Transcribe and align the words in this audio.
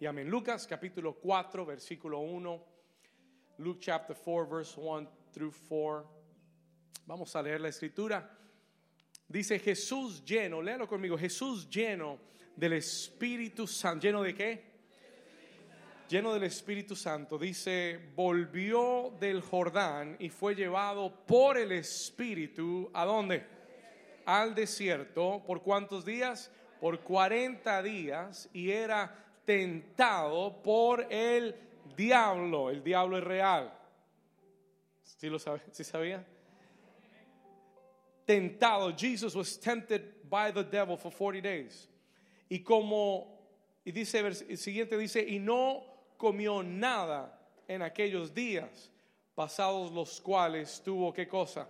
Y 0.00 0.06
amén. 0.06 0.30
Lucas 0.30 0.64
capítulo 0.64 1.14
4, 1.14 1.66
versículo 1.66 2.20
1. 2.20 2.64
Luke 3.58 3.80
chapter 3.80 4.14
4, 4.14 4.46
verse 4.46 4.78
1 4.80 5.08
through 5.32 5.52
4. 5.68 6.06
Vamos 7.04 7.34
a 7.34 7.42
leer 7.42 7.60
la 7.60 7.68
escritura. 7.68 8.30
Dice 9.26 9.58
Jesús 9.58 10.24
lleno, 10.24 10.62
léalo 10.62 10.86
conmigo, 10.86 11.18
Jesús 11.18 11.68
lleno 11.68 12.20
del 12.54 12.74
Espíritu 12.74 13.66
Santo. 13.66 14.06
¿Lleno 14.06 14.22
de 14.22 14.34
qué? 14.36 14.64
Lleno 16.08 16.32
del 16.32 16.44
Espíritu 16.44 16.94
Santo. 16.94 17.36
Dice, 17.36 18.12
volvió 18.14 19.12
del 19.18 19.40
Jordán 19.40 20.14
y 20.20 20.28
fue 20.28 20.54
llevado 20.54 21.26
por 21.26 21.58
el 21.58 21.72
Espíritu. 21.72 22.88
¿A 22.94 23.04
dónde? 23.04 23.44
Al 24.26 24.54
desierto. 24.54 25.42
¿Por 25.44 25.60
cuántos 25.60 26.04
días? 26.04 26.52
Por 26.80 27.00
40 27.00 27.82
días. 27.82 28.48
Y 28.52 28.70
era 28.70 29.27
tentado 29.48 30.60
por 30.62 31.10
el 31.10 31.54
diablo. 31.96 32.68
El 32.68 32.84
diablo 32.84 33.16
es 33.16 33.24
real. 33.24 33.72
¿Sí 35.02 35.30
lo 35.30 35.38
sabe? 35.38 35.62
¿Sí 35.72 35.84
sabía? 35.84 36.22
Tentado. 38.26 38.94
Jesus 38.94 39.34
was 39.34 39.58
tempted 39.58 40.02
by 40.28 40.52
the 40.52 40.62
devil 40.62 40.98
for 40.98 41.10
40 41.10 41.40
days. 41.40 41.88
Y 42.50 42.58
como, 42.58 43.26
y 43.86 43.90
dice, 43.90 44.34
siguiente 44.54 44.98
dice, 44.98 45.24
y 45.26 45.38
no 45.38 45.82
comió 46.18 46.62
nada 46.62 47.40
en 47.66 47.80
aquellos 47.80 48.34
días, 48.34 48.90
pasados 49.34 49.90
los 49.92 50.20
cuales 50.20 50.82
tuvo 50.84 51.10
qué 51.10 51.26
cosa? 51.26 51.66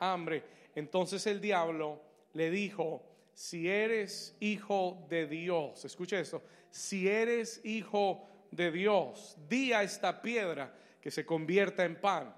Hambre. 0.00 0.42
Entonces 0.74 1.24
el 1.28 1.40
diablo 1.40 2.00
le 2.32 2.50
dijo, 2.50 3.04
si 3.34 3.68
eres 3.68 4.36
hijo 4.40 5.06
de 5.08 5.28
Dios, 5.28 5.84
escuche 5.84 6.18
esto, 6.18 6.42
si 6.70 7.08
eres 7.08 7.60
hijo 7.64 8.26
de 8.50 8.70
Dios, 8.70 9.36
di 9.48 9.72
a 9.72 9.82
esta 9.82 10.22
piedra 10.22 10.72
que 11.00 11.10
se 11.10 11.24
convierta 11.24 11.84
en 11.84 11.96
pan. 11.96 12.34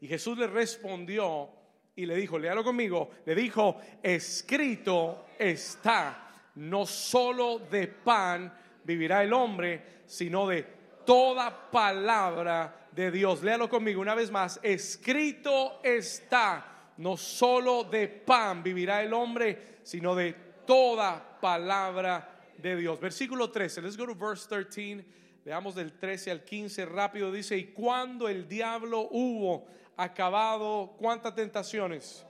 Y 0.00 0.08
Jesús 0.08 0.36
le 0.38 0.46
respondió 0.46 1.50
y 1.96 2.06
le 2.06 2.16
dijo, 2.16 2.38
léalo 2.38 2.64
conmigo, 2.64 3.10
le 3.24 3.34
dijo, 3.34 3.76
escrito 4.02 5.26
está, 5.38 6.28
no 6.56 6.86
solo 6.86 7.58
de 7.58 7.88
pan 7.88 8.52
vivirá 8.84 9.22
el 9.22 9.32
hombre, 9.32 10.02
sino 10.06 10.46
de 10.46 10.66
toda 11.04 11.70
palabra 11.70 12.88
de 12.92 13.10
Dios. 13.10 13.42
Léalo 13.42 13.68
conmigo 13.68 14.00
una 14.00 14.14
vez 14.14 14.30
más, 14.30 14.60
escrito 14.62 15.80
está, 15.82 16.92
no 16.98 17.16
solo 17.16 17.84
de 17.84 18.08
pan 18.08 18.62
vivirá 18.62 19.02
el 19.02 19.12
hombre, 19.12 19.78
sino 19.82 20.14
de 20.14 20.32
toda 20.66 21.38
palabra 21.40 22.33
de 22.58 22.76
Dios. 22.76 22.98
Versículo 23.00 23.50
13, 23.50 23.82
let's 23.82 23.96
go 23.96 24.06
to 24.06 24.14
verse 24.14 24.46
13. 24.48 25.04
Veamos 25.44 25.74
del 25.74 25.92
13 25.92 26.30
al 26.30 26.44
15 26.44 26.86
rápido. 26.86 27.30
Dice, 27.30 27.56
y 27.56 27.72
cuando 27.72 28.28
el 28.28 28.48
diablo 28.48 29.08
hubo 29.10 29.66
acabado, 29.96 30.94
¿cuántas 30.98 31.34
tentaciones? 31.34 32.24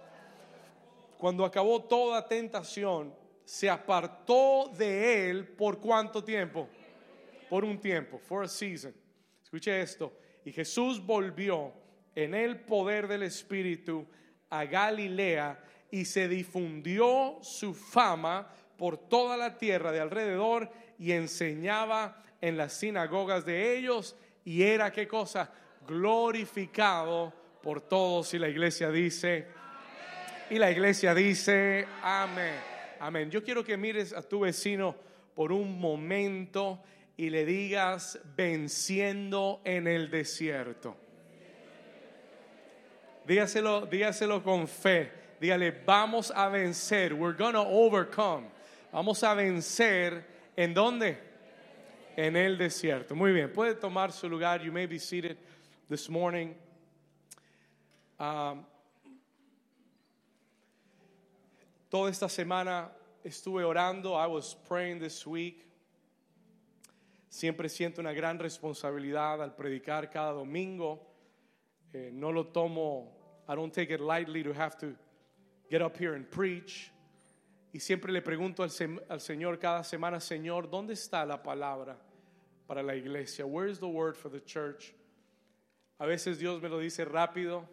Cuando 1.19 1.45
acabó 1.45 1.83
toda 1.83 2.27
tentación, 2.27 3.15
se 3.45 3.71
apartó 3.71 4.73
de 4.77 5.31
él 5.31 5.47
por 5.47 5.79
cuánto 5.79 6.25
tiempo? 6.25 6.69
Por 7.49 7.65
un 7.65 7.79
tiempo, 7.79 8.19
for 8.19 8.45
a 8.45 8.49
season. 8.49 8.95
Escuche 9.43 9.81
esto. 9.81 10.13
Y 10.45 10.53
Jesús 10.53 11.05
volvió 11.05 11.73
en 12.15 12.35
el 12.35 12.61
poder 12.61 13.07
del 13.07 13.23
Espíritu 13.23 14.07
a 14.51 14.65
Galilea 14.65 15.63
y 15.91 16.05
se 16.05 16.29
difundió 16.29 17.39
su 17.43 17.75
fama 17.75 18.53
por 18.77 18.97
toda 18.97 19.37
la 19.37 19.57
tierra 19.59 19.93
de 19.93 20.01
alrededor 20.01 20.71
y 20.99 21.13
enseñaba 21.13 22.23
en 22.41 22.57
las 22.57 22.73
sinagogas 22.75 23.45
de 23.45 23.77
ellos 23.77 24.17
y 24.45 24.63
era 24.63 24.93
qué 24.93 25.09
cosa 25.09 25.51
glorificado 25.87 27.33
por 27.63 27.81
todos 27.81 28.35
y 28.35 28.39
la 28.39 28.49
iglesia 28.49 28.91
dice 28.91 29.47
y 30.51 30.59
la 30.59 30.71
iglesia 30.71 31.15
dice 31.15 31.87
amén 32.03 32.75
amén. 33.05 33.31
Yo 33.31 33.45
quiero 33.45 33.63
que 33.63 33.77
mires 33.77 34.13
a 34.13 34.23
tu 34.23 34.41
vecino 34.41 34.97
por 35.35 35.53
un 35.53 35.79
momento 35.79 36.83
y 37.17 37.29
le 37.29 37.45
digas 37.45 38.19
venciendo 38.37 39.61
en 39.65 39.87
el 39.87 40.11
desierto. 40.11 40.97
Dígaselo 43.27 43.87
dígaselo 43.87 44.43
con 44.43 44.67
fe. 44.67 45.13
Dígale 45.41 45.71
vamos 45.85 46.33
a 46.35 46.49
vencer. 46.49 47.13
We're 47.13 47.37
gonna 47.37 47.61
overcome 47.61 48.54
Vamos 48.95 49.25
a 49.25 49.35
vencer 49.35 50.25
en 50.57 50.73
dónde? 50.73 51.19
En 52.17 52.37
el 52.37 52.57
desierto. 52.57 53.17
Muy 53.17 53.33
bien, 53.33 53.53
puede 53.53 53.75
tomar 53.75 54.13
su 54.13 54.29
lugar. 54.29 54.63
You 54.63 54.71
may 54.71 54.87
be 54.87 55.01
seated 55.01 55.37
this 55.89 56.09
morning. 56.09 56.55
Um, 58.21 58.65
toda 61.91 62.09
esta 62.09 62.29
semana 62.29 62.93
estuve 63.25 63.65
orando. 63.65 64.15
I 64.15 64.29
was 64.29 64.55
praying 64.69 65.01
this 65.01 65.27
week. 65.27 65.67
Siempre 67.29 67.69
siento 67.69 67.99
una 67.99 68.13
gran 68.13 68.39
responsabilidad 68.39 69.43
al 69.43 69.57
predicar 69.57 70.09
cada 70.09 70.35
domingo. 70.35 71.01
Eh, 71.93 72.11
no 72.13 72.31
lo 72.31 72.45
tomo, 72.45 73.11
I 73.49 73.57
don't 73.57 73.75
take 73.75 73.91
it 73.91 74.01
lightly 74.01 74.45
to 74.45 74.53
have 74.53 74.79
to 74.79 74.95
get 75.69 75.83
up 75.83 75.97
here 75.97 76.15
and 76.15 76.31
preach. 76.31 76.93
Y 77.75 77.81
siempre 77.81 78.13
le 78.13 78.23
pregunto 78.23 78.63
al, 78.63 78.71
Señor 79.21 79.59
cada 79.59 79.83
semana, 79.83 80.21
Señor, 80.21 80.71
¿dónde 80.71 80.93
está 80.93 81.27
la 81.27 81.43
palabra 81.43 81.99
para 82.69 82.85
la 82.85 82.95
iglesia? 82.95 83.45
Where 83.45 83.69
is 83.69 83.81
the 83.81 83.87
word 83.87 84.15
for 84.15 84.31
the 84.31 84.41
church? 84.41 84.95
A 85.99 86.07
veces 86.07 86.39
Dios 86.39 86.63
me 86.63 86.69
lo 86.69 86.79
dice 86.79 87.05
rápido, 87.05 87.69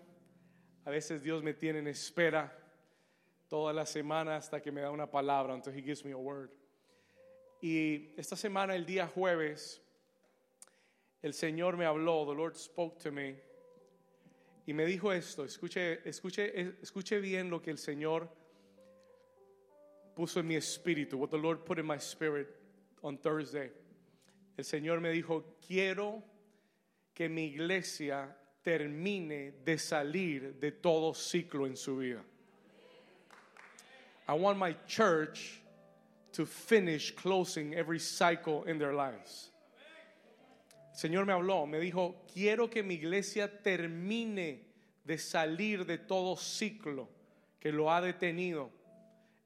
a 0.85 0.89
veces 0.89 1.21
Dios 1.21 1.43
me 1.43 1.53
tiene 1.53 1.77
en 1.77 1.87
espera 1.87 2.51
toda 3.47 3.73
la 3.73 3.85
semana 3.85 4.37
hasta 4.37 4.59
que 4.59 4.71
me 4.71 4.81
da 4.81 4.89
una 4.89 5.05
palabra, 5.05 5.53
until 5.53 5.71
He 5.71 5.83
gives 5.83 6.03
me 6.03 6.13
a 6.13 6.17
word. 6.17 6.49
Y 7.61 8.15
esta 8.17 8.35
semana, 8.35 8.73
el 8.73 8.87
día 8.87 9.07
jueves, 9.07 9.83
el 11.21 11.35
Señor 11.35 11.77
me 11.77 11.85
habló, 11.85 12.25
the 12.25 12.33
Lord 12.33 12.55
spoke 12.55 12.97
to 13.03 13.11
me, 13.11 13.39
y 14.65 14.73
me 14.73 14.83
dijo 14.83 15.13
esto, 15.13 15.45
escuche, 15.45 16.01
escuche, 16.09 16.75
escuche 16.81 17.19
bien 17.19 17.51
lo 17.51 17.61
que 17.61 17.69
el 17.69 17.77
Señor 17.77 18.40
puso 20.15 20.37
en 20.37 20.47
mi 20.47 20.55
espíritu, 20.55 21.13
what 21.13 21.31
the 21.31 21.37
Lord 21.37 21.65
put 21.65 21.79
in 21.79 21.85
my 21.85 21.97
spirit 21.97 22.47
on 23.03 23.17
Thursday. 23.17 23.69
El 24.57 24.63
Señor 24.63 25.01
me 25.01 25.09
dijo, 25.09 25.43
quiero 25.65 26.21
que 27.15 27.29
mi 27.29 27.47
iglesia 27.47 28.35
termine 28.63 29.53
de 29.63 29.77
salir 29.77 30.59
de 30.59 30.71
todo 30.71 31.13
ciclo 31.13 31.65
en 31.65 31.75
su 31.75 31.97
vida. 31.97 32.21
I 34.27 34.33
want 34.33 34.57
my 34.57 34.75
church 34.87 35.61
to 36.33 36.45
finish 36.45 37.11
closing 37.15 37.73
every 37.73 37.99
cycle 37.99 38.63
in 38.63 38.77
their 38.77 38.93
lives. 38.93 39.51
El 40.93 41.09
Señor 41.09 41.25
me 41.25 41.33
habló, 41.33 41.67
me 41.67 41.79
dijo, 41.79 42.15
quiero 42.31 42.67
que 42.67 42.83
mi 42.83 42.95
iglesia 42.95 43.49
termine 43.63 44.59
de 45.05 45.17
salir 45.17 45.85
de 45.85 45.97
todo 45.97 46.35
ciclo 46.35 47.07
que 47.59 47.71
lo 47.71 47.89
ha 47.89 48.01
detenido 48.01 48.69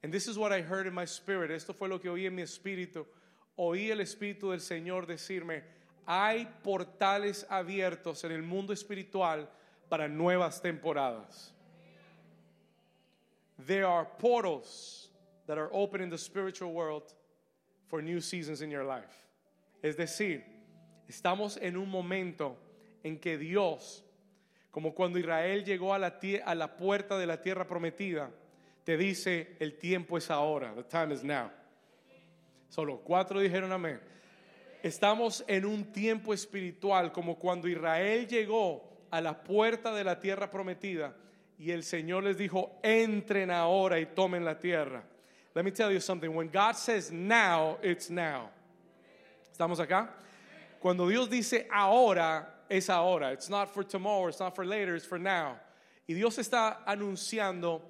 And 0.06 0.14
this 0.14 0.28
is 0.28 0.38
what 0.38 0.54
I 0.54 0.62
heard 0.62 0.86
in 0.86 0.94
my 0.94 1.06
spirit. 1.06 1.50
Esto 1.50 1.74
fue 1.74 1.88
lo 1.88 1.98
que 1.98 2.12
oí 2.12 2.28
en 2.28 2.36
mi 2.36 2.44
espíritu. 2.44 3.08
Oí 3.58 3.90
el 3.90 4.02
espíritu 4.02 4.52
del 4.52 4.60
Señor 4.60 5.08
decirme, 5.08 5.64
hay 6.06 6.48
portales 6.64 7.44
abiertos 7.50 8.24
en 8.24 8.32
el 8.32 8.44
mundo 8.44 8.72
espiritual 8.72 9.50
para 9.90 10.08
nuevas 10.08 10.62
temporadas. 10.62 11.54
There 13.58 13.88
are 13.88 14.06
portals 14.06 15.08
that 15.48 15.58
are 15.58 15.72
open 15.74 16.02
in 16.02 16.12
the 16.12 16.20
spiritual 16.20 16.72
world 16.72 17.12
for 17.88 18.00
new 18.04 18.22
seasons 18.22 18.62
in 18.62 18.70
your 18.70 18.84
life. 18.84 19.28
Es 19.82 19.96
decir, 19.96 20.44
estamos 21.10 21.58
en 21.60 21.78
un 21.78 21.90
momento 21.90 22.58
en 23.04 23.18
que 23.18 23.40
Dios, 23.40 24.04
como 24.70 24.94
cuando 24.94 25.18
Israel 25.18 25.66
llegó 25.66 25.96
a 25.96 25.98
la, 25.98 26.20
a 26.46 26.54
la 26.54 26.78
puerta 26.78 27.18
de 27.18 27.26
la 27.26 27.42
tierra 27.42 27.66
prometida, 27.66 28.30
te 28.86 28.96
dice 28.96 29.58
el 29.60 29.78
tiempo 29.78 30.18
es 30.18 30.30
ahora, 30.30 30.74
the 30.76 30.84
time 30.84 31.14
is 31.14 31.24
now. 31.24 31.50
Solo 32.70 33.02
cuatro 33.04 33.40
dijeron 33.40 33.72
amén. 33.72 34.00
Estamos 34.84 35.44
en 35.48 35.66
un 35.66 35.92
tiempo 35.92 36.34
espiritual 36.34 37.12
como 37.12 37.40
cuando 37.40 37.68
Israel 37.68 38.28
llegó 38.28 38.88
a 39.10 39.20
la 39.20 39.44
puerta 39.44 39.92
de 39.92 40.04
la 40.04 40.20
tierra 40.20 40.52
prometida 40.52 41.16
y 41.58 41.72
el 41.72 41.84
Señor 41.84 42.24
les 42.24 42.38
dijo, 42.38 42.80
entren 42.84 43.50
ahora 43.50 44.00
y 44.00 44.06
tomen 44.06 44.46
la 44.46 44.60
tierra. 44.60 45.04
Let 45.56 45.64
me 45.64 45.72
tell 45.72 45.92
you 45.92 46.00
something. 46.00 46.30
When 46.30 46.50
God 46.50 46.76
says 46.76 47.12
now, 47.12 47.80
it's 47.82 48.12
now. 48.12 48.52
¿Estamos 49.52 49.80
acá? 49.80 50.10
Cuando 50.80 51.08
Dios 51.08 51.28
dice 51.28 51.68
ahora, 51.72 52.66
es 52.70 52.90
ahora. 52.90 53.32
It's 53.32 53.50
not 53.50 53.74
for 53.74 53.84
tomorrow, 53.84 54.28
it's 54.28 54.40
not 54.40 54.54
for 54.54 54.64
later, 54.66 54.96
it's 54.96 55.08
for 55.08 55.18
now. 55.18 55.58
Y 56.08 56.14
Dios 56.14 56.38
está 56.38 56.84
anunciando 56.86 57.82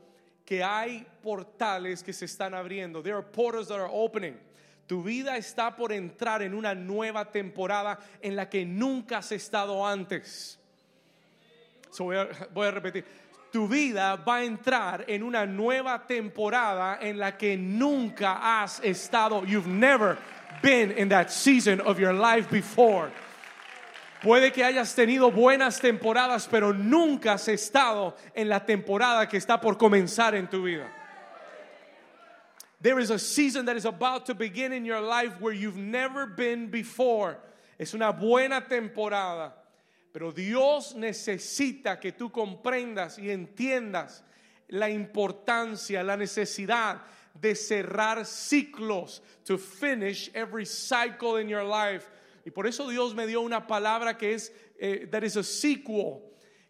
que 0.45 0.63
hay 0.63 1.06
portales 1.24 2.03
que 2.03 2.13
se 2.13 2.25
están 2.25 2.53
abriendo. 2.53 3.01
There 3.01 3.15
are 3.15 3.24
portals 3.24 3.68
that 3.69 3.80
are 3.80 3.89
opening. 3.92 4.38
Tu 4.88 5.01
vida 5.01 5.36
está 5.38 5.75
por 5.75 5.92
entrar 5.92 6.44
en 6.44 6.53
una 6.53 6.75
nueva 6.75 7.31
temporada 7.31 7.97
en 8.21 8.36
la 8.36 8.47
que 8.47 8.65
nunca 8.65 9.18
has 9.18 9.31
estado 9.31 9.83
antes. 9.83 10.59
So 11.89 12.06
voy, 12.06 12.18
a, 12.18 12.27
voy 12.53 12.68
a 12.68 12.71
repetir. 12.71 13.03
Tu 13.51 13.68
vida 13.68 14.18
va 14.18 14.38
a 14.38 14.44
entrar 14.44 15.06
en 15.07 15.24
una 15.24 15.45
nueva 15.45 16.06
temporada 16.06 17.00
en 17.01 17.18
la 17.18 17.36
que 17.38 17.57
nunca 17.57 18.62
has 18.62 18.80
estado. 18.83 19.44
You've 19.45 19.65
never 19.65 20.18
been 20.62 20.91
in 20.91 21.09
that 21.09 21.31
season 21.31 21.81
of 21.81 22.00
your 22.00 22.13
life 22.13 22.51
before. 22.51 23.09
Puede 24.25 24.51
que 24.51 24.63
hayas 24.63 24.95
tenido 24.95 25.30
buenas 25.30 25.80
temporadas, 25.80 26.48
pero 26.50 26.74
nunca 26.74 27.33
has 27.33 27.48
estado 27.48 28.16
en 28.33 28.50
la 28.50 28.66
temporada 28.66 29.30
que 29.30 29.38
está 29.38 29.62
por 29.62 29.77
comenzar 29.77 30.33
en 30.33 30.50
tu 30.50 30.63
vida. 30.63 30.92
There 32.81 33.00
is 33.00 33.12
a 33.12 33.19
season 33.19 33.68
that 33.68 33.77
is 33.77 33.86
about 33.86 34.25
to 34.25 34.33
begin 34.33 34.74
in 34.74 34.83
your 34.83 35.00
life 35.00 35.39
where 35.39 35.54
you've 35.54 35.77
never 35.77 36.25
been 36.25 36.72
before. 36.72 37.38
Es 37.77 37.94
una 37.94 38.12
buena 38.12 38.62
temporada, 38.68 39.54
pero 40.12 40.31
Dios 40.31 40.95
necesita 40.95 42.00
que 42.00 42.12
tú 42.12 42.31
comprendas 42.31 43.19
y 43.19 43.30
entiendas 43.30 44.24
la 44.72 44.89
importancia, 44.89 46.04
la 46.04 46.16
necesidad 46.16 47.01
de 47.39 47.54
cerrar 47.54 48.25
ciclos, 48.25 49.22
to 49.44 49.60
finish 49.60 50.31
every 50.33 50.66
cycle 50.66 51.38
in 51.38 51.48
your 51.48 51.63
life. 51.63 52.10
Y 52.45 52.51
por 52.51 52.68
eso 52.68 52.88
Dios 52.88 53.15
me 53.15 53.25
dio 53.25 53.42
una 53.42 53.65
palabra 53.65 54.18
que 54.18 54.36
es, 54.36 54.53
eh, 54.77 55.07
that 55.09 55.24
is 55.24 55.33
sequel, 55.33 56.21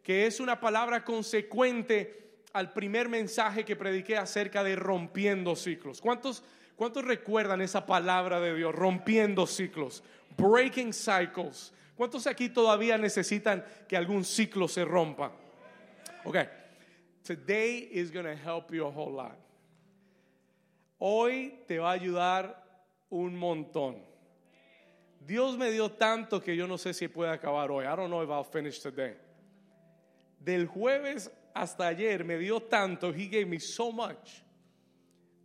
que 0.01 0.25
es 0.25 0.39
una 0.39 0.57
palabra 0.57 1.03
consecuente 1.03 2.39
al 2.53 2.71
primer 2.71 3.09
mensaje 3.09 3.65
que 3.65 3.75
prediqué 3.75 4.15
acerca 4.15 4.63
de 4.63 4.77
rompiendo 4.77 5.53
ciclos. 5.57 5.99
¿Cuántos, 5.99 6.45
cuántos 6.77 7.03
recuerdan 7.03 7.59
esa 7.59 7.85
palabra 7.85 8.39
de 8.39 8.55
Dios? 8.55 8.73
Rompiendo 8.73 9.45
ciclos, 9.45 10.01
breaking 10.37 10.93
cycles. 10.93 11.73
¿Cuántos 11.97 12.25
aquí 12.25 12.47
todavía 12.47 12.97
necesitan 12.97 13.65
que 13.87 13.97
algún 13.97 14.23
ciclo 14.23 14.69
se 14.69 14.85
rompa? 14.85 15.33
Ok, 16.23 16.37
today 17.23 17.89
is 17.91 18.11
going 18.13 18.25
to 18.25 18.31
help 18.31 18.71
you 18.71 18.85
a 18.85 18.89
whole 18.89 19.11
lot. 19.11 19.37
Hoy 20.99 21.59
te 21.67 21.79
va 21.79 21.89
a 21.91 21.93
ayudar 21.93 22.63
un 23.09 23.35
montón. 23.35 24.14
Dios 25.25 25.57
me 25.57 25.71
dio 25.71 25.89
tanto 25.89 26.39
que 26.39 26.55
yo 26.55 26.67
no 26.67 26.77
sé 26.77 26.93
si 26.93 27.07
puede 27.07 27.31
acabar 27.31 27.71
hoy. 27.71 27.85
I 27.85 27.95
don't 27.95 28.09
know 28.09 28.21
if 28.21 28.29
I'll 28.29 28.43
finish 28.43 28.79
today. 28.79 29.13
Del 30.43 30.67
jueves 30.67 31.29
hasta 31.55 31.87
ayer 31.87 32.23
me 32.23 32.37
dio 32.37 32.59
tanto, 32.59 33.11
he 33.11 33.27
gave 33.27 33.47
me 33.47 33.57
so 33.57 33.91
much 33.91 34.43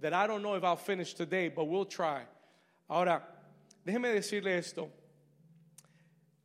that 0.01 0.13
I 0.13 0.27
don't 0.27 0.43
know 0.43 0.55
if 0.55 0.65
I'll 0.65 0.77
finish 0.77 1.15
today, 1.15 1.49
but 1.49 1.65
we'll 1.65 1.87
try. 1.87 2.23
Ahora, 2.89 3.23
déjeme 3.87 4.13
decirle 4.13 4.59
esto. 4.59 4.91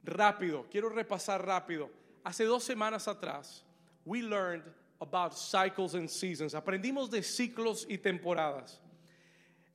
Rápido, 0.05 0.65
quiero 0.69 0.89
repasar 0.89 1.45
rápido. 1.45 1.89
Hace 2.23 2.45
dos 2.45 2.63
semanas 2.63 3.07
atrás, 3.07 3.63
we 4.05 4.21
learned 4.21 4.63
about 5.01 5.37
cycles 5.37 5.95
and 5.95 6.09
seasons. 6.09 6.53
Aprendimos 6.53 7.09
de 7.09 7.21
ciclos 7.21 7.85
y 7.89 7.97
temporadas. 7.97 8.77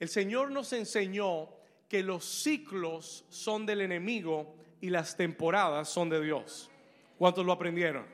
El 0.00 0.08
Señor 0.08 0.50
nos 0.50 0.72
enseñó 0.72 1.48
que 1.90 2.04
los 2.04 2.24
ciclos 2.24 3.24
son 3.30 3.66
del 3.66 3.80
enemigo 3.80 4.54
y 4.80 4.90
las 4.90 5.16
temporadas 5.16 5.88
son 5.88 6.08
de 6.08 6.22
Dios. 6.22 6.70
¿Cuántos 7.18 7.44
lo 7.44 7.50
aprendieron? 7.50 8.06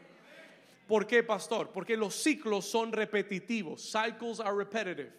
¿Por 0.88 1.06
qué, 1.06 1.22
pastor? 1.22 1.70
Porque 1.72 1.94
los 1.94 2.14
ciclos 2.14 2.64
son 2.64 2.90
repetitivos. 2.90 3.82
Cycles 3.82 4.40
are 4.40 4.56
repetitive. 4.56 5.12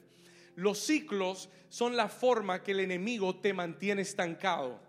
Los 0.56 0.80
ciclos 0.80 1.50
son 1.70 1.96
la 1.96 2.10
forma 2.10 2.64
que 2.64 2.72
el 2.72 2.80
enemigo 2.80 3.36
te 3.36 3.54
mantiene 3.54 4.02
estancado. 4.02 4.80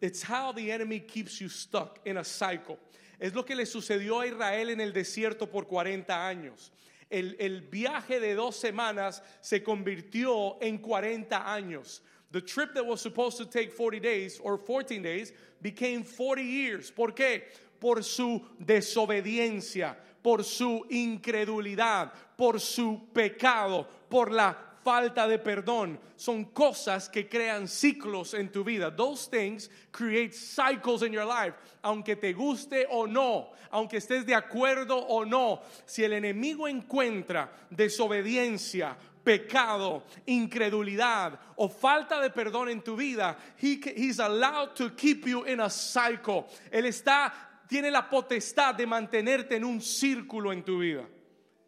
It's 0.00 0.28
how 0.28 0.52
the 0.52 0.72
enemy 0.72 0.98
keeps 0.98 1.38
you 1.38 1.48
stuck 1.48 2.00
in 2.04 2.16
a 2.16 2.24
cycle. 2.24 2.80
Es 3.20 3.32
lo 3.32 3.44
que 3.44 3.54
le 3.54 3.64
sucedió 3.64 4.20
a 4.20 4.26
Israel 4.26 4.70
en 4.70 4.80
el 4.80 4.92
desierto 4.92 5.48
por 5.48 5.68
40 5.68 6.26
años. 6.26 6.72
El, 7.08 7.36
el 7.38 7.60
viaje 7.60 8.18
de 8.18 8.34
dos 8.34 8.56
semanas 8.56 9.22
se 9.40 9.62
convirtió 9.62 10.60
en 10.60 10.78
40 10.78 11.54
años. 11.54 12.02
The 12.34 12.40
trip 12.40 12.74
that 12.74 12.84
was 12.84 13.00
supposed 13.00 13.38
to 13.38 13.46
take 13.46 13.70
40 13.70 14.00
days 14.00 14.40
or 14.42 14.58
14 14.58 15.00
days 15.02 15.32
became 15.62 16.02
40 16.02 16.42
years. 16.42 16.90
¿Por 16.90 17.12
qué? 17.12 17.42
Por 17.78 18.02
su 18.02 18.42
desobediencia, 18.60 19.94
por 20.20 20.42
su 20.42 20.84
incredulidad, 20.90 22.10
por 22.36 22.58
su 22.58 23.02
pecado, 23.14 23.86
por 24.10 24.32
la 24.32 24.56
falta 24.82 25.28
de 25.28 25.38
perdón. 25.38 25.96
Son 26.16 26.46
cosas 26.46 27.08
que 27.08 27.28
crean 27.28 27.68
ciclos 27.68 28.34
en 28.34 28.48
tu 28.48 28.64
vida. 28.64 28.90
Those 28.90 29.26
things 29.26 29.70
create 29.92 30.34
cycles 30.34 31.04
in 31.04 31.12
your 31.12 31.26
life. 31.26 31.54
Aunque 31.84 32.16
te 32.16 32.32
guste 32.32 32.84
o 32.90 33.06
no, 33.06 33.50
aunque 33.70 33.98
estés 33.98 34.26
de 34.26 34.34
acuerdo 34.34 34.96
o 34.96 35.24
no, 35.24 35.62
si 35.86 36.02
el 36.02 36.14
enemigo 36.14 36.66
encuentra 36.66 37.48
desobediencia, 37.70 38.96
pecado, 39.24 40.04
incredulidad 40.26 41.38
o 41.56 41.68
falta 41.68 42.20
de 42.20 42.30
perdón 42.30 42.68
en 42.68 42.82
tu 42.82 42.96
vida, 42.96 43.36
he, 43.56 43.80
he's 43.96 44.20
allowed 44.20 44.74
to 44.76 44.90
keep 44.90 45.26
you 45.26 45.44
in 45.44 45.60
a 45.60 45.70
cycle. 45.70 46.46
Él 46.70 46.84
está 46.84 47.32
tiene 47.66 47.90
la 47.90 48.08
potestad 48.08 48.74
de 48.74 48.86
mantenerte 48.86 49.56
en 49.56 49.64
un 49.64 49.80
círculo 49.80 50.52
en 50.52 50.62
tu 50.62 50.78
vida. 50.78 51.06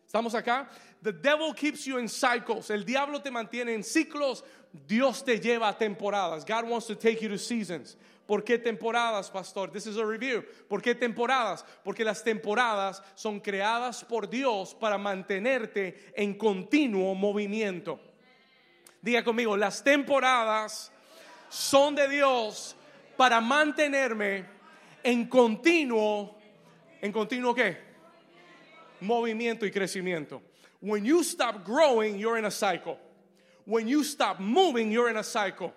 ¿Estamos 0.05 0.35
acá? 0.35 0.69
The 1.03 1.13
devil 1.13 1.53
keeps 1.55 1.85
you 1.85 1.99
in 1.99 2.09
cycles. 2.09 2.71
El 2.71 2.85
diablo 2.85 3.21
te 3.21 3.31
mantiene 3.31 3.75
en 3.75 3.83
ciclos. 3.83 4.45
Dios 4.87 5.23
te 5.23 5.39
lleva 5.39 5.69
a 5.69 5.79
temporadas. 5.79 6.45
God 6.45 6.69
wants 6.69 6.87
to 6.87 6.95
take 6.95 7.23
you 7.23 7.29
to 7.29 7.39
seasons. 7.39 7.97
¿Por 8.27 8.43
qué 8.43 8.59
temporadas, 8.59 9.31
pastor? 9.31 9.71
This 9.71 9.87
is 9.87 9.99
a 9.99 10.05
review. 10.05 10.45
¿Por 10.69 10.83
qué 10.83 10.95
temporadas? 10.95 11.65
Porque 11.85 12.05
las 12.05 12.25
temporadas 12.25 13.01
son 13.15 13.41
creadas 13.41 14.03
por 14.05 14.29
Dios 14.29 14.75
para 14.75 14.99
mantenerte 14.99 16.13
en 16.17 16.35
continuo 16.35 17.15
movimiento. 17.15 18.01
Diga 19.01 19.23
conmigo, 19.23 19.57
las 19.57 19.85
temporadas 19.85 20.91
son 21.49 21.95
de 21.95 22.09
Dios 22.09 22.75
para 23.17 23.41
mantenerme 23.41 24.45
en 25.05 25.29
continuo, 25.29 26.37
en 27.01 27.13
continuo 27.13 27.55
qué? 27.55 27.79
Movimiento 29.01 29.65
y 29.65 29.71
crecimiento. 29.71 30.43
When 30.81 31.05
you 31.05 31.23
stop 31.23 31.65
growing, 31.65 32.19
you're 32.19 32.39
in 32.39 32.45
a 32.45 32.51
cycle. 32.51 32.99
When 33.67 33.87
you 33.87 34.03
stop 34.05 34.41
moving, 34.41 34.91
you're 34.91 35.11
in 35.11 35.19
a 35.19 35.23
cycle. 35.23 35.75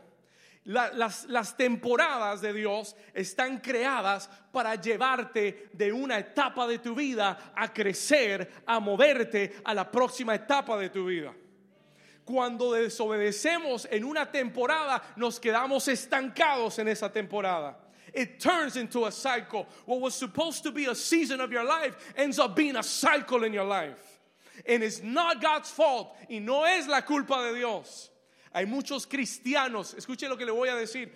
las, 0.66 1.26
las, 1.28 1.58
temporadas 1.58 2.42
de 2.42 2.54
Dios 2.54 2.96
están 3.16 3.60
creadas 3.62 4.30
para 4.54 4.76
llevarte 4.76 5.70
de 5.74 5.92
una 5.92 6.20
etapa 6.20 6.68
de 6.68 6.78
tu 6.78 6.94
vida 6.94 7.54
a 7.56 7.68
crecer, 7.70 8.48
a 8.68 8.80
moverte 8.80 9.56
a 9.66 9.74
la 9.74 9.90
próxima 9.90 10.36
etapa 10.36 10.78
de 10.78 10.90
tu 10.90 11.06
vida. 11.06 11.34
Cuando 12.24 12.74
desobedecemos 12.74 13.88
en 13.90 14.04
una 14.04 14.32
temporada, 14.32 15.02
nos 15.16 15.40
quedamos 15.40 15.88
estancados 15.88 16.78
en 16.78 16.88
esa 16.88 17.10
temporada 17.10 17.76
it 18.14 18.40
turns 18.40 18.76
into 18.76 19.06
a 19.06 19.12
cycle. 19.12 19.68
What 19.86 20.02
was 20.02 20.16
supposed 20.16 20.64
to 20.64 20.72
be 20.72 20.86
a 20.86 20.96
season 20.96 21.42
of 21.42 21.52
your 21.52 21.64
life 21.64 22.14
ends 22.16 22.40
up 22.40 22.56
being 22.56 22.76
a 22.76 22.84
cycle 22.84 23.44
in 23.44 23.54
your 23.54 23.66
life. 23.66 24.09
And 24.70 24.84
it's 24.84 25.02
not 25.02 25.42
God's 25.42 25.72
fault 25.72 26.16
y 26.30 26.40
no 26.40 26.64
es 26.64 26.88
la 26.88 27.02
culpa 27.02 27.44
de 27.48 27.56
Dios. 27.56 28.10
Hay 28.54 28.66
muchos 28.66 29.06
cristianos, 29.06 29.96
escuche 29.96 30.30
lo 30.30 30.38
que 30.38 30.46
le 30.46 30.52
voy 30.52 30.70
a 30.70 30.76
decir. 30.76 31.10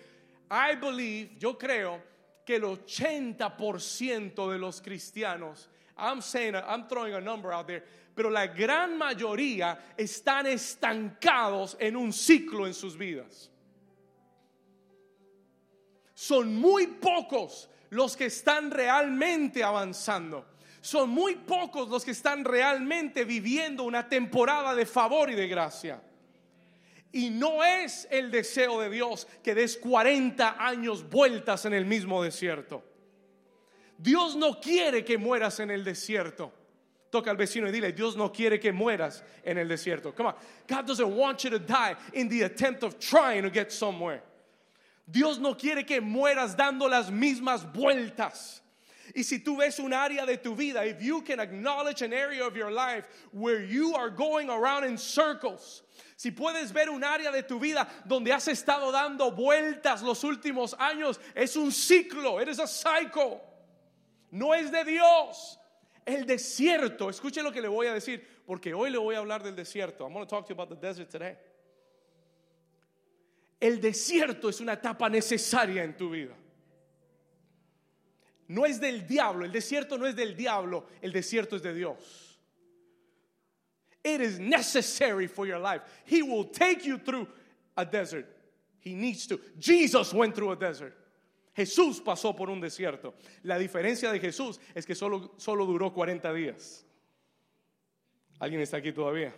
I 0.50 0.74
believe, 0.74 1.38
yo 1.38 1.54
creo 1.54 2.00
que 2.44 2.56
el 2.56 2.62
80% 2.62 4.50
de 4.50 4.58
los 4.58 4.80
cristianos, 4.80 5.68
I'm 5.96 6.20
saying, 6.20 6.54
I'm 6.54 6.88
throwing 6.88 7.14
a 7.14 7.20
number 7.20 7.52
out 7.52 7.66
there, 7.66 7.84
pero 8.14 8.28
la 8.28 8.46
gran 8.46 8.98
mayoría 8.98 9.78
están 9.96 10.46
estancados 10.46 11.76
en 11.80 11.96
un 11.96 12.12
ciclo 12.12 12.66
en 12.66 12.74
sus 12.74 12.96
vidas 12.96 13.50
son 16.14 16.56
muy 16.56 16.86
pocos 16.86 17.68
los 17.90 18.16
que 18.16 18.26
están 18.26 18.70
realmente 18.70 19.62
avanzando. 19.62 20.46
Son 20.84 21.08
muy 21.08 21.36
pocos 21.36 21.88
los 21.88 22.04
que 22.04 22.10
están 22.10 22.44
realmente 22.44 23.24
viviendo 23.24 23.84
una 23.84 24.06
temporada 24.06 24.74
de 24.74 24.84
favor 24.84 25.30
y 25.30 25.34
de 25.34 25.48
gracia. 25.48 26.02
Y 27.10 27.30
no 27.30 27.64
es 27.64 28.06
el 28.10 28.30
deseo 28.30 28.78
de 28.78 28.90
Dios 28.90 29.26
que 29.42 29.54
des 29.54 29.78
40 29.78 30.56
años 30.58 31.08
vueltas 31.08 31.64
en 31.64 31.72
el 31.72 31.86
mismo 31.86 32.22
desierto. 32.22 32.84
Dios 33.96 34.36
no 34.36 34.60
quiere 34.60 35.06
que 35.06 35.16
mueras 35.16 35.58
en 35.58 35.70
el 35.70 35.84
desierto. 35.84 36.52
Toca 37.08 37.30
al 37.30 37.38
vecino 37.38 37.66
y 37.66 37.72
dile, 37.72 37.92
Dios 37.92 38.14
no 38.14 38.30
quiere 38.30 38.60
que 38.60 38.70
mueras 38.70 39.24
en 39.42 39.56
el 39.56 39.66
desierto. 39.66 40.14
Come 40.14 40.28
on. 40.28 40.34
God 40.68 40.86
doesn't 40.86 41.16
want 41.16 41.44
you 41.44 41.50
to 41.50 41.58
die 41.58 41.96
in 42.12 42.28
the 42.28 42.42
attempt 42.42 42.82
of 42.82 42.98
trying 42.98 43.42
to 43.42 43.50
get 43.50 43.72
somewhere. 43.72 44.22
Dios 45.10 45.38
no 45.38 45.54
quiere 45.54 45.86
que 45.86 46.02
mueras 46.02 46.54
dando 46.54 46.86
las 46.90 47.10
mismas 47.10 47.64
vueltas. 47.72 48.60
Y 49.14 49.22
si 49.22 49.38
tú 49.38 49.56
ves 49.56 49.78
un 49.78 49.92
área 49.92 50.26
de 50.26 50.36
tu 50.36 50.56
vida, 50.56 50.84
if 50.84 51.00
you 51.00 51.22
can 51.22 51.38
acknowledge 51.38 52.02
an 52.02 52.12
area 52.12 52.44
of 52.44 52.56
your 52.56 52.72
life 52.72 53.06
where 53.30 53.62
you 53.62 53.94
are 53.94 54.10
going 54.10 54.50
around 54.50 54.84
in 54.84 54.98
circles, 54.98 55.82
si 56.16 56.32
puedes 56.32 56.72
ver 56.72 56.90
un 56.90 57.04
área 57.04 57.30
de 57.30 57.42
tu 57.42 57.60
vida 57.60 57.86
donde 58.04 58.32
has 58.32 58.48
estado 58.48 58.90
dando 58.90 59.30
vueltas 59.30 60.02
los 60.02 60.24
últimos 60.24 60.74
años, 60.78 61.20
es 61.36 61.56
un 61.56 61.70
ciclo, 61.70 62.40
is 62.40 62.58
a 62.58 62.66
cycle. 62.66 63.40
No 64.32 64.52
es 64.52 64.72
de 64.72 64.84
Dios. 64.84 65.58
El 66.04 66.26
desierto, 66.26 67.08
escuche 67.08 67.40
lo 67.40 67.52
que 67.52 67.62
le 67.62 67.68
voy 67.68 67.86
a 67.86 67.94
decir, 67.94 68.20
porque 68.46 68.74
hoy 68.74 68.90
le 68.90 68.98
voy 68.98 69.14
a 69.14 69.18
hablar 69.18 69.42
del 69.44 69.54
desierto. 69.54 70.04
I'm 70.04 70.12
going 70.12 70.26
to 70.26 70.28
talk 70.28 70.44
to 70.46 70.52
you 70.52 70.60
about 70.60 70.68
the 70.68 70.86
desert 70.86 71.08
today. 71.08 71.36
El 73.60 73.80
desierto 73.80 74.48
es 74.48 74.60
una 74.60 74.72
etapa 74.72 75.08
necesaria 75.08 75.84
en 75.84 75.96
tu 75.96 76.10
vida. 76.10 76.34
No 78.48 78.64
es 78.64 78.78
del 78.78 79.06
diablo, 79.06 79.44
el 79.44 79.52
desierto 79.52 79.96
no 79.96 80.06
es 80.06 80.14
del 80.14 80.36
diablo, 80.36 80.86
el 81.00 81.12
desierto 81.12 81.56
es 81.56 81.62
de 81.62 81.72
Dios. 81.72 82.38
It 84.04 84.20
is 84.20 84.38
necessary 84.38 85.26
for 85.26 85.46
your 85.46 85.58
life. 85.58 85.82
He 86.04 86.22
will 86.22 86.44
take 86.44 86.84
you 86.84 86.98
through 86.98 87.26
a 87.76 87.86
desert. 87.86 88.26
He 88.80 88.94
needs 88.94 89.26
to. 89.28 89.40
Jesus 89.58 90.12
went 90.12 90.34
through 90.34 90.52
a 90.52 90.56
desert. 90.56 90.94
Jesús 91.56 92.00
pasó 92.04 92.36
por 92.36 92.50
un 92.50 92.60
desierto. 92.60 93.14
La 93.44 93.56
diferencia 93.58 94.12
de 94.12 94.18
Jesús 94.18 94.58
es 94.74 94.84
que 94.84 94.94
solo, 94.94 95.32
solo 95.38 95.64
duró 95.64 95.92
40 95.94 96.32
días. 96.34 96.84
¿Alguien 98.38 98.60
está 98.60 98.76
aquí 98.76 98.92
todavía? 98.92 99.32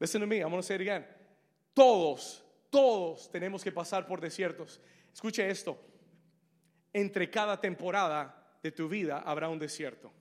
Listen 0.00 0.20
to 0.20 0.26
me, 0.26 0.40
I'm 0.40 0.50
going 0.50 0.60
to 0.60 0.66
say 0.66 0.74
it 0.74 0.80
again. 0.80 1.04
Todos, 1.74 2.42
todos 2.70 3.30
tenemos 3.30 3.62
que 3.62 3.70
pasar 3.70 4.06
por 4.06 4.20
desiertos. 4.20 4.80
Escuche 5.14 5.48
esto. 5.48 5.78
Entre 6.92 7.30
cada 7.30 7.60
temporada 7.60 8.58
de 8.62 8.72
tu 8.72 8.88
vida 8.88 9.20
habrá 9.20 9.48
un 9.48 9.58
desierto. 9.58 10.12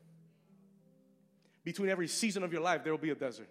Between 1.64 1.90
every 1.90 2.08
season 2.08 2.44
of 2.44 2.52
your 2.52 2.62
life 2.62 2.84
there 2.84 2.92
will 2.92 3.02
be 3.02 3.12
a 3.12 3.16
desert. 3.16 3.50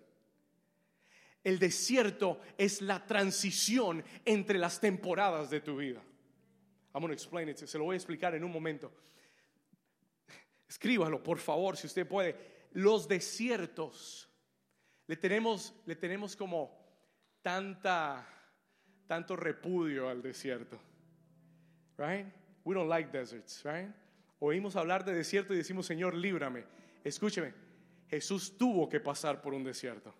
El 1.43 1.59
desierto 1.59 2.41
es 2.57 2.81
la 2.81 3.05
transición 3.05 4.03
entre 4.25 4.59
las 4.59 4.81
temporadas 4.81 5.51
de 5.51 5.61
tu 5.61 5.77
vida. 5.77 6.01
I'm 6.95 7.01
going 7.01 7.09
to 7.09 7.15
explain 7.15 7.49
it. 7.49 7.59
Se 7.59 7.77
lo 7.77 7.85
voy 7.85 7.95
a 7.95 7.97
explicar 7.97 8.35
en 8.35 8.45
un 8.45 8.53
momento. 8.53 8.93
Escríbalo, 10.69 11.23
por 11.23 11.39
favor, 11.39 11.77
si 11.77 11.87
usted 11.87 12.07
puede. 12.07 12.37
Los 12.73 13.07
desiertos. 13.07 14.29
Le 15.07 15.17
tenemos, 15.17 15.75
le 15.85 15.97
tenemos 15.97 16.35
como 16.35 16.79
tanta, 17.43 18.27
tanto 19.07 19.37
repudio 19.37 20.09
al 20.09 20.23
desierto. 20.23 20.81
Right? 21.99 22.27
We 22.65 22.75
don't 22.75 22.89
like 22.89 23.11
deserts, 23.11 23.63
right? 23.65 23.91
Oímos 24.41 24.77
hablar 24.77 25.05
de 25.05 25.15
desierto 25.15 25.55
y 25.55 25.57
decimos, 25.57 25.87
Señor, 25.87 26.15
líbrame. 26.15 26.65
Escúcheme, 27.05 27.53
Jesús 28.09 28.57
tuvo 28.57 28.89
que 28.89 29.01
pasar 29.01 29.41
por 29.41 29.55
un 29.55 29.63
desierto. 29.63 30.15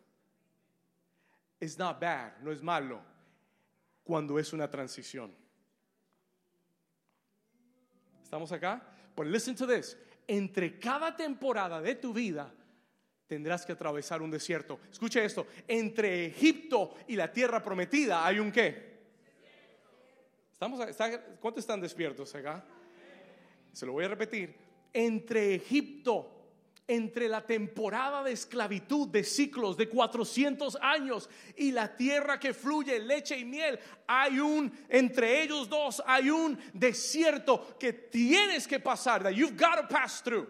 It's 1.61 1.79
not 1.79 2.01
bad, 2.01 2.39
no 2.43 2.53
es 2.53 2.63
malo, 2.63 3.01
cuando 4.03 4.39
es 4.39 4.53
una 4.53 4.71
transición. 4.71 5.35
¿Estamos 8.23 8.53
acá? 8.53 8.83
But 9.17 9.27
listen 9.27 9.55
to 9.57 9.67
this. 9.67 9.97
Entre 10.27 10.79
cada 10.79 11.17
temporada 11.17 11.81
de 11.81 11.95
tu 11.95 12.13
vida 12.13 12.53
tendrás 13.27 13.65
que 13.65 13.73
atravesar 13.73 14.23
un 14.23 14.31
desierto. 14.31 14.81
Escuche 14.91 15.25
esto. 15.25 15.47
Entre 15.67 16.27
Egipto 16.27 16.95
y 17.09 17.17
la 17.17 17.33
tierra 17.33 17.63
prometida 17.63 18.27
hay 18.27 18.39
un 18.39 18.51
qué. 18.51 18.94
¿Estamos, 20.55 20.81
¿Cuántos 21.41 21.63
están 21.63 21.81
despiertos 21.81 22.35
acá? 22.35 22.65
Se 23.73 23.85
lo 23.85 23.93
voy 23.93 24.05
a 24.05 24.09
repetir. 24.09 24.57
Entre 24.93 25.57
Egipto 25.57 26.31
entre 26.87 27.29
la 27.29 27.41
temporada 27.41 28.23
de 28.23 28.33
esclavitud 28.33 29.09
de 29.09 29.25
ciclos 29.25 29.77
de 29.77 29.89
400 29.89 30.77
años 30.83 31.31
y 31.57 31.73
la 31.73 31.97
tierra 31.97 32.39
que 32.39 32.53
fluye 32.53 32.99
leche 32.99 33.39
y 33.39 33.45
miel, 33.45 33.79
hay 34.07 34.39
un, 34.39 34.71
entre 34.91 35.43
ellos 35.43 35.69
dos, 35.69 36.03
hay 36.07 36.29
un 36.29 36.59
desierto 36.75 37.79
que 37.79 37.93
tienes 37.93 38.69
que 38.69 38.79
pasar, 38.79 39.23
that 39.23 39.33
you've 39.33 39.57
got 39.57 39.81
to 39.81 39.89
pass 39.89 40.23
through. 40.23 40.47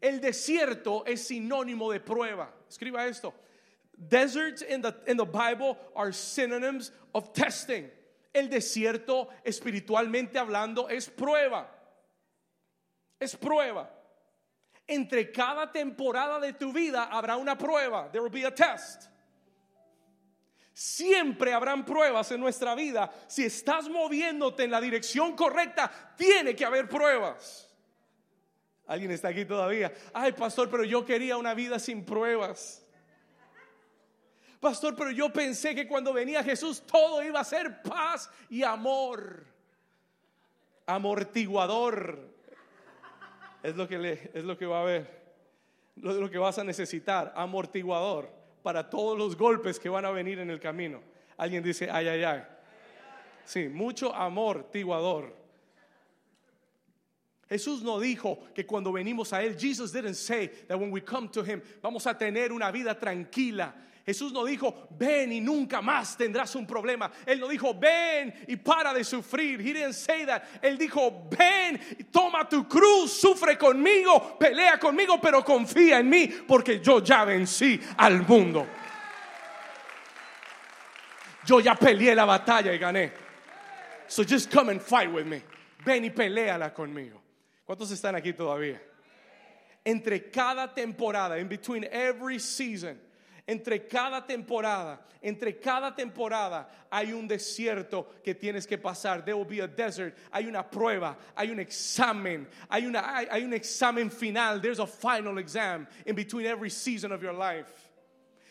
El 0.00 0.20
desierto 0.20 1.04
es 1.06 1.28
sinónimo 1.28 1.90
de 1.90 2.00
prueba. 2.00 2.52
Escriba 2.68 3.06
esto. 3.06 3.32
Deserts 3.96 4.60
in 4.60 4.82
the, 4.82 4.92
in 5.06 5.16
the 5.16 5.24
Bible 5.24 5.78
are 5.94 6.12
synonyms 6.12 6.90
of 7.14 7.32
testing. 7.32 7.88
El 8.34 8.50
desierto, 8.50 9.28
espiritualmente 9.44 10.40
hablando, 10.40 10.88
es 10.88 11.08
prueba. 11.08 11.70
Es 13.18 13.36
prueba. 13.36 13.90
Entre 14.86 15.30
cada 15.32 15.70
temporada 15.70 16.40
de 16.40 16.52
tu 16.52 16.72
vida 16.72 17.04
habrá 17.04 17.36
una 17.36 17.56
prueba. 17.56 18.10
There 18.10 18.22
will 18.22 18.32
be 18.32 18.44
a 18.44 18.54
test. 18.54 19.04
Siempre 20.72 21.54
habrán 21.54 21.84
pruebas 21.84 22.32
en 22.32 22.40
nuestra 22.40 22.74
vida. 22.74 23.10
Si 23.28 23.44
estás 23.44 23.88
moviéndote 23.88 24.64
en 24.64 24.72
la 24.72 24.80
dirección 24.80 25.36
correcta, 25.36 26.14
tiene 26.16 26.56
que 26.56 26.64
haber 26.64 26.88
pruebas. 26.88 27.72
¿Alguien 28.86 29.12
está 29.12 29.28
aquí 29.28 29.44
todavía? 29.44 29.94
Ay, 30.12 30.32
pastor, 30.32 30.68
pero 30.68 30.82
yo 30.82 31.04
quería 31.04 31.36
una 31.36 31.54
vida 31.54 31.78
sin 31.78 32.04
pruebas. 32.04 32.83
Pastor, 34.64 34.96
pero 34.96 35.10
yo 35.10 35.30
pensé 35.30 35.74
que 35.74 35.86
cuando 35.86 36.10
venía 36.10 36.42
Jesús 36.42 36.82
todo 36.86 37.22
iba 37.22 37.38
a 37.38 37.44
ser 37.44 37.82
paz 37.82 38.30
y 38.48 38.62
amor. 38.62 39.44
Amortiguador 40.86 42.18
es 43.62 43.76
lo 43.76 43.86
que, 43.86 43.98
le, 43.98 44.30
es 44.32 44.42
lo 44.42 44.56
que 44.56 44.64
va 44.64 44.78
a 44.78 44.80
haber. 44.80 45.22
Lo, 45.96 46.14
lo 46.14 46.30
que 46.30 46.38
vas 46.38 46.58
a 46.58 46.64
necesitar, 46.64 47.34
amortiguador 47.36 48.30
para 48.62 48.88
todos 48.88 49.18
los 49.18 49.36
golpes 49.36 49.78
que 49.78 49.90
van 49.90 50.06
a 50.06 50.10
venir 50.10 50.38
en 50.38 50.48
el 50.48 50.60
camino. 50.60 51.02
Alguien 51.36 51.62
dice, 51.62 51.90
ay, 51.90 52.08
ay, 52.08 52.24
ay. 52.24 52.42
Sí, 53.44 53.68
mucho 53.68 54.14
amortiguador. 54.14 55.36
Jesús 57.50 57.82
no 57.82 58.00
dijo 58.00 58.38
que 58.54 58.64
cuando 58.64 58.92
venimos 58.92 59.30
a 59.34 59.42
Él, 59.42 59.58
Jesus 59.58 59.92
didn't 59.92 60.14
say 60.14 60.48
that 60.68 60.78
when 60.78 60.90
we 60.90 61.02
come 61.02 61.28
to 61.28 61.44
Him, 61.44 61.60
vamos 61.82 62.06
a 62.06 62.16
tener 62.16 62.50
una 62.50 62.70
vida 62.70 62.98
tranquila 62.98 63.74
Jesús 64.04 64.32
no 64.32 64.44
dijo, 64.44 64.88
ven 64.90 65.32
y 65.32 65.40
nunca 65.40 65.80
más 65.80 66.16
tendrás 66.16 66.54
un 66.54 66.66
problema. 66.66 67.10
Él 67.24 67.40
no 67.40 67.48
dijo, 67.48 67.72
ven 67.74 68.34
y 68.46 68.56
para 68.56 68.92
de 68.92 69.02
sufrir. 69.02 69.60
He 69.60 69.72
didn't 69.72 69.94
say 69.94 70.26
that. 70.26 70.42
Él 70.60 70.76
dijo, 70.76 71.26
ven 71.30 71.80
y 71.98 72.04
toma 72.04 72.46
tu 72.46 72.68
cruz, 72.68 73.12
sufre 73.12 73.56
conmigo, 73.56 74.38
pelea 74.38 74.78
conmigo, 74.78 75.18
pero 75.22 75.42
confía 75.42 76.00
en 76.00 76.10
mí, 76.10 76.26
porque 76.46 76.80
yo 76.80 77.02
ya 77.02 77.24
vencí 77.24 77.80
al 77.96 78.26
mundo. 78.28 78.66
Yo 81.46 81.60
ya 81.60 81.74
peleé 81.74 82.14
la 82.14 82.26
batalla 82.26 82.72
y 82.72 82.78
gané. 82.78 83.12
So 84.06 84.22
just 84.22 84.50
come 84.50 84.68
and 84.68 84.82
fight 84.82 85.10
with 85.10 85.24
me. 85.24 85.42
Ven 85.82 86.04
y 86.04 86.10
peleala 86.10 86.74
conmigo. 86.74 87.22
¿Cuántos 87.66 87.90
están 87.90 88.14
aquí 88.14 88.34
todavía? 88.34 88.78
Entre 89.82 90.30
cada 90.30 90.74
temporada, 90.74 91.38
in 91.38 91.48
between 91.48 91.84
every 91.90 92.38
season, 92.38 92.98
entre 93.46 93.86
cada 93.86 94.26
temporada, 94.26 95.00
entre 95.20 95.58
cada 95.60 95.94
temporada 95.94 96.66
hay 96.90 97.12
un 97.12 97.28
desierto 97.28 98.06
que 98.22 98.34
tienes 98.34 98.66
que 98.66 98.78
pasar. 98.78 99.22
There 99.24 99.36
will 99.36 99.44
be 99.44 99.60
a 99.60 99.68
desert. 99.68 100.16
Hay 100.32 100.46
una 100.46 100.62
prueba, 100.62 101.16
hay 101.36 101.50
un 101.50 101.60
examen, 101.60 102.46
hay, 102.70 102.86
una, 102.86 103.02
hay, 103.30 103.44
un 103.44 103.52
examen 103.52 104.10
final. 104.10 104.60
There's 104.60 104.78
a 104.78 104.86
final 104.86 105.38
exam 105.38 105.86
in 106.06 106.14
between 106.14 106.46
every 106.46 106.70
season 106.70 107.12
of 107.12 107.22
your 107.22 107.34
life. 107.34 107.72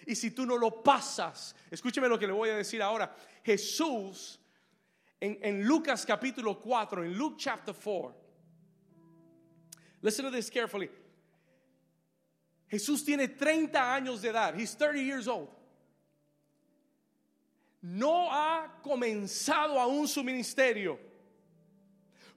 Y 0.08 0.14
si 0.14 0.30
tú 0.30 0.46
no 0.46 0.58
lo 0.58 0.70
pasas, 0.84 1.54
escúcheme 1.72 2.08
lo 2.08 2.18
que 2.20 2.28
le 2.28 2.34
voy 2.34 2.50
a 2.50 2.58
decir 2.58 2.82
ahora. 2.82 3.10
Jesús, 3.44 4.38
en, 5.20 5.40
en 5.42 5.68
Lucas 5.68 6.06
capítulo 6.06 6.60
4, 6.60 7.04
en 7.04 7.18
Luke 7.18 7.36
chapter 7.40 7.74
4, 7.74 8.14
listen 10.04 10.26
to 10.26 10.30
this 10.30 10.52
carefully. 10.52 10.90
Jesús 12.74 13.06
tiene 13.06 13.28
30 13.28 13.94
años 13.94 14.20
de 14.24 14.30
edad. 14.30 14.60
He's 14.60 14.76
30 14.76 15.00
years 15.00 15.28
old. 15.28 15.48
No 17.84 18.32
ha 18.32 18.80
comenzado 18.82 19.80
aún 19.80 20.08
su 20.08 20.24
ministerio. 20.24 20.98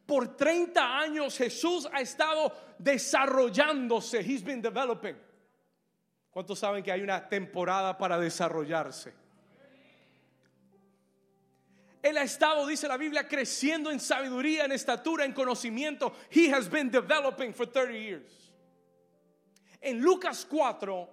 Por 0.05 0.37
30 0.37 0.99
años 0.99 1.39
Jesús 1.39 1.89
ha 1.91 2.03
estado 2.03 2.53
desarrollándose. 2.79 4.21
He's 4.21 4.45
been 4.45 4.61
developing. 4.61 5.17
¿Cuántos 6.31 6.59
saben 6.59 6.85
que 6.85 6.93
hay 6.93 7.01
una 7.01 7.27
temporada 7.27 7.97
para 7.97 8.19
desarrollarse? 8.19 9.15
Él 12.03 12.19
ha 12.19 12.25
estado, 12.25 12.67
dice 12.67 12.87
la 12.87 12.99
Biblia, 12.99 13.27
creciendo 13.27 13.91
en 13.91 14.01
sabiduría, 14.01 14.67
en 14.67 14.73
estatura, 14.73 15.25
en 15.25 15.33
conocimiento. 15.33 16.13
He 16.29 16.53
has 16.53 16.69
been 16.69 16.91
developing 16.91 17.55
for 17.55 17.65
30 17.65 17.99
years. 17.99 18.46
En 19.81 20.01
Lucas 20.01 20.47
4, 20.49 21.09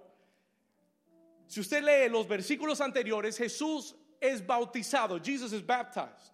si 1.46 1.60
usted 1.60 1.82
lee 1.82 2.10
los 2.10 2.26
versículos 2.26 2.80
anteriores, 2.80 3.36
Jesús 3.36 3.94
es 4.20 4.44
bautizado, 4.44 5.20
Jesus 5.22 5.52
is 5.52 5.64
baptized. 5.64 6.32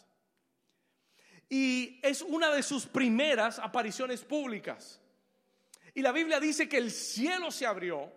Y 1.49 1.99
es 2.03 2.23
una 2.23 2.55
de 2.55 2.63
sus 2.63 2.87
primeras 2.87 3.59
apariciones 3.59 4.23
públicas. 4.23 5.01
Y 5.95 6.03
la 6.03 6.13
Biblia 6.13 6.39
dice 6.39 6.69
que 6.69 6.79
el 6.79 6.93
cielo 6.93 7.51
se 7.51 7.67
abrió, 7.67 8.13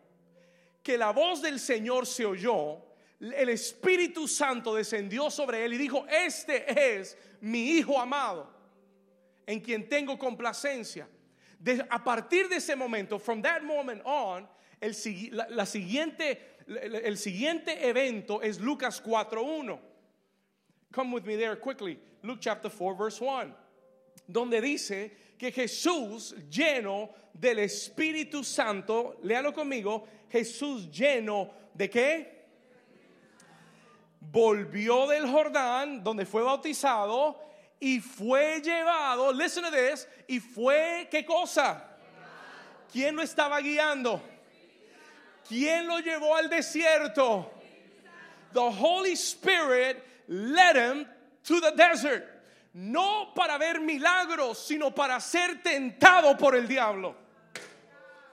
que 0.84 0.98
la 0.98 1.12
voz 1.12 1.41
del 1.41 1.60
Señor 1.60 2.05
se 2.05 2.25
oyó, 2.25 2.86
el 3.20 3.50
Espíritu 3.50 4.27
Santo 4.27 4.75
descendió 4.75 5.32
sobre 5.32 5.65
él 5.65 5.74
y 5.74 5.77
dijo, 5.77 6.05
este 6.08 6.98
es 6.98 7.17
mi 7.41 7.72
Hijo 7.72 8.00
amado, 8.00 8.53
en 9.46 9.60
quien 9.62 9.88
tengo 9.88 10.20
complacencia. 10.20 11.08
A 11.89 12.00
partir 12.00 12.50
de 12.50 12.58
ese 12.58 12.75
momento, 12.75 13.17
from 13.17 13.41
that 13.41 13.63
moment 13.63 14.01
on, 14.05 14.48
el, 14.82 14.93
la, 15.50 15.65
siguiente, 15.65 16.38
el 16.67 17.17
siguiente 17.17 17.88
evento 17.88 18.41
es 18.41 18.60
Lucas 18.60 19.01
4.1. 19.01 19.79
Come 20.91 21.12
with 21.12 21.25
me 21.25 21.36
there 21.36 21.55
quickly. 21.55 22.00
Luke 22.22 22.39
chapter 22.41 22.70
4, 22.70 22.96
verse 22.96 23.22
1. 23.22 23.53
Donde 24.27 24.62
dice 24.62 25.12
que 25.38 25.51
Jesús 25.51 26.34
lleno 26.50 27.10
del 27.34 27.60
Espíritu 27.60 28.43
Santo, 28.43 29.17
léalo 29.24 29.53
conmigo, 29.53 30.08
Jesús 30.29 30.89
lleno 30.89 31.50
de 31.74 31.89
qué? 31.89 32.46
Volvió 34.20 35.08
del 35.08 35.27
Jordán, 35.27 36.03
donde 36.03 36.25
fue 36.25 36.43
bautizado, 36.43 37.39
y 37.84 38.00
fue 38.00 38.62
llevado, 38.62 39.34
listen 39.34 39.62
to 39.62 39.70
this, 39.70 40.08
y 40.25 40.40
fue, 40.40 41.06
¿qué 41.12 41.25
cosa? 41.25 41.84
¿Quién 42.90 43.13
lo 43.13 43.22
estaba 43.22 43.60
guiando? 43.60 44.22
¿Quién 45.46 45.86
lo 45.86 46.00
llevó 46.00 46.34
al 46.34 46.50
desierto? 46.50 47.52
The 48.54 48.72
Holy 48.72 49.18
Spirit 49.18 50.02
led 50.30 50.78
him 50.78 51.06
to 51.44 51.60
the 51.60 51.72
desert. 51.75 52.24
No 52.74 53.34
para 53.36 53.58
ver 53.58 53.82
milagros, 53.82 54.66
sino 54.66 54.92
para 54.92 55.20
ser 55.20 55.62
tentado 55.62 56.38
por 56.38 56.56
el 56.56 56.66
diablo. 56.66 57.13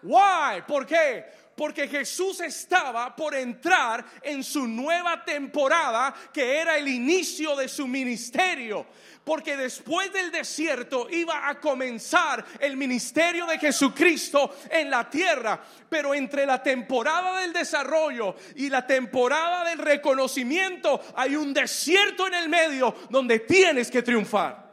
Why? 0.04 0.62
¿Por 0.64 0.86
qué? 0.86 1.24
Porque 1.60 1.88
Jesús 1.88 2.40
estaba 2.40 3.14
por 3.14 3.34
entrar 3.34 4.02
en 4.22 4.42
su 4.42 4.66
nueva 4.66 5.22
temporada, 5.22 6.14
que 6.32 6.56
era 6.56 6.78
el 6.78 6.88
inicio 6.88 7.54
de 7.54 7.68
su 7.68 7.86
ministerio. 7.86 8.86
Porque 9.22 9.58
después 9.58 10.10
del 10.10 10.32
desierto 10.32 11.06
iba 11.10 11.50
a 11.50 11.60
comenzar 11.60 12.42
el 12.60 12.78
ministerio 12.78 13.44
de 13.44 13.58
Jesucristo 13.58 14.56
en 14.70 14.88
la 14.88 15.10
tierra. 15.10 15.60
Pero 15.90 16.14
entre 16.14 16.46
la 16.46 16.62
temporada 16.62 17.40
del 17.40 17.52
desarrollo 17.52 18.36
y 18.56 18.70
la 18.70 18.86
temporada 18.86 19.62
del 19.68 19.80
reconocimiento 19.80 20.98
hay 21.14 21.36
un 21.36 21.52
desierto 21.52 22.26
en 22.26 22.32
el 22.36 22.48
medio 22.48 22.96
donde 23.10 23.40
tienes 23.40 23.90
que 23.90 24.00
triunfar. 24.00 24.70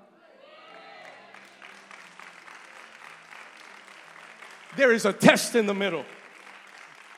there 4.78 4.94
is 4.94 5.06
a 5.06 5.12
test 5.12 5.56
in 5.56 5.66
the 5.66 5.74
middle. 5.74 6.06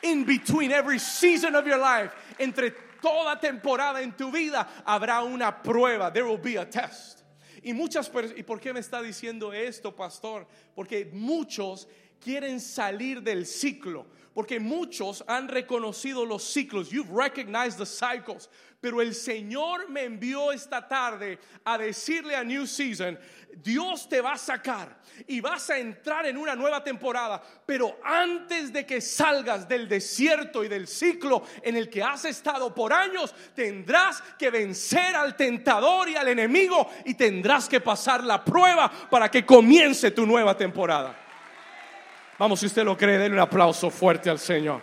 In 0.04 0.26
between 0.26 0.72
every 0.72 1.00
season 1.00 1.56
of 1.56 1.68
your 1.68 1.78
life, 1.78 2.14
entre 2.40 2.72
toda 3.02 3.40
temporada 3.40 4.02
en 4.02 4.14
tu 4.14 4.32
vida, 4.32 4.68
habrá 4.86 5.24
una 5.24 5.52
prueba. 5.64 6.14
There 6.14 6.26
will 6.26 6.38
be 6.38 6.56
a 6.56 6.66
test. 6.66 7.24
Y 7.64 7.74
muchas 7.74 8.10
¿y 8.38 8.44
por 8.44 8.60
qué 8.60 8.74
me 8.74 8.80
está 8.80 9.02
diciendo 9.02 9.54
esto, 9.54 9.92
pastor? 9.92 10.48
Porque 10.76 11.10
muchos 11.12 11.88
quieren 12.20 12.60
salir 12.60 13.22
del 13.22 13.46
ciclo. 13.46 14.06
Porque 14.40 14.58
muchos 14.58 15.22
han 15.28 15.50
reconocido 15.50 16.26
los 16.26 16.44
ciclos. 16.44 16.90
You've 16.92 17.12
recognized 17.12 17.78
the 17.78 17.86
cycles. 17.86 18.48
Pero 18.80 19.02
el 19.02 19.14
Señor 19.14 19.90
me 19.90 20.06
envió 20.06 20.54
esta 20.54 20.88
tarde 20.88 21.40
a 21.66 21.78
decirle 21.78 22.38
a 22.38 22.44
New 22.46 22.66
Season, 22.66 23.20
Dios 23.62 24.08
te 24.08 24.22
va 24.22 24.32
a 24.32 24.38
sacar 24.38 24.98
y 25.28 25.42
vas 25.42 25.70
a 25.72 25.78
entrar 25.78 26.26
en 26.26 26.38
una 26.38 26.56
nueva 26.56 26.82
temporada, 26.82 27.44
pero 27.66 28.00
antes 28.02 28.72
de 28.72 28.86
que 28.86 29.02
salgas 29.02 29.68
del 29.68 29.90
desierto 29.90 30.64
y 30.64 30.70
del 30.70 30.88
ciclo 30.88 31.44
en 31.62 31.76
el 31.76 31.90
que 31.90 32.02
has 32.02 32.24
estado 32.24 32.74
por 32.74 32.94
años, 32.94 33.36
tendrás 33.54 34.24
que 34.38 34.50
vencer 34.50 35.18
al 35.18 35.36
tentador 35.36 36.08
y 36.08 36.16
al 36.16 36.30
enemigo 36.30 36.90
y 37.04 37.16
tendrás 37.16 37.68
que 37.68 37.82
pasar 37.82 38.24
la 38.24 38.46
prueba 38.46 38.90
para 39.10 39.30
que 39.30 39.46
comience 39.46 40.12
tu 40.12 40.26
nueva 40.26 40.56
temporada. 40.56 41.29
Vamos, 42.40 42.62
si 42.62 42.68
usted 42.68 42.86
lo 42.86 42.96
cree, 42.96 43.18
denle 43.18 43.36
un 43.36 43.42
aplauso 43.42 43.90
fuerte 43.90 44.30
al 44.30 44.40
Señor. 44.40 44.82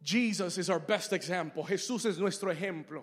Jesus 0.00 0.58
is 0.58 0.70
our 0.70 0.78
best 0.78 1.12
example. 1.12 1.64
Jesús 1.64 2.06
es 2.06 2.18
nuestro 2.18 2.52
ejemplo. 2.52 3.02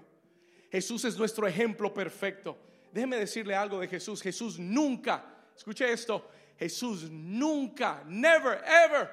Jesús 0.71 1.03
es 1.03 1.17
nuestro 1.17 1.45
ejemplo 1.45 1.93
perfecto. 1.93 2.55
Déjeme 2.93 3.17
decirle 3.17 3.53
algo 3.53 3.81
de 3.81 3.87
Jesús. 3.87 4.21
Jesús 4.21 4.57
nunca, 4.57 5.25
escuche 5.57 5.91
esto, 5.91 6.23
Jesús 6.57 7.09
nunca, 7.09 8.01
never, 8.07 8.63
ever 8.65 9.09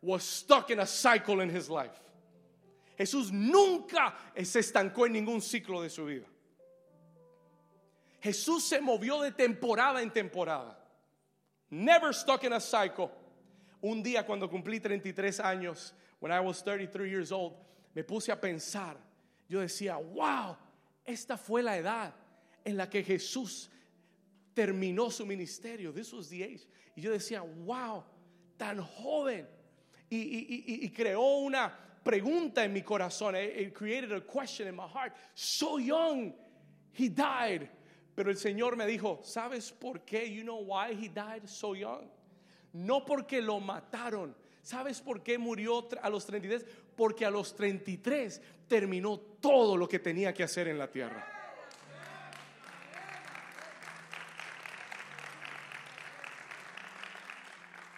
was 0.00 0.22
stuck 0.22 0.70
in 0.70 0.78
a 0.78 0.86
cycle 0.86 1.40
in 1.40 1.50
his 1.50 1.68
life. 1.68 2.00
Jesús 2.96 3.32
nunca 3.32 4.14
se 4.44 4.60
estancó 4.60 5.06
en 5.06 5.14
ningún 5.14 5.40
ciclo 5.40 5.82
de 5.82 5.90
su 5.90 6.04
vida. 6.04 6.26
Jesús 8.20 8.64
se 8.64 8.80
movió 8.80 9.20
de 9.22 9.32
temporada 9.32 10.02
en 10.02 10.10
temporada. 10.10 10.78
Never 11.70 12.12
stuck 12.12 12.44
in 12.44 12.52
a 12.52 12.60
cycle. 12.60 13.10
Un 13.80 14.02
día 14.02 14.24
cuando 14.24 14.48
cumplí 14.48 14.80
33 14.80 15.40
años, 15.40 15.92
when 16.18 16.32
I 16.32 16.40
was 16.40 16.62
33 16.62 17.08
years 17.08 17.30
old, 17.30 17.54
me 17.94 18.02
puse 18.02 18.30
a 18.30 18.36
pensar. 18.36 18.96
Yo 19.48 19.60
decía, 19.60 19.96
wow, 19.96 20.56
esta 21.04 21.36
fue 21.36 21.62
la 21.62 21.76
edad 21.76 22.12
en 22.64 22.76
la 22.76 22.86
que 22.86 23.02
Jesús 23.02 23.68
terminó 24.54 25.10
su 25.10 25.24
ministerio. 25.24 25.92
This 25.92 26.12
was 26.12 26.28
the 26.28 26.42
age. 26.42 26.66
Y 26.96 27.02
yo 27.02 27.12
decía, 27.12 27.42
wow, 27.64 28.04
tan 28.58 28.78
joven. 28.78 29.46
Y, 30.10 30.16
y, 30.16 30.84
y, 30.84 30.88
creó 30.90 31.38
una 31.44 31.70
pregunta 32.02 32.64
en 32.64 32.72
mi 32.72 32.82
corazón. 32.82 33.36
It 33.36 33.74
created 33.74 34.12
a 34.12 34.20
question 34.20 34.66
in 34.66 34.74
my 34.74 34.88
heart. 34.88 35.12
So 35.34 35.78
young, 35.78 36.32
he 36.92 37.08
died. 37.08 37.68
Pero 38.18 38.32
el 38.32 38.36
Señor 38.36 38.74
me 38.74 38.84
dijo, 38.84 39.20
¿sabes 39.22 39.70
por 39.70 40.00
qué? 40.00 40.28
You 40.28 40.42
know 40.42 40.58
why 40.58 40.90
he 40.90 41.08
died 41.08 41.46
so 41.46 41.76
young? 41.76 42.08
No 42.72 43.04
porque 43.04 43.40
lo 43.40 43.60
mataron, 43.60 44.34
¿Sabes 44.60 45.00
por 45.00 45.22
qué 45.22 45.38
murió 45.38 45.88
a 46.02 46.10
los 46.10 46.26
33? 46.26 46.66
Porque 46.96 47.24
a 47.24 47.30
los 47.30 47.54
33 47.54 48.42
terminó 48.66 49.20
todo 49.20 49.76
lo 49.76 49.88
que 49.88 50.00
tenía 50.00 50.34
que 50.34 50.42
hacer 50.42 50.66
en 50.66 50.78
la 50.78 50.90
tierra. 50.90 51.24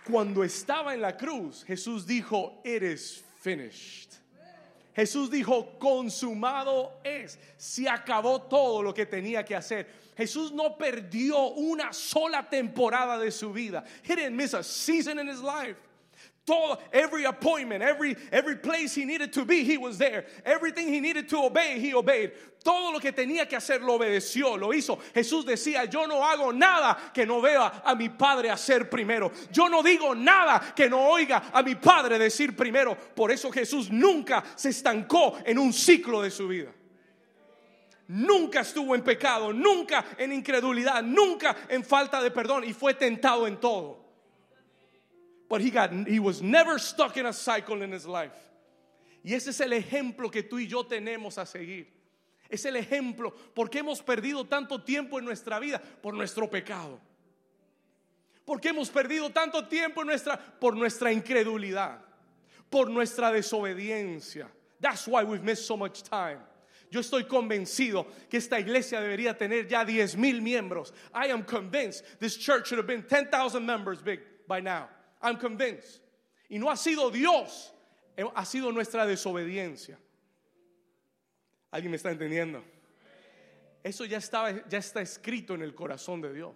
Cuando 0.05 0.45
estaba 0.45 0.93
en 0.93 1.01
la 1.01 1.17
cruz, 1.17 1.65
Jesús 1.65 2.07
dijo, 2.07 2.61
it 2.63 2.83
is 2.83 3.25
finished. 3.41 4.21
Jesús 4.95 5.31
dijo, 5.31 5.79
consumado 5.79 7.01
es. 7.05 7.39
Se 7.57 7.89
acabó 7.89 8.43
todo 8.43 8.83
lo 8.83 8.93
que 8.93 9.07
tenía 9.07 9.45
que 9.45 9.55
hacer. 9.55 9.87
Jesús 10.17 10.53
no 10.53 10.77
perdió 10.77 11.49
una 11.51 11.93
sola 11.93 12.49
temporada 12.49 13.19
de 13.19 13.31
su 13.31 13.53
vida. 13.53 13.85
He 14.03 14.15
didn't 14.15 14.37
miss 14.37 14.55
a 14.55 14.63
season 14.63 15.19
in 15.19 15.29
his 15.29 15.41
life. 15.41 15.77
Todo, 16.51 16.79
every 16.93 17.27
appointment, 17.27 17.81
every, 17.81 18.17
every 18.33 18.57
place 18.57 18.93
he 18.93 19.05
needed 19.05 19.33
to 19.35 19.45
be, 19.45 19.63
he 19.63 19.79
was 19.79 19.99
there. 19.99 20.25
Everything 20.45 20.89
he 20.89 20.99
needed 20.99 21.29
to 21.29 21.45
obey, 21.45 21.79
he 21.79 21.95
obeyed. 21.95 22.33
Todo 22.65 22.93
lo 22.93 22.99
que 22.99 23.13
tenía 23.13 23.49
que 23.49 23.57
hacer 23.57 23.81
lo 23.81 23.97
obedeció, 23.97 24.59
lo 24.59 24.73
hizo. 24.73 24.99
Jesús 25.15 25.45
decía, 25.45 25.89
yo 25.89 26.07
no 26.07 26.25
hago 26.25 26.53
nada 26.53 27.13
que 27.15 27.25
no 27.25 27.41
vea 27.41 27.83
a 27.85 27.95
mi 27.95 28.09
Padre 28.09 28.51
hacer 28.51 28.91
primero. 28.91 29.31
Yo 29.53 29.69
no 29.69 29.81
digo 29.81 30.13
nada 30.13 30.75
que 30.75 30.91
no 30.91 31.09
oiga 31.09 31.53
a 31.53 31.63
mi 31.63 31.77
Padre 31.77 32.19
decir 32.19 32.57
primero. 32.57 32.97
Por 32.97 33.31
eso 33.31 33.53
Jesús 33.53 33.89
nunca 33.89 34.43
se 34.57 34.71
estancó 34.71 35.39
en 35.47 35.57
un 35.57 35.73
ciclo 35.73 36.21
de 36.21 36.33
su 36.33 36.49
vida. 36.49 36.73
Nunca 38.09 38.63
estuvo 38.63 38.97
en 38.97 39.05
pecado, 39.05 39.53
nunca 39.53 40.05
en 40.19 40.33
incredulidad, 40.33 41.01
nunca 41.01 41.57
en 41.69 41.85
falta 41.85 42.21
de 42.21 42.33
perdón 42.33 42.65
y 42.65 42.73
fue 42.73 42.95
tentado 42.95 43.47
en 43.47 43.61
todo. 43.61 44.00
But 45.51 45.61
he, 45.61 45.71
got, 45.71 45.93
he 46.07 46.21
was 46.21 46.41
never 46.41 46.79
stuck 46.79 47.17
in 47.17 47.27
a 47.27 47.33
cycle 47.33 47.83
in 47.83 47.91
his 47.91 48.07
life. 48.07 48.31
Y 49.25 49.35
ese 49.35 49.49
es 49.49 49.61
el 49.61 49.73
ejemplo 49.73 50.31
que 50.31 50.45
tú 50.45 50.61
y 50.61 50.67
yo 50.67 50.85
tenemos 50.85 51.39
a 51.39 51.45
seguir. 51.45 51.87
Es 52.49 52.65
el 52.65 52.77
ejemplo 52.77 53.33
porque 53.53 53.81
hemos 53.81 54.01
perdido 54.01 54.49
tanto 54.49 54.79
tiempo 54.79 55.19
en 55.19 55.25
nuestra 55.25 55.59
vida 55.59 55.81
por 56.01 56.15
nuestro 56.15 56.49
pecado. 56.49 57.01
Porque 58.47 58.69
hemos 58.69 58.91
perdido 58.91 59.31
tanto 59.31 59.67
tiempo 59.67 60.03
en 60.03 60.07
nuestra 60.07 60.39
por 60.39 60.77
nuestra 60.77 61.13
incredulidad, 61.13 61.99
por 62.71 62.89
nuestra 62.89 63.33
desobediencia. 63.33 64.49
That's 64.81 65.09
why 65.09 65.25
we've 65.25 65.43
missed 65.43 65.67
so 65.67 65.77
much 65.77 66.05
time. 66.05 66.39
Yo 66.93 67.01
estoy 67.01 67.25
convencido 67.25 68.07
que 68.29 68.39
esta 68.39 68.59
iglesia 68.61 69.01
debería 69.01 69.37
tener 69.37 69.67
ya 69.69 69.85
10 69.85 70.17
mil 70.17 70.41
miembros. 70.41 70.93
I 71.13 71.27
am 71.27 71.43
convinced 71.43 72.05
this 72.21 72.37
church 72.37 72.69
should 72.69 72.79
have 72.79 72.87
been 72.87 73.03
10,000 73.03 73.65
members 73.67 74.01
big 74.01 74.21
by 74.47 74.61
now. 74.61 74.89
I'm 75.21 75.39
convinced. 75.39 76.01
Y 76.49 76.59
no 76.59 76.71
ha 76.71 76.77
sido 76.77 77.11
Dios, 77.11 77.73
eh, 78.17 78.25
ha 78.35 78.45
sido 78.45 78.73
nuestra 78.73 79.07
desobediencia. 79.07 79.99
¿Alguien 81.71 81.91
me 81.91 81.97
está 81.97 82.11
entendiendo? 82.11 82.63
Eso 83.83 84.05
ya, 84.05 84.19
estaba, 84.19 84.51
está 84.51 85.01
escrito 85.01 85.55
en 85.55 85.63
el 85.63 85.75
corazón 85.75 86.21
de 86.21 86.33
Dios. 86.33 86.55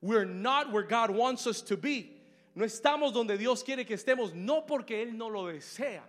We're 0.00 0.26
not 0.26 0.70
where 0.70 0.86
God 0.86 1.10
wants 1.10 1.46
us 1.46 1.62
to 1.62 1.76
be. 1.76 2.20
No 2.54 2.64
estamos 2.64 3.12
donde 3.12 3.36
Dios 3.38 3.64
quiere 3.64 3.84
que 3.84 3.94
estemos, 3.94 4.34
no 4.34 4.64
porque 4.66 5.02
Él 5.02 5.16
no 5.16 5.28
lo 5.28 5.46
desea, 5.46 6.08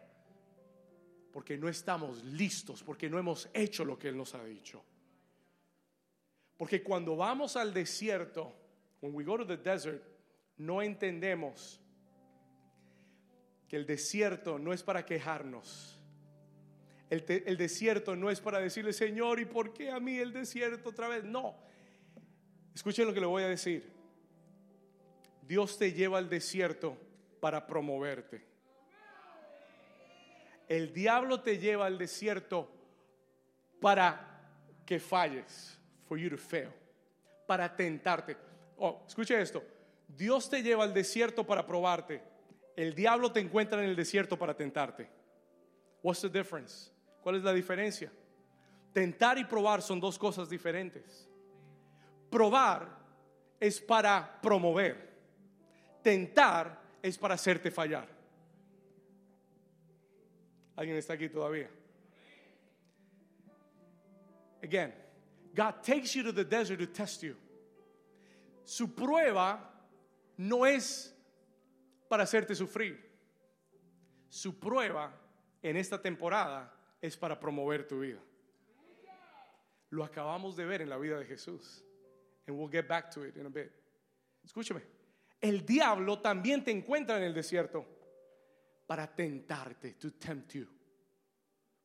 porque 1.31 1.57
no 1.57 1.67
estamos 1.67 2.23
listos, 2.23 2.83
porque 2.83 3.09
no 3.09 3.17
hemos 3.17 3.49
hecho 3.53 3.83
lo 3.83 3.97
que 3.97 4.09
Él 4.09 4.17
nos 4.17 4.35
ha 4.35 4.43
dicho. 4.43 4.83
Porque 6.57 6.83
cuando 6.83 7.15
vamos 7.15 7.55
al 7.55 7.73
desierto, 7.73 8.53
when 9.01 9.13
we 9.13 9.23
go 9.23 9.37
to 9.37 9.45
the 9.45 9.57
desert, 9.57 10.03
no 10.57 10.81
entendemos 10.81 11.81
que 13.67 13.75
el 13.75 13.85
desierto 13.85 14.59
no 14.59 14.73
es 14.73 14.83
para 14.83 15.05
quejarnos. 15.05 15.99
El, 17.09 17.57
desierto 17.57 18.15
no 18.15 18.29
es 18.29 18.41
para 18.41 18.59
decirle, 18.59 18.91
Señor, 18.91 19.39
¿y 19.39 19.45
por 19.45 19.73
qué 19.73 19.91
a 19.91 19.99
mí 19.99 20.17
el 20.17 20.33
desierto 20.33 20.89
otra 20.89 21.07
vez? 21.07 21.23
No. 21.23 21.55
Escuchen 22.73 23.07
lo 23.07 23.13
que 23.13 23.19
le 23.19 23.25
voy 23.25 23.43
a 23.43 23.47
decir. 23.47 23.91
Dios 25.43 25.77
te 25.77 25.93
lleva 25.93 26.17
al 26.17 26.29
desierto 26.29 26.97
para 27.39 27.67
promoverte. 27.67 28.43
El 30.67 30.93
diablo 30.93 31.41
te 31.41 31.59
lleva 31.59 31.85
al 31.85 31.97
desierto 31.97 32.71
para 33.79 34.41
que 34.85 34.99
falles, 34.99 35.79
for 36.07 36.17
you 36.17 36.29
to 36.29 36.37
fail, 36.37 36.69
para 37.45 37.75
tentarte. 37.75 38.35
Oh, 38.77 39.03
escuche 39.07 39.39
esto. 39.39 39.63
Dios 40.07 40.49
te 40.49 40.61
lleva 40.61 40.83
al 40.83 40.93
desierto 40.93 41.45
para 41.45 41.65
probarte. 41.65 42.21
El 42.75 42.93
diablo 42.93 43.31
te 43.31 43.39
encuentra 43.39 43.83
en 43.83 43.89
el 43.89 43.95
desierto 43.95 44.37
para 44.37 44.55
tentarte. 44.55 45.09
What's 46.03 46.21
the 46.21 46.29
difference? 46.29 46.91
¿Cuál 47.21 47.37
es 47.37 47.43
la 47.43 47.53
diferencia? 47.53 48.11
Tentar 48.93 49.37
y 49.37 49.43
probar 49.45 49.81
son 49.81 49.99
dos 49.99 50.17
cosas 50.17 50.49
diferentes. 50.49 51.27
Probar 52.29 52.97
es 53.59 53.79
para 53.79 54.39
promover. 54.41 55.13
Tentar 56.01 56.79
es 57.01 57.17
para 57.17 57.35
hacerte 57.35 57.71
fallar. 57.71 58.07
¿Alguien 60.75 60.97
está 60.97 61.13
aquí 61.13 61.29
todavía? 61.29 61.69
Again, 64.61 64.93
God 65.53 65.81
takes 65.83 66.15
you 66.15 66.23
to 66.23 66.33
the 66.33 66.43
desert 66.43 66.79
to 66.79 66.87
test 66.87 67.23
you. 67.23 67.35
Su 68.63 68.93
prueba 68.93 69.74
no 70.37 70.65
es 70.65 71.15
para 72.07 72.23
hacerte 72.23 72.55
sufrir. 72.55 73.03
Su 74.29 74.59
prueba 74.59 75.13
en 75.61 75.77
esta 75.77 76.01
temporada 76.01 76.73
es 77.01 77.15
para 77.15 77.39
promover 77.39 77.87
tu 77.87 77.99
vida. 77.99 78.19
Lo 79.89 80.03
acabamos 80.03 80.55
de 80.55 80.65
ver 80.65 80.81
en 80.81 80.89
la 80.89 80.97
vida 80.97 81.17
de 81.17 81.25
Jesús. 81.25 81.83
And 82.47 82.57
we'll 82.57 82.71
get 82.71 82.87
back 82.87 83.09
to 83.11 83.25
it 83.25 83.35
in 83.37 83.45
a 83.45 83.49
bit. 83.49 83.71
Escúchame. 84.43 84.81
El 85.41 85.65
diablo 85.65 86.19
también 86.19 86.63
te 86.63 86.71
encuentra 86.71 87.17
en 87.17 87.23
el 87.23 87.33
desierto 87.33 87.85
para 88.85 89.13
tentarte, 89.13 89.93
to 89.93 90.13
tempt 90.13 90.53
you. 90.53 90.67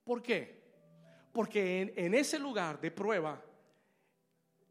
¿Por 0.04 0.22
qué? 0.22 0.60
Porque 1.32 1.80
en, 1.80 1.92
en 1.96 2.14
ese 2.14 2.38
lugar 2.38 2.80
de 2.80 2.90
prueba, 2.90 3.42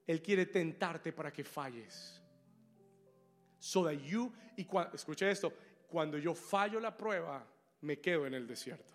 Él 0.05 0.21
quiere 0.21 0.45
tentarte 0.45 1.13
para 1.13 1.31
que 1.31 1.43
falles. 1.43 2.18
So 3.59 3.83
that 3.83 3.99
you, 4.01 4.31
y 4.57 4.65
escuche 4.93 5.29
esto, 5.29 5.51
cuando 5.89 6.17
yo 6.17 6.33
fallo 6.33 6.79
la 6.79 6.95
prueba, 6.95 7.43
me 7.81 7.99
quedo 7.99 8.25
en 8.25 8.33
el 8.33 8.47
desierto. 8.47 8.93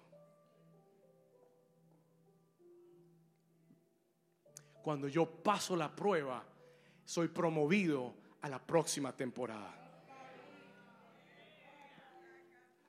Cuando 4.83 5.09
yo 5.09 5.27
paso 5.27 5.77
la 5.77 5.95
prueba, 5.95 6.45
soy 7.05 7.29
promovido 7.29 8.15
a 8.43 8.49
la 8.49 8.59
próxima 8.59 9.15
temporada. 9.17 9.75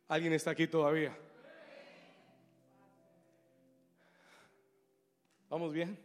¿Alguien 0.08 0.34
está 0.34 0.52
aquí 0.52 0.68
todavía? 0.68 1.18
¿Vamos 5.50 5.74
bien? 5.74 5.98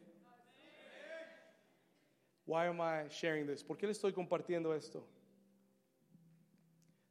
Why 2.46 2.66
am 2.66 2.80
I 2.80 3.08
sharing 3.10 3.46
this? 3.46 3.62
¿Por 3.62 3.76
qué 3.76 3.86
le 3.86 3.92
estoy 3.92 4.12
compartiendo 4.12 4.74
esto? 4.74 5.06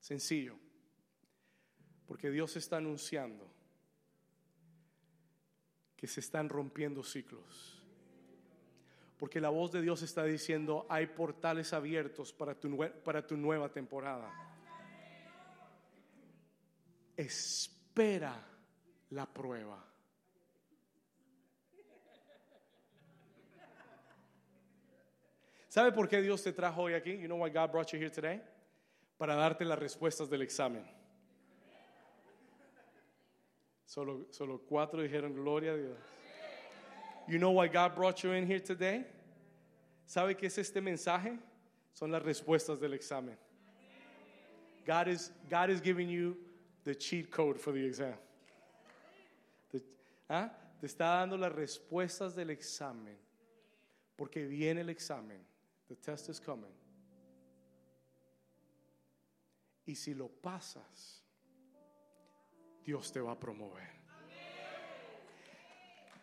Sencillo. 0.09 0.57
Porque 2.07 2.31
Dios 2.31 2.55
está 2.55 2.77
anunciando 2.77 3.47
que 5.95 6.07
se 6.07 6.19
están 6.19 6.49
rompiendo 6.49 7.03
ciclos. 7.03 7.79
Porque 9.19 9.39
la 9.39 9.49
voz 9.49 9.71
de 9.71 9.83
Dios 9.83 10.01
está 10.01 10.23
diciendo, 10.23 10.87
hay 10.89 11.05
portales 11.05 11.73
abiertos 11.73 12.33
para 12.33 12.55
tu, 12.55 12.75
para 13.03 13.27
tu 13.27 13.37
nueva 13.37 13.71
temporada. 13.71 14.33
Espera 17.15 18.43
la 19.11 19.31
prueba. 19.31 19.85
¿Sabe 25.67 25.91
por 25.91 26.09
qué 26.09 26.19
Dios 26.19 26.41
te 26.41 26.51
trajo 26.51 26.81
hoy 26.81 26.95
aquí? 26.95 27.15
You 27.15 27.27
know 27.27 27.43
why 27.43 27.51
God 27.51 27.69
brought 27.71 27.91
you 27.91 27.99
here 27.99 28.09
today? 28.09 28.41
Para 29.19 29.35
darte 29.35 29.63
las 29.65 29.77
respuestas 29.77 30.29
del 30.31 30.41
examen. 30.41 30.83
Solo, 33.85 34.25
solo 34.31 34.59
cuatro 34.59 35.01
dijeron 35.01 35.35
gloria 35.35 35.73
a 35.73 35.77
Dios. 35.77 35.97
You 37.27 37.37
know 37.37 37.51
why 37.51 37.67
God 37.67 37.95
brought 37.95 38.23
you 38.23 38.31
in 38.31 38.47
here 38.47 38.59
today? 38.59 39.05
¿Sabe 40.07 40.35
qué 40.35 40.47
es 40.47 40.57
este 40.57 40.81
mensaje? 40.81 41.37
Son 41.93 42.11
las 42.11 42.23
respuestas 42.23 42.79
del 42.79 42.93
examen. 42.93 43.37
God 44.85 45.07
is, 45.09 45.31
God 45.49 45.69
is 45.69 45.81
giving 45.81 46.09
you 46.09 46.37
the 46.85 46.95
cheat 46.95 47.29
code 47.29 47.59
for 47.59 47.73
the 47.73 47.85
exam. 47.85 48.15
¿ah? 50.29 50.49
Te 50.79 50.87
está 50.87 51.19
dando 51.19 51.37
las 51.37 51.51
respuestas 51.51 52.35
del 52.35 52.51
examen. 52.51 53.17
Porque 54.17 54.47
viene 54.47 54.79
el 54.79 54.89
examen. 54.89 55.39
The 55.89 55.95
test 55.95 56.29
is 56.29 56.39
coming. 56.39 56.71
Y 59.89 59.95
si 59.95 60.13
lo 60.13 60.27
pasas, 60.27 61.23
Dios 62.85 63.11
te 63.11 63.19
va 63.19 63.31
a 63.31 63.39
promover. 63.39 63.89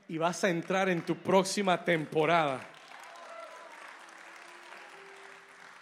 Y 0.07 0.19
vas 0.19 0.45
a 0.45 0.51
entrar 0.51 0.89
en 0.89 1.05
tu 1.05 1.17
próxima 1.17 1.85
temporada 1.85 2.61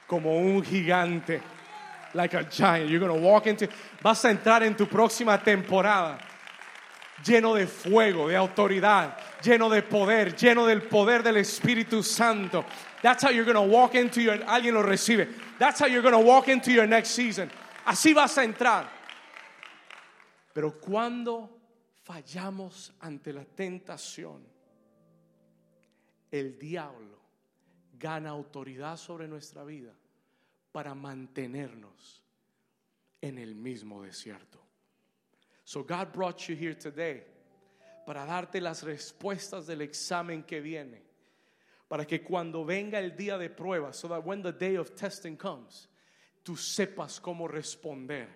como 0.07 0.35
un 0.35 0.64
gigante. 0.64 1.42
Like 2.14 2.35
a 2.35 2.49
giant. 2.49 2.88
You're 2.88 3.07
going 3.07 3.20
to 3.20 3.29
walk 3.29 3.47
into. 3.49 3.68
Vas 4.01 4.25
a 4.25 4.31
entrar 4.31 4.62
en 4.62 4.75
tu 4.75 4.87
próxima 4.87 5.37
temporada 5.42 6.18
lleno 7.23 7.55
de 7.55 7.66
fuego, 7.66 8.29
de 8.29 8.37
autoridad, 8.37 9.18
lleno 9.42 9.68
de 9.68 9.83
poder, 9.83 10.35
lleno 10.35 10.64
del 10.64 10.81
poder 10.85 11.23
del 11.23 11.37
Espíritu 11.37 12.03
Santo. 12.03 12.64
That's 13.03 13.23
how 13.23 13.29
you're 13.29 13.44
going 13.44 13.57
to 13.57 13.70
walk 13.70 13.94
into 13.94 14.23
your 14.23 14.38
alguien 14.47 14.73
lo 14.73 14.83
recibe. 14.83 15.29
That's 15.59 15.81
how 15.81 15.87
you're 15.87 16.01
going 16.01 16.25
walk 16.25 16.49
into 16.49 16.73
your 16.73 16.87
next 16.87 17.11
season. 17.11 17.51
Así 17.85 18.14
vas 18.14 18.38
a 18.38 18.44
entrar. 18.44 18.90
Pero 20.53 20.81
cuando 20.81 21.59
fallamos 22.03 22.92
ante 23.01 23.33
la 23.33 23.44
tentación, 23.44 24.47
el 26.31 26.59
diablo 26.59 27.18
gana 27.99 28.31
autoridad 28.31 28.97
sobre 28.97 29.29
nuestra 29.29 29.64
vida 29.64 29.92
para 30.73 30.94
mantenernos 30.94 32.23
en 33.20 33.38
el 33.38 33.55
mismo 33.55 34.03
desierto. 34.03 34.59
So 35.64 35.83
God 35.83 36.12
brought 36.12 36.49
you 36.49 36.55
here 36.55 36.75
today 36.75 37.25
para 38.05 38.27
darte 38.27 38.61
las 38.61 38.83
respuestas 38.83 39.66
del 39.66 39.81
examen 39.81 40.42
que 40.42 40.61
viene. 40.61 41.03
Para 41.88 42.07
que 42.07 42.23
cuando 42.23 42.64
venga 42.64 42.99
el 42.99 43.16
día 43.16 43.38
de 43.38 43.49
prueba, 43.49 43.92
so 43.92 44.09
that 44.09 44.25
when 44.25 44.42
the 44.42 44.53
day 44.53 44.77
of 44.77 44.94
testing 44.94 45.37
comes, 45.37 45.88
tú 46.45 46.57
sepas 46.57 47.19
cómo 47.19 47.49
responder 47.49 48.29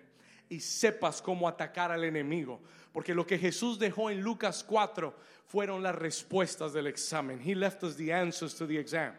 y 0.49 0.59
sepas 0.59 1.21
cómo 1.21 1.47
atacar 1.47 1.91
al 1.91 2.03
enemigo. 2.03 2.59
Porque 2.91 3.13
lo 3.13 3.25
que 3.25 3.37
Jesús 3.37 3.79
dejó 3.79 4.09
en 4.09 4.19
Lucas 4.19 4.63
4 4.63 5.13
fueron 5.45 5.81
las 5.81 5.95
respuestas 5.95 6.73
del 6.73 6.87
examen. 6.87 7.39
He 7.39 7.55
left 7.55 7.83
us 7.83 7.95
the 7.95 8.11
answers 8.11 8.55
to 8.55 8.67
the 8.67 8.77
exam. 8.77 9.13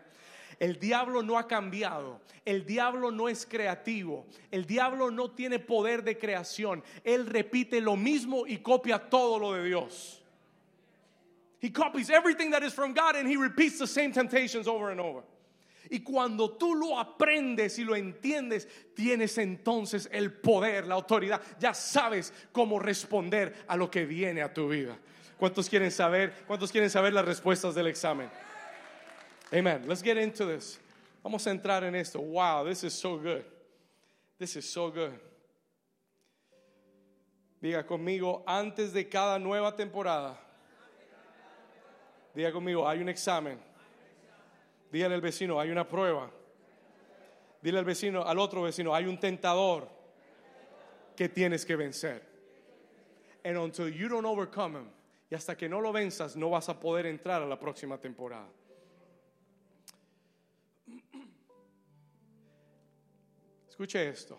El 0.59 0.79
diablo 0.79 1.23
no 1.23 1.39
ha 1.39 1.47
cambiado. 1.47 2.21
El 2.45 2.67
diablo 2.67 3.11
no 3.11 3.29
es 3.29 3.47
creativo. 3.47 4.27
El 4.51 4.67
diablo 4.67 5.11
no 5.11 5.31
tiene 5.31 5.59
poder 5.59 6.03
de 6.03 6.19
creación. 6.19 6.83
Él 7.05 7.27
repite 7.27 7.81
lo 7.81 7.97
mismo 7.97 8.45
y 8.47 8.59
copia 8.59 8.99
todo 8.99 9.39
lo 9.39 9.55
de 9.55 9.65
Dios. 9.65 10.21
He 11.61 11.71
copies 11.71 12.11
everything 12.11 12.51
that 12.51 12.63
is 12.63 12.75
from 12.75 12.93
God 12.93 13.17
and 13.17 13.29
he 13.29 13.37
repeats 13.37 13.79
the 13.79 13.87
same 13.87 14.13
temptations 14.13 14.67
over 14.67 14.91
and 14.91 15.01
over. 15.01 15.23
Y 15.93 16.01
cuando 16.01 16.53
tú 16.53 16.77
lo 16.77 16.99
aprendes 16.99 17.79
y 17.81 17.85
lo 17.85 17.97
entiendes, 17.97 18.69
tienes 18.95 19.37
entonces 19.39 20.09
el 20.13 20.33
poder, 20.33 20.87
la 20.87 20.95
autoridad. 20.95 21.43
Ya 21.59 21.75
sabes 21.75 22.33
cómo 22.53 22.79
responder 22.79 23.65
a 23.67 23.77
lo 23.77 23.91
que 23.91 24.07
viene 24.07 24.41
a 24.41 24.55
tu 24.55 24.69
vida. 24.69 24.97
¿Cuántos 25.37 25.69
quieren 25.69 25.91
saber? 25.91 26.45
¿Cuántos 26.47 26.71
quieren 26.71 26.89
saber 26.89 27.13
las 27.13 27.25
respuestas 27.25 27.75
del 27.75 27.89
examen? 27.89 28.31
Amen. 29.53 29.89
Let's 29.89 30.01
get 30.01 30.17
into 30.17 30.47
this. 30.47 30.79
Vamos 31.25 31.45
a 31.49 31.51
entrar 31.51 31.83
en 31.83 31.97
esto. 31.97 32.21
Wow, 32.21 32.65
this 32.65 32.85
is 32.85 32.95
so 32.95 33.19
good. 33.19 33.45
This 34.39 34.55
is 34.55 34.71
so 34.71 34.93
good. 34.93 35.19
Diga 37.61 37.85
conmigo, 37.85 38.45
antes 38.47 38.93
de 38.93 39.09
cada 39.09 39.41
nueva 39.41 39.75
temporada. 39.75 40.39
Diga 42.35 42.53
conmigo, 42.53 42.89
hay 42.89 43.01
un 43.01 43.09
examen. 43.09 43.59
Dígale 44.91 45.15
al 45.15 45.21
vecino, 45.21 45.61
hay 45.61 45.71
una 45.71 45.87
prueba. 45.87 46.31
Dile 47.63 47.79
al 47.79 47.85
vecino, 47.85 48.23
al 48.23 48.39
otro 48.39 48.63
vecino, 48.63 48.95
hay 48.95 49.07
un 49.07 49.19
tentador 49.19 49.89
que 51.17 51.29
tienes 51.29 51.65
que 51.65 51.77
vencer. 51.77 52.23
And 53.45 53.57
until 53.57 53.89
you 53.89 54.09
don't 54.09 54.27
overcome 54.27 54.77
him, 54.77 54.91
y 55.31 55.35
hasta 55.35 55.57
que 55.57 55.69
no 55.69 55.81
lo 55.81 55.93
venzas, 55.93 56.37
no 56.37 56.51
vas 56.51 56.69
a 56.69 56.81
poder 56.81 57.07
entrar 57.07 57.43
a 57.43 57.47
la 57.47 57.59
próxima 57.59 57.99
temporada. 57.99 58.49
Escuche 63.69 64.09
esto. 64.09 64.39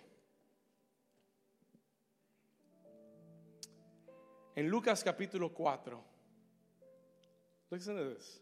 En 4.56 4.68
Lucas 4.68 5.04
capítulo 5.04 5.54
4, 5.54 6.04
listen 7.72 7.96
to 7.96 8.14
this. 8.14 8.42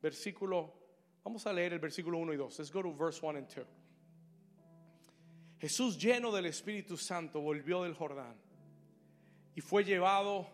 Versículo, 0.00 0.77
vamos 1.24 1.46
a 1.46 1.52
leer 1.52 1.72
el 1.72 1.78
versículo 1.78 2.18
1 2.18 2.32
y 2.32 2.36
2. 2.36 2.58
Let's 2.58 2.72
go 2.72 2.82
to 2.82 2.92
verse 2.92 3.20
1 3.24 3.38
and 3.38 3.48
2. 3.48 3.66
Jesús 5.60 5.98
lleno 5.98 6.30
del 6.30 6.46
Espíritu 6.46 6.96
Santo 6.96 7.40
volvió 7.40 7.82
del 7.82 7.94
Jordán 7.94 8.36
y 9.56 9.60
fue 9.60 9.84
llevado 9.84 10.48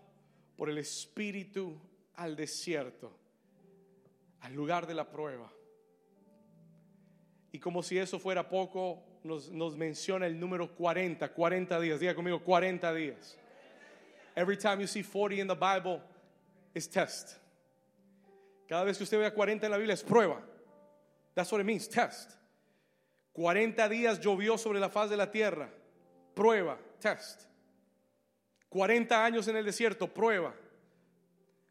por 0.57 0.71
el 0.71 0.79
Espíritu 0.79 1.79
al 2.15 2.37
desierto, 2.37 3.13
al 4.41 4.55
lugar 4.55 4.87
de 4.87 4.95
la 4.95 5.11
prueba. 5.11 5.53
Y 7.53 7.59
como 7.59 7.83
si 7.83 7.99
eso 7.99 8.19
fuera 8.19 8.49
poco, 8.49 9.05
nos, 9.23 9.51
nos 9.51 9.77
menciona 9.77 10.27
el 10.27 10.41
número 10.41 10.75
40, 10.75 11.33
40 11.33 11.81
días. 11.81 12.01
Diga 12.01 12.15
conmigo, 12.15 12.43
40 12.43 12.95
días. 12.95 13.39
Every 14.35 14.57
time 14.57 14.81
you 14.81 14.87
see 14.87 15.03
40 15.03 15.41
in 15.41 15.47
the 15.47 15.55
Bible, 15.55 16.03
it's 16.75 16.89
test. 16.89 17.37
Cada 18.67 18.85
vez 18.85 18.97
que 18.97 19.05
usted 19.05 19.19
vea 19.19 19.33
40 19.33 19.67
en 19.67 19.71
la 19.71 19.79
Biblia 19.79 19.95
es 19.95 20.03
prueba. 20.03 20.43
That's 21.35 21.51
what 21.51 21.61
it 21.61 21.65
means, 21.65 21.89
test. 21.89 22.37
40 23.35 23.89
días 23.89 24.21
llovió 24.21 24.59
sobre 24.59 24.79
la 24.79 24.89
faz 24.89 25.11
de 25.11 25.17
la 25.17 25.27
tierra. 25.27 25.69
Prueba, 26.35 26.79
test. 27.01 27.47
40 28.71 29.25
años 29.25 29.49
en 29.49 29.57
el 29.57 29.65
desierto, 29.65 30.07
prueba. 30.07 30.53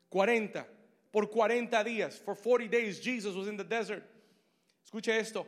40. 0.09 0.67
Por 1.11 1.29
40 1.29 1.83
días, 1.83 2.19
for 2.19 2.35
40 2.35 2.69
days 2.69 2.99
Jesus 2.99 3.35
was 3.35 3.47
in 3.47 3.55
the 3.55 3.63
desert. 3.63 4.03
Escuche 4.85 5.17
esto. 5.17 5.45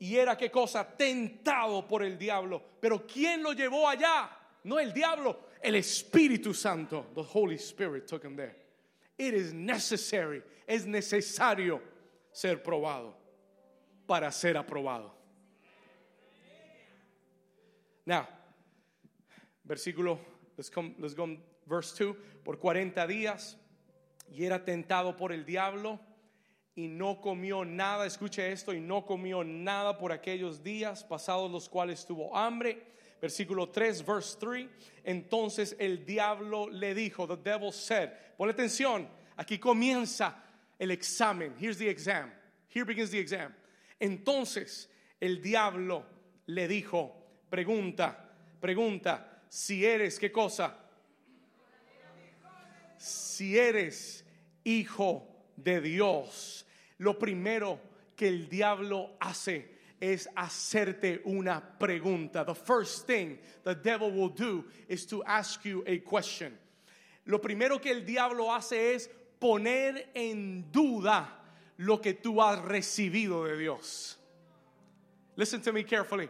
Y 0.00 0.16
era 0.16 0.36
qué 0.36 0.50
cosa, 0.50 0.84
tentado 0.98 1.88
por 1.88 2.02
el 2.02 2.18
diablo. 2.18 2.60
Pero 2.80 3.06
¿quién 3.06 3.42
lo 3.42 3.52
llevó 3.52 3.88
allá? 3.88 4.28
No 4.64 4.78
el 4.78 4.92
diablo, 4.92 5.38
el 5.62 5.76
Espíritu 5.76 6.52
Santo. 6.52 7.06
The 7.14 7.22
Holy 7.22 7.56
Spirit 7.56 8.06
took 8.06 8.24
him 8.24 8.36
there. 8.36 8.56
It 9.16 9.34
is 9.34 9.54
necessary, 9.54 10.42
es 10.66 10.84
necesario 10.84 11.80
ser 12.32 12.56
probado 12.56 13.14
para 14.06 14.30
ser 14.30 14.56
aprobado. 14.56 15.14
Now, 18.06 18.28
versículo, 19.64 20.18
let's, 20.56 20.70
come, 20.70 20.94
let's 20.98 21.14
go 21.14 21.36
verse 21.66 21.92
2. 21.92 22.16
Por 22.44 22.58
40 22.58 23.06
días 23.06 23.56
y 24.30 24.44
era 24.44 24.64
tentado 24.64 25.16
por 25.16 25.32
el 25.32 25.44
diablo 25.44 25.98
y 26.76 26.88
no 26.88 27.20
comió 27.20 27.64
nada, 27.64 28.04
escuche 28.04 28.50
esto, 28.50 28.74
y 28.74 28.80
no 28.80 29.06
comió 29.06 29.44
nada 29.44 29.96
por 29.96 30.10
aquellos 30.10 30.62
días 30.62 31.04
pasados 31.04 31.50
los 31.50 31.68
cuales 31.68 32.04
tuvo 32.04 32.36
hambre. 32.36 32.82
Versículo 33.20 33.70
3, 33.70 34.04
verse 34.04 34.36
3. 34.40 34.68
Entonces 35.04 35.76
el 35.78 36.04
diablo 36.04 36.68
le 36.68 36.94
dijo, 36.94 37.28
the 37.28 37.36
devil 37.36 37.72
said, 37.72 38.10
pon 38.36 38.50
atención, 38.50 39.08
aquí 39.36 39.58
comienza 39.58 40.34
el 40.78 40.90
examen. 40.90 41.54
Here's 41.58 41.78
the 41.78 41.88
exam. 41.88 42.30
Here 42.68 42.84
begins 42.84 43.10
the 43.10 43.20
exam. 43.20 43.54
Entonces 44.04 44.90
el 45.18 45.40
diablo 45.40 46.04
le 46.44 46.68
dijo, 46.68 47.24
Pregunta, 47.48 48.30
pregunta, 48.60 49.44
si 49.48 49.86
eres, 49.86 50.18
¿qué 50.18 50.30
cosa? 50.30 50.76
Si 52.98 53.58
eres 53.58 54.26
hijo 54.62 55.26
de 55.56 55.80
Dios, 55.80 56.66
lo 56.98 57.18
primero 57.18 57.80
que 58.14 58.28
el 58.28 58.46
diablo 58.46 59.16
hace 59.20 59.74
es 59.98 60.28
hacerte 60.36 61.22
una 61.24 61.78
pregunta. 61.78 62.44
The 62.44 62.54
first 62.54 63.06
thing 63.06 63.38
the 63.62 63.74
devil 63.74 64.10
will 64.10 64.34
do 64.34 64.66
is 64.86 65.06
to 65.06 65.24
ask 65.24 65.64
you 65.64 65.82
a 65.86 65.98
question. 66.00 66.58
Lo 67.24 67.38
primero 67.38 67.80
que 67.80 67.90
el 67.90 68.04
diablo 68.04 68.52
hace 68.52 68.96
es 68.96 69.08
poner 69.40 70.10
en 70.14 70.70
duda 70.70 71.40
lo 71.78 72.00
que 72.00 72.14
tú 72.14 72.40
has 72.40 72.60
recibido 72.60 73.44
de 73.44 73.56
Dios. 73.56 74.16
Listen 75.36 75.60
to 75.60 75.72
me 75.72 75.84
carefully. 75.84 76.28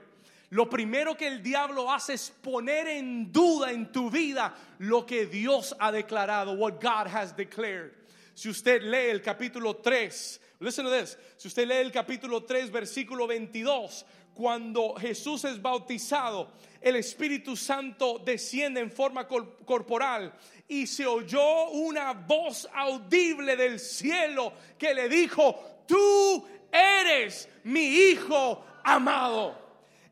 Lo 0.50 0.66
primero 0.66 1.16
que 1.16 1.26
el 1.26 1.42
diablo 1.42 1.90
hace 1.90 2.14
es 2.14 2.30
poner 2.30 2.86
en 2.86 3.32
duda 3.32 3.72
en 3.72 3.90
tu 3.90 4.08
vida 4.10 4.54
lo 4.78 5.04
que 5.04 5.26
Dios 5.26 5.74
ha 5.80 5.90
declarado, 5.90 6.56
what 6.56 6.80
God 6.80 7.08
has 7.08 7.32
declared. 7.36 7.92
Si 8.34 8.48
usted 8.48 8.82
lee 8.82 9.10
el 9.10 9.20
capítulo 9.20 9.76
3, 9.82 10.40
listen 10.60 10.84
to 10.84 10.90
this. 10.90 11.16
Si 11.36 11.48
usted 11.48 11.66
lee 11.66 11.80
el 11.80 11.90
capítulo 11.90 12.44
3, 12.44 12.70
versículo 12.70 13.26
22, 13.26 14.04
cuando 14.34 14.94
Jesús 14.94 15.44
es 15.44 15.60
bautizado, 15.62 16.50
el 16.80 16.96
Espíritu 16.96 17.56
Santo 17.56 18.18
desciende 18.18 18.80
en 18.80 18.90
forma 18.90 19.26
corporal 19.26 20.34
y 20.68 20.86
se 20.86 21.06
oyó 21.06 21.70
una 21.70 22.12
voz 22.12 22.68
audible 22.74 23.56
del 23.56 23.78
cielo 23.78 24.52
que 24.76 24.92
le 24.92 25.08
dijo, 25.08 25.82
tú 25.86 26.46
eres 26.70 27.48
mi 27.62 27.86
hijo 27.86 28.64
amado. 28.82 29.62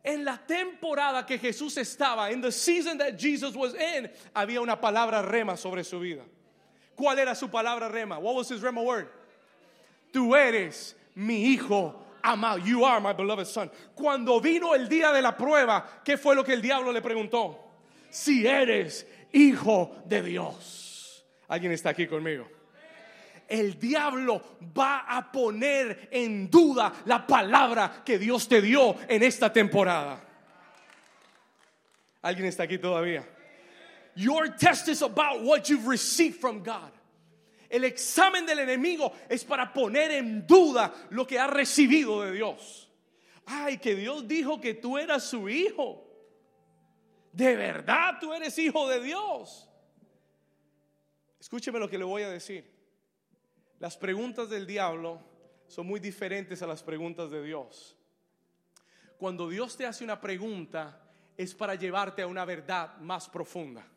En 0.05 0.25
la 0.25 0.39
temporada 0.39 1.25
que 1.25 1.39
Jesús 1.39 1.77
estaba, 1.77 2.31
en 2.31 2.41
the 2.41 2.51
season 2.51 2.99
that 2.99 3.17
Jesus 3.17 3.55
was 3.55 3.75
in, 3.75 4.11
había 4.35 4.61
una 4.61 4.81
palabra 4.81 5.23
rema 5.23 5.57
sobre 5.57 5.85
su 5.85 6.01
vida. 6.01 6.25
¿Cuál 6.97 7.19
era 7.19 7.35
su 7.35 7.49
palabra 7.49 7.89
rema? 7.89 8.19
What 8.19 8.35
was 8.35 8.51
his 8.51 8.61
rema 8.61 8.81
word? 8.81 9.07
Tú 10.13 10.35
eres 10.35 10.97
mi 11.15 11.53
hijo 11.53 12.02
amado. 12.23 12.59
You 12.59 12.85
are 12.85 13.01
my 13.01 13.13
beloved 13.13 13.47
son. 13.47 13.71
Cuando 13.95 14.41
vino 14.41 14.75
el 14.75 14.89
día 14.89 15.13
de 15.13 15.23
la 15.23 15.37
prueba, 15.37 16.03
¿qué 16.05 16.17
fue 16.17 16.35
lo 16.35 16.45
que 16.45 16.53
el 16.53 16.63
diablo 16.63 16.93
le 16.93 17.01
preguntó? 17.01 17.59
Si 18.11 18.47
eres 18.47 19.07
hijo 19.33 19.97
de 20.07 20.23
Dios. 20.23 21.25
¿Alguien 21.49 21.73
está 21.73 21.91
aquí 21.91 22.07
conmigo? 22.07 22.47
el 23.53 23.79
diablo 23.79 24.43
va 24.77 25.05
a 25.07 25.31
poner 25.31 26.09
en 26.11 26.51
duda 26.51 26.91
la 27.05 27.27
palabra 27.27 28.03
que 28.03 28.19
Dios 28.19 28.49
te 28.49 28.63
dio 28.63 28.97
en 29.07 29.23
esta 29.23 29.53
temporada. 29.53 30.19
¿Alguien 32.23 32.47
está 32.47 32.63
aquí 32.63 32.79
todavía? 32.79 33.29
Your 34.15 34.49
test 34.57 34.89
is 34.89 35.03
about 35.03 35.43
what 35.43 35.69
you've 35.69 35.87
received 35.87 36.37
from 36.37 36.63
God. 36.63 36.91
El 37.73 37.85
examen 37.85 38.45
del 38.45 38.59
enemigo 38.59 39.11
es 39.31 39.47
para 39.47 39.73
poner 39.73 40.11
en 40.11 40.47
duda 40.47 40.93
lo 41.09 41.27
que 41.27 41.39
ha 41.39 41.47
recibido 41.47 42.21
de 42.21 42.33
Dios. 42.33 42.87
Ay, 43.47 43.79
que 43.79 43.95
Dios 43.95 44.29
dijo 44.29 44.61
que 44.61 44.75
tú 44.75 44.99
eras 44.99 45.25
su 45.25 45.49
hijo. 45.49 46.07
De 47.33 47.57
verdad 47.57 48.19
tú 48.21 48.35
eres 48.35 48.59
hijo 48.59 48.87
de 48.91 49.01
Dios. 49.01 49.71
Escúcheme 51.41 51.79
lo 51.79 51.89
que 51.89 51.97
le 51.97 52.05
voy 52.05 52.25
a 52.25 52.29
decir. 52.29 52.71
Las 53.79 53.97
preguntas 53.97 54.51
del 54.51 54.67
diablo 54.67 55.23
son 55.67 55.87
muy 55.87 55.99
diferentes 55.99 56.61
a 56.61 56.67
las 56.67 56.83
preguntas 56.83 57.31
de 57.31 57.43
Dios. 57.43 57.97
Cuando 59.17 59.49
Dios 59.49 59.79
te 59.79 59.87
hace 59.87 60.05
una 60.05 60.21
pregunta 60.21 61.01
es 61.39 61.55
para 61.55 61.75
llevarte 61.75 62.21
a 62.21 62.27
una 62.27 62.45
verdad 62.45 62.99
más 62.99 63.31
profunda. 63.31 63.89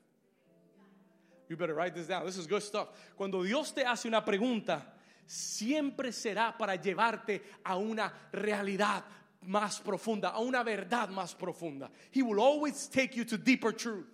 You 1.49 1.57
better 1.57 1.75
write 1.75 1.93
this 1.93 2.07
down. 2.07 2.25
This 2.25 2.37
is 2.37 2.47
good 2.47 2.63
stuff. 2.63 2.89
Cuando 3.15 3.43
Dios 3.43 3.71
te 3.71 3.83
hace 3.83 4.07
una 4.07 4.23
pregunta, 4.23 4.81
siempre 5.25 6.11
será 6.11 6.57
para 6.57 6.75
llevarte 6.75 7.41
a 7.63 7.77
una 7.77 8.11
realidad 8.31 9.03
más 9.41 9.79
profunda, 9.79 10.29
a 10.29 10.39
una 10.39 10.63
verdad 10.63 11.09
más 11.09 11.35
profunda. 11.35 11.89
He 12.11 12.21
will 12.21 12.39
always 12.39 12.87
take 12.87 13.15
you 13.15 13.25
to 13.25 13.37
deeper 13.37 13.71
truth. 13.71 14.07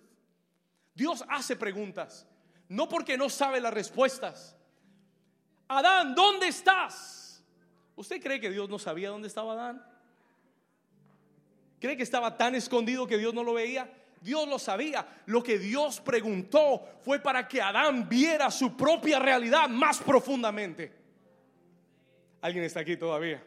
Dios 0.94 1.22
hace 1.28 1.56
preguntas, 1.56 2.26
no 2.68 2.86
porque 2.86 3.16
no 3.16 3.28
sabe 3.28 3.60
las 3.60 3.72
respuestas, 3.72 4.54
Adán, 5.68 6.14
¿dónde 6.14 6.48
estás? 6.48 7.42
¿Usted 7.96 8.22
cree 8.22 8.40
que 8.40 8.50
Dios 8.50 8.68
no 8.68 8.78
sabía 8.78 9.08
dónde 9.08 9.28
estaba 9.28 9.54
Adán? 9.54 9.82
¿Cree 11.80 11.96
que 11.96 12.02
estaba 12.02 12.36
tan 12.36 12.54
escondido 12.54 13.06
que 13.06 13.16
Dios 13.16 13.32
no 13.32 13.42
lo 13.42 13.54
veía? 13.54 13.90
Dios 14.22 14.48
lo 14.48 14.58
sabía. 14.58 15.06
Lo 15.26 15.42
que 15.42 15.58
Dios 15.58 16.00
preguntó 16.00 16.82
fue 17.02 17.18
para 17.18 17.46
que 17.48 17.60
Adán 17.60 18.08
viera 18.08 18.50
su 18.50 18.76
propia 18.76 19.18
realidad 19.18 19.68
más 19.68 19.98
profundamente. 19.98 20.92
¿Alguien 22.40 22.64
está 22.64 22.80
aquí 22.80 22.96
todavía? 22.96 23.42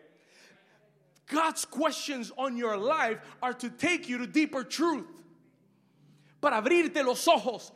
God's 1.27 1.65
questions 1.65 2.31
on 2.38 2.55
your 2.55 2.77
life 2.77 3.19
are 3.41 3.53
to 3.53 3.69
take 3.69 4.07
you 4.07 4.17
to 4.17 4.27
deeper 4.27 4.63
truth. 4.63 5.07
Para 6.39 6.57
abrirte 6.57 7.03
los 7.03 7.27
ojos. 7.27 7.73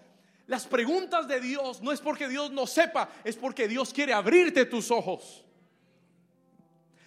Las 0.47 0.65
preguntas 0.65 1.27
de 1.27 1.39
Dios 1.39 1.81
no 1.81 1.91
es 1.91 2.01
porque 2.01 2.27
Dios 2.27 2.51
no 2.51 2.65
sepa, 2.65 3.09
es 3.23 3.35
porque 3.35 3.67
Dios 3.67 3.93
quiere 3.93 4.13
abrirte 4.13 4.65
tus 4.65 4.91
ojos. 4.91 5.45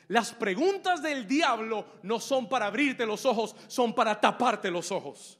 Las 0.08 0.32
preguntas 0.32 1.02
del 1.02 1.26
diablo 1.26 1.86
no 2.02 2.20
son 2.20 2.48
para 2.48 2.66
abrirte 2.66 3.06
los 3.06 3.24
ojos, 3.24 3.56
son 3.66 3.94
para 3.94 4.20
taparte 4.20 4.70
los 4.70 4.92
ojos. 4.92 5.38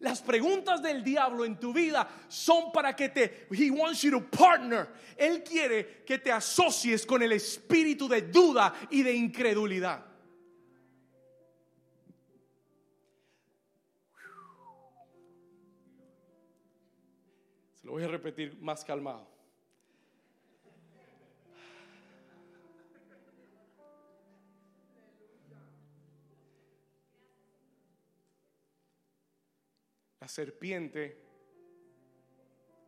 Las 0.00 0.22
preguntas 0.22 0.80
del 0.80 1.02
diablo 1.02 1.44
en 1.44 1.58
tu 1.58 1.72
vida 1.72 2.08
son 2.28 2.70
para 2.70 2.94
que 2.94 3.08
te, 3.08 3.48
he 3.50 3.70
wants 3.70 4.02
you 4.02 4.12
to 4.12 4.30
partner. 4.30 4.88
Él 5.16 5.42
quiere 5.42 6.04
que 6.04 6.18
te 6.18 6.30
asocies 6.30 7.04
con 7.04 7.20
el 7.22 7.32
espíritu 7.32 8.08
de 8.08 8.22
duda 8.22 8.72
y 8.90 9.02
de 9.02 9.12
incredulidad. 9.12 10.04
Se 17.74 17.86
lo 17.86 17.92
voy 17.92 18.04
a 18.04 18.08
repetir 18.08 18.56
más 18.60 18.84
calmado. 18.84 19.37
Serpiente 30.28 31.20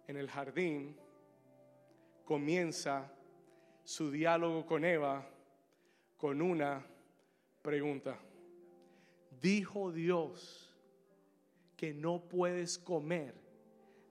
en 0.07 0.17
el 0.17 0.29
jardín 0.29 0.97
comienza 2.25 3.13
su 3.85 4.11
diálogo 4.11 4.67
con 4.67 4.85
Eva 4.85 5.29
con 6.17 6.43
una 6.43 6.87
pregunta. 7.63 8.19
Dijo 9.41 9.91
Dios 9.91 10.73
que 11.77 11.95
no 11.95 12.29
puedes 12.29 12.79
comer 12.79 13.35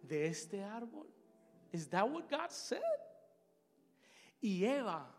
de 0.01 0.27
este 0.27 0.63
árbol. 0.63 1.07
Is 1.71 1.87
that 1.89 2.09
what 2.09 2.29
God 2.29 2.49
said? 2.49 2.81
Y 4.41 4.65
Eva, 4.65 5.15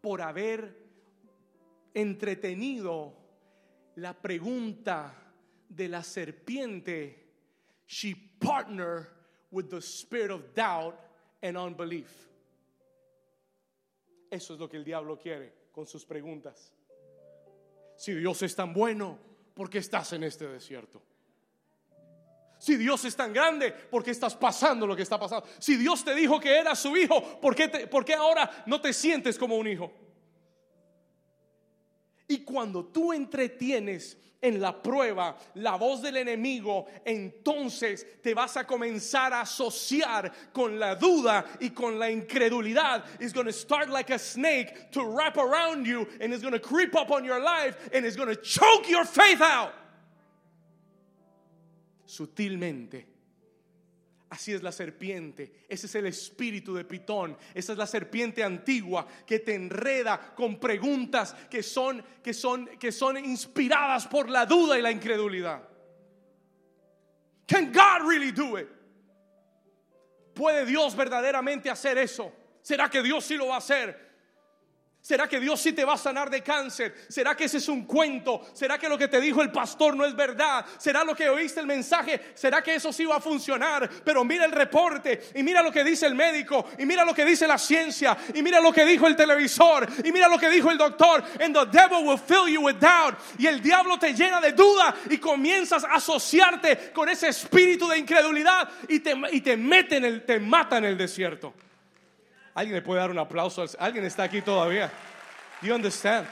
por 0.00 0.20
haber 0.20 0.76
entretenido 1.94 3.16
la 3.96 4.12
pregunta 4.20 5.14
de 5.68 5.88
la 5.88 6.02
serpiente, 6.02 7.19
she 7.90 8.14
partnered 8.38 9.08
with 9.50 9.68
the 9.68 9.80
spirit 9.80 10.30
of 10.30 10.54
doubt 10.54 10.94
and 11.42 11.56
unbelief. 11.56 12.08
Eso 14.30 14.54
es 14.54 14.60
lo 14.60 14.68
que 14.68 14.78
el 14.78 14.84
diablo 14.84 15.16
quiere 15.16 15.50
con 15.74 15.86
sus 15.86 16.04
preguntas. 16.04 16.70
Si 17.96 18.14
Dios 18.14 18.40
es 18.42 18.54
tan 18.54 18.72
bueno, 18.72 19.18
¿por 19.56 19.68
qué 19.68 19.78
estás 19.78 20.12
en 20.12 20.22
este 20.22 20.46
desierto? 20.46 21.02
Si 22.60 22.76
Dios 22.76 23.04
es 23.04 23.16
tan 23.16 23.32
grande, 23.32 23.72
¿por 23.72 24.04
qué 24.04 24.12
estás 24.12 24.36
pasando 24.36 24.86
lo 24.86 24.94
que 24.94 25.02
está 25.02 25.18
pasando? 25.18 25.48
Si 25.58 25.76
Dios 25.76 26.04
te 26.04 26.14
dijo 26.14 26.38
que 26.38 26.56
era 26.56 26.76
su 26.76 26.96
hijo, 26.96 27.40
¿por 27.40 27.56
qué, 27.56 27.88
¿por 27.88 28.04
qué 28.04 28.14
ahora 28.14 28.62
no 28.66 28.80
te 28.80 28.92
sientes 28.92 29.36
como 29.36 29.56
un 29.56 29.66
hijo? 29.66 29.90
Y 32.30 32.44
cuando 32.44 32.84
tú 32.84 33.12
entretienes 33.12 34.16
en 34.40 34.60
la 34.60 34.80
prueba 34.80 35.36
la 35.56 35.74
voz 35.76 36.00
del 36.00 36.16
enemigo, 36.16 36.86
entonces 37.04 38.06
te 38.22 38.34
vas 38.34 38.56
a 38.56 38.64
comenzar 38.64 39.32
a 39.32 39.40
asociar 39.40 40.32
con 40.52 40.78
la 40.78 40.94
duda 40.94 41.44
y 41.58 41.70
con 41.70 41.98
la 41.98 42.08
incredulidad. 42.08 43.04
It's 43.18 43.32
going 43.32 43.46
to 43.46 43.52
start 43.52 43.90
like 43.90 44.10
a 44.10 44.18
snake 44.18 44.92
to 44.92 45.04
wrap 45.04 45.38
around 45.38 45.88
you 45.88 46.06
and 46.20 46.32
it's 46.32 46.40
going 46.40 46.54
to 46.54 46.60
creep 46.60 46.94
up 46.94 47.10
on 47.10 47.24
your 47.24 47.42
life 47.42 47.90
and 47.92 48.06
it's 48.06 48.14
going 48.14 48.28
to 48.28 48.40
choke 48.40 48.88
your 48.88 49.04
faith 49.04 49.40
out. 49.40 49.72
Sutilmente 52.06 53.06
Así 54.30 54.52
es 54.52 54.62
la 54.62 54.70
serpiente. 54.70 55.64
Ese 55.68 55.86
es 55.86 55.94
el 55.96 56.06
espíritu 56.06 56.72
de 56.74 56.84
Pitón. 56.84 57.36
Esa 57.52 57.72
es 57.72 57.78
la 57.78 57.86
serpiente 57.86 58.44
antigua 58.44 59.04
que 59.26 59.40
te 59.40 59.54
enreda 59.54 60.34
con 60.36 60.60
preguntas 60.60 61.34
que 61.50 61.64
son, 61.64 62.02
que 62.22 62.32
son, 62.32 62.66
que 62.78 62.92
son 62.92 63.16
inspiradas 63.16 64.06
por 64.06 64.30
la 64.30 64.46
duda 64.46 64.78
y 64.78 64.82
la 64.82 64.92
incredulidad. 64.92 65.68
Can 67.46 67.72
God 67.72 68.08
really 68.08 68.30
do 68.30 68.56
it? 68.56 68.68
¿Puede 70.32 70.64
Dios 70.64 70.94
verdaderamente 70.94 71.68
hacer 71.68 71.98
eso? 71.98 72.32
¿Será 72.62 72.88
que 72.88 73.02
Dios 73.02 73.24
sí 73.24 73.36
lo 73.36 73.48
va 73.48 73.56
a 73.56 73.58
hacer? 73.58 74.09
¿Será 75.02 75.26
que 75.26 75.40
Dios 75.40 75.58
sí 75.58 75.72
te 75.72 75.84
va 75.84 75.94
a 75.94 75.98
sanar 75.98 76.28
de 76.28 76.42
cáncer? 76.42 76.94
¿Será 77.08 77.34
que 77.34 77.44
ese 77.44 77.56
es 77.56 77.68
un 77.68 77.86
cuento? 77.86 78.46
¿Será 78.52 78.78
que 78.78 78.86
lo 78.86 78.98
que 78.98 79.08
te 79.08 79.18
dijo 79.18 79.40
el 79.40 79.50
pastor 79.50 79.96
no 79.96 80.04
es 80.04 80.14
verdad? 80.14 80.64
¿Será 80.78 81.04
lo 81.04 81.16
que 81.16 81.28
oíste 81.30 81.60
el 81.60 81.66
mensaje? 81.66 82.20
¿Será 82.34 82.62
que 82.62 82.74
eso 82.74 82.92
sí 82.92 83.06
va 83.06 83.16
a 83.16 83.20
funcionar? 83.20 83.88
Pero 84.04 84.24
mira 84.24 84.44
el 84.44 84.52
reporte 84.52 85.30
y 85.34 85.42
mira 85.42 85.62
lo 85.62 85.72
que 85.72 85.84
dice 85.84 86.06
el 86.06 86.14
médico 86.14 86.66
y 86.78 86.84
mira 86.84 87.02
lo 87.02 87.14
que 87.14 87.24
dice 87.24 87.46
la 87.46 87.56
ciencia 87.56 88.16
y 88.34 88.42
mira 88.42 88.60
lo 88.60 88.74
que 88.74 88.84
dijo 88.84 89.06
el 89.06 89.16
televisor 89.16 89.88
y 90.04 90.12
mira 90.12 90.28
lo 90.28 90.38
que 90.38 90.50
dijo 90.50 90.70
el 90.70 90.76
doctor. 90.76 91.24
And 91.40 91.54
the 91.54 91.64
devil 91.66 92.04
will 92.06 92.18
fill 92.18 92.46
you 92.46 92.60
with 92.60 92.76
doubt. 92.76 93.14
Y 93.38 93.46
el 93.46 93.62
diablo 93.62 93.98
te 93.98 94.12
llena 94.12 94.38
de 94.38 94.52
duda 94.52 94.94
y 95.08 95.16
comienzas 95.16 95.82
a 95.82 95.94
asociarte 95.94 96.92
con 96.92 97.08
ese 97.08 97.28
espíritu 97.28 97.88
de 97.88 97.96
incredulidad 97.96 98.68
y 98.86 99.00
te, 99.00 99.14
y 99.32 99.40
te 99.40 99.56
mete 99.56 99.96
en 99.96 100.04
el, 100.04 100.26
te 100.26 100.38
mata 100.38 100.76
en 100.76 100.84
el 100.84 100.98
desierto. 100.98 101.54
Alguien 102.54 102.74
le 102.74 102.82
puede 102.82 103.00
dar 103.00 103.10
un 103.10 103.18
aplauso. 103.18 103.64
Alguien 103.78 104.04
está 104.04 104.24
aquí 104.24 104.42
todavía. 104.42 104.90
Do 105.60 105.68
you 105.68 105.74
understand? 105.74 106.26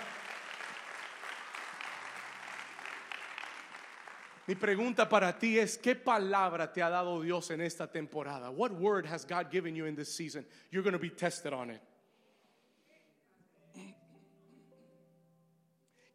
Mi 4.49 4.55
pregunta 4.55 5.07
para 5.07 5.39
ti 5.39 5.59
es, 5.59 5.77
¿qué 5.77 5.95
palabra 5.95 6.73
te 6.73 6.83
ha 6.83 6.89
dado 6.89 7.21
Dios 7.21 7.51
en 7.51 7.61
esta 7.61 7.87
temporada? 7.87 8.51
What 8.51 8.73
word 8.73 9.05
has 9.05 9.27
God 9.27 9.51
given 9.51 9.77
you 9.77 9.85
in 9.85 9.95
this 9.95 10.15
season? 10.15 10.47
You're 10.71 10.83
going 10.83 10.95
to 10.95 10.99
be 10.99 11.11
tested 11.11 11.53
on 11.53 11.71
it. 11.71 11.83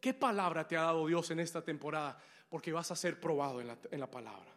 ¿Qué 0.00 0.12
palabra 0.12 0.66
te 0.66 0.76
ha 0.76 0.82
dado 0.82 1.06
Dios 1.06 1.30
en 1.30 1.38
esta 1.38 1.62
temporada? 1.62 2.16
Porque 2.50 2.72
vas 2.72 2.90
a 2.90 2.96
ser 2.96 3.20
probado 3.20 3.60
en 3.60 3.68
la, 3.68 3.76
en 3.90 4.00
la 4.00 4.06
palabra. 4.06 4.52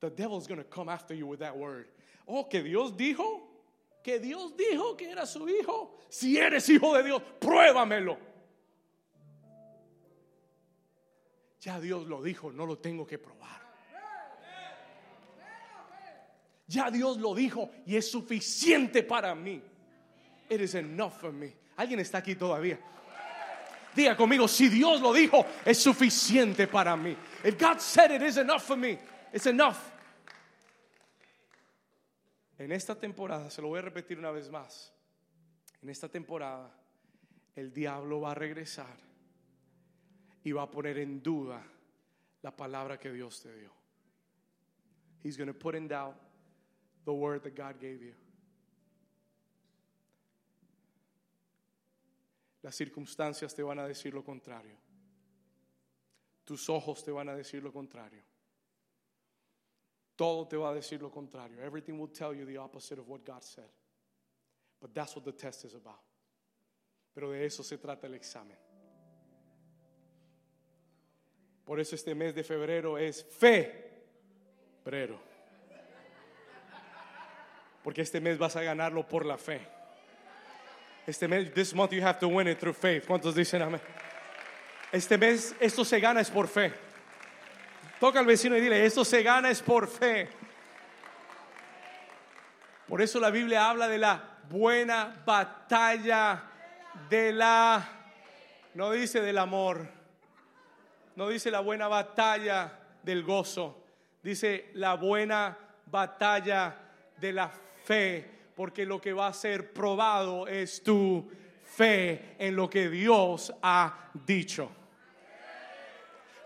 The 0.00 0.10
devil's 0.10 0.46
going 0.46 0.58
to 0.60 0.68
come 0.68 0.90
after 0.90 1.14
you 1.14 1.26
with 1.26 1.40
that 1.40 1.56
word. 1.56 1.86
Oh, 2.26 2.44
que 2.44 2.62
Dios 2.62 2.92
dijo 2.92 3.47
que 4.02 4.18
Dios 4.18 4.56
dijo 4.56 4.96
que 4.96 5.10
era 5.10 5.26
su 5.26 5.48
hijo. 5.48 5.98
Si 6.08 6.36
eres 6.38 6.68
hijo 6.68 6.94
de 6.94 7.02
Dios, 7.02 7.22
pruébamelo. 7.38 8.18
Ya 11.60 11.80
Dios 11.80 12.06
lo 12.06 12.22
dijo, 12.22 12.52
no 12.52 12.66
lo 12.66 12.78
tengo 12.78 13.06
que 13.06 13.18
probar. 13.18 13.58
Ya 16.66 16.90
Dios 16.90 17.16
lo 17.16 17.34
dijo 17.34 17.70
y 17.86 17.96
es 17.96 18.10
suficiente 18.10 19.02
para 19.02 19.34
mí. 19.34 19.62
It 20.50 20.60
is 20.60 20.74
enough 20.74 21.12
for 21.12 21.32
me. 21.32 21.54
¿Alguien 21.76 22.00
está 22.00 22.18
aquí 22.18 22.34
todavía? 22.34 22.78
Diga 23.94 24.16
conmigo, 24.16 24.46
si 24.46 24.68
Dios 24.68 25.00
lo 25.00 25.12
dijo, 25.12 25.44
es 25.64 25.78
suficiente 25.78 26.66
para 26.66 26.96
mí. 26.96 27.16
If 27.42 27.58
God 27.58 27.80
said 27.80 28.10
it 28.10 28.22
is 28.22 28.36
enough 28.36 28.62
for 28.62 28.76
me, 28.76 28.98
it's 29.32 29.46
enough. 29.46 29.76
En 32.58 32.72
esta 32.72 32.98
temporada, 32.98 33.50
se 33.50 33.62
lo 33.62 33.68
voy 33.68 33.78
a 33.78 33.82
repetir 33.82 34.18
una 34.18 34.32
vez 34.32 34.50
más, 34.50 34.92
en 35.80 35.88
esta 35.88 36.08
temporada 36.08 36.74
el 37.54 37.72
diablo 37.72 38.20
va 38.20 38.32
a 38.32 38.34
regresar 38.34 38.98
y 40.42 40.52
va 40.52 40.62
a 40.62 40.70
poner 40.70 40.98
en 40.98 41.22
duda 41.22 41.64
la 42.42 42.56
palabra 42.56 42.98
que 42.98 43.12
Dios 43.12 43.40
te 43.40 43.54
dio. 43.54 43.72
He's 45.22 45.36
going 45.36 45.48
to 45.48 45.58
put 45.58 45.74
in 45.74 45.88
doubt 45.88 46.16
the 47.04 47.12
word 47.12 47.42
that 47.42 47.56
God 47.56 47.80
gave 47.80 48.04
you. 48.04 48.14
Las 52.62 52.76
circunstancias 52.76 53.54
te 53.54 53.62
van 53.62 53.78
a 53.78 53.86
decir 53.86 54.12
lo 54.14 54.22
contrario. 54.22 54.76
Tus 56.44 56.68
ojos 56.68 57.04
te 57.04 57.10
van 57.10 57.28
a 57.28 57.34
decir 57.34 57.62
lo 57.62 57.72
contrario. 57.72 58.22
Todo 60.18 60.48
te 60.48 60.56
va 60.56 60.70
a 60.70 60.74
decir 60.74 61.00
lo 61.00 61.10
contrario. 61.10 61.62
Everything 61.62 61.96
will 61.96 62.10
tell 62.10 62.34
you 62.34 62.44
the 62.44 62.58
opposite 62.58 62.98
of 62.98 63.08
what 63.08 63.24
God 63.24 63.44
said. 63.44 63.70
But 64.80 64.92
that's 64.92 65.14
what 65.14 65.24
the 65.24 65.30
test 65.32 65.64
is 65.64 65.74
about. 65.74 66.00
Pero 67.14 67.30
de 67.30 67.44
eso 67.44 67.62
se 67.62 67.76
trata 67.76 68.08
el 68.08 68.14
examen. 68.14 68.56
Por 71.64 71.78
eso 71.78 71.94
este 71.94 72.16
mes 72.16 72.34
de 72.34 72.42
febrero 72.42 72.98
es 72.98 73.22
fe. 73.22 73.70
Febrero. 74.82 75.20
Porque 77.84 78.02
este 78.02 78.20
mes 78.20 78.38
vas 78.38 78.56
a 78.56 78.62
ganarlo 78.62 79.06
por 79.06 79.24
la 79.24 79.38
fe. 79.38 79.60
Este 81.06 81.28
mes, 81.28 81.54
this 81.54 81.72
month 81.72 81.92
you 81.92 82.02
have 82.02 82.18
to 82.18 82.26
win 82.26 82.48
it 82.48 82.58
through 82.58 82.74
faith. 82.74 83.06
¿Cuántos 83.06 83.36
dicen 83.36 83.62
amén? 83.62 83.80
Este 84.90 85.16
mes 85.16 85.54
esto 85.60 85.84
se 85.84 86.00
gana 86.00 86.20
es 86.20 86.28
por 86.28 86.48
fe. 86.48 86.87
Toca 88.00 88.20
al 88.20 88.26
vecino 88.26 88.56
y 88.56 88.60
dile, 88.60 88.84
esto 88.84 89.04
se 89.04 89.22
gana 89.22 89.50
es 89.50 89.60
por 89.60 89.88
fe. 89.88 90.28
Por 92.86 93.02
eso 93.02 93.18
la 93.18 93.30
Biblia 93.30 93.68
habla 93.68 93.88
de 93.88 93.98
la 93.98 94.38
buena 94.48 95.22
batalla 95.26 96.44
de 97.10 97.32
la... 97.32 97.86
No 98.74 98.92
dice 98.92 99.20
del 99.20 99.38
amor, 99.38 99.88
no 101.16 101.28
dice 101.28 101.50
la 101.50 101.60
buena 101.60 101.88
batalla 101.88 102.78
del 103.02 103.24
gozo, 103.24 103.82
dice 104.22 104.70
la 104.74 104.94
buena 104.94 105.58
batalla 105.86 106.76
de 107.16 107.32
la 107.32 107.50
fe, 107.84 108.30
porque 108.54 108.86
lo 108.86 109.00
que 109.00 109.12
va 109.12 109.26
a 109.26 109.32
ser 109.32 109.72
probado 109.72 110.46
es 110.46 110.82
tu 110.84 111.28
fe 111.64 112.36
en 112.38 112.54
lo 112.54 112.70
que 112.70 112.88
Dios 112.88 113.52
ha 113.60 114.10
dicho. 114.12 114.70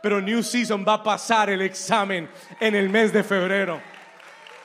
Pero 0.03 0.21
New 0.21 0.43
Season 0.43 0.85
va 0.85 0.95
a 0.95 1.03
pasar 1.03 1.49
el 1.51 1.63
examen 1.63 2.29
en 2.61 2.75
el 2.75 2.89
mes 2.89 3.13
de 3.13 3.23
febrero. 3.23 3.81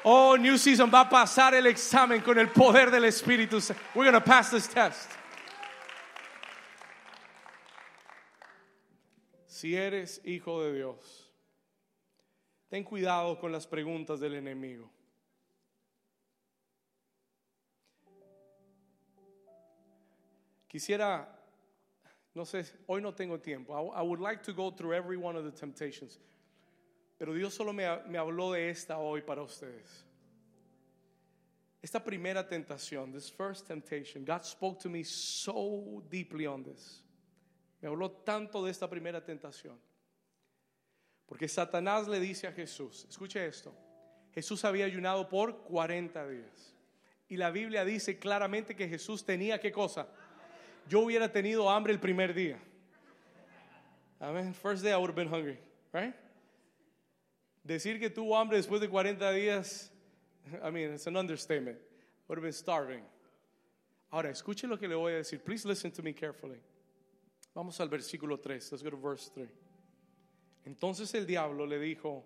Oh, 0.04 0.38
New 0.38 0.58
Season 0.58 0.90
va 0.92 1.02
a 1.02 1.10
pasar 1.10 1.54
el 1.54 1.68
examen 1.68 2.22
con 2.22 2.40
el 2.40 2.50
poder 2.50 2.90
del 2.90 3.06
Espíritu. 3.06 3.60
We're 3.94 4.10
going 4.10 4.14
to 4.14 4.22
pass 4.22 4.50
this 4.50 4.68
test. 4.68 5.12
Si 9.48 9.76
eres 9.76 10.22
hijo 10.24 10.64
de 10.64 10.74
Dios, 10.74 11.32
ten 12.70 12.84
cuidado 12.84 13.40
con 13.40 13.52
las 13.52 13.66
preguntas 13.66 14.20
del 14.20 14.36
enemigo. 14.36 14.90
Quisiera, 20.68 21.37
no 22.38 22.46
sé, 22.46 22.66
hoy 22.88 23.02
no 23.02 23.14
tengo 23.14 23.40
tiempo. 23.40 23.74
I, 23.74 24.02
would 24.02 24.20
like 24.20 24.44
to 24.44 24.54
go 24.54 24.70
through 24.70 24.94
every 24.94 25.18
one 25.18 25.36
of 25.36 25.44
the 25.44 25.52
temptations. 25.52 26.20
Pero 27.18 27.34
Dios 27.34 27.56
solo 27.56 27.74
me, 27.74 27.84
me 28.08 28.20
habló 28.20 28.54
de 28.54 28.70
esta 28.70 29.00
hoy 29.00 29.22
para 29.22 29.42
ustedes. 29.42 30.06
Esta 31.82 32.00
primera 32.00 32.48
tentación, 32.48 33.12
this 33.12 33.30
first 33.30 33.68
temptation, 33.68 34.24
God 34.24 34.46
spoke 34.46 34.80
to 34.82 34.90
me 34.90 35.04
so 35.04 36.04
deeply 36.10 36.46
on 36.46 36.64
this. 36.64 37.02
Me 37.82 37.90
habló 37.90 38.12
tanto 38.24 38.64
de 38.64 38.70
esta 38.70 38.88
primera 38.88 39.24
tentación. 39.24 39.76
Porque 41.26 41.48
Satanás 41.48 42.08
le 42.08 42.20
dice 42.20 42.48
a 42.48 42.52
Jesús, 42.52 43.06
escuche 43.10 43.46
esto, 43.46 43.74
Jesús 44.34 44.64
había 44.64 44.86
ayunado 44.86 45.28
por 45.28 45.64
40 45.64 46.28
días. 46.28 46.76
Y 47.28 47.36
la 47.38 47.50
Biblia 47.50 47.84
dice 47.84 48.20
claramente 48.20 48.76
que 48.76 48.88
Jesús 48.88 49.26
tenía 49.26 49.60
qué 49.60 49.72
cosa? 49.72 50.08
Yo 50.88 51.02
hubiera 51.02 51.32
tenido 51.32 51.70
hambre 51.70 51.94
el 51.94 52.00
primer 52.00 52.34
día. 52.34 52.58
Amen. 54.20 54.54
First 54.54 54.84
day 54.84 54.92
I 54.92 54.98
would 54.98 55.10
have 55.10 55.16
been 55.16 55.28
hungry, 55.28 55.60
right? 55.94 56.14
Decir 57.66 58.00
que 58.00 58.10
tuvo 58.10 58.36
hambre 58.36 58.58
después 58.58 58.80
de 58.80 58.88
40 58.88 59.32
días, 59.32 59.92
I 60.64 60.72
mean, 60.72 60.94
it's 60.94 61.08
an 61.08 61.18
understatement. 61.18 61.78
Would 62.28 62.38
have 62.38 62.44
been 62.44 62.54
starving. 62.54 63.04
Ahora, 64.12 64.30
escuche 64.30 64.68
lo 64.68 64.78
que 64.78 64.88
le 64.88 64.96
voy 64.96 65.14
a 65.14 65.18
decir. 65.18 65.40
Please 65.44 65.66
listen 65.66 65.92
to 65.92 66.02
me 66.02 66.14
carefully. 66.14 66.60
Vamos 67.54 67.80
al 67.80 67.90
versículo 67.90 68.42
3. 68.42 68.72
Let's 68.72 68.84
go 68.84 68.90
to 68.90 68.98
verse 68.98 69.30
3. 69.34 69.48
Entonces 70.66 71.14
el 71.14 71.26
diablo 71.26 71.66
le 71.66 71.80
dijo, 71.80 72.24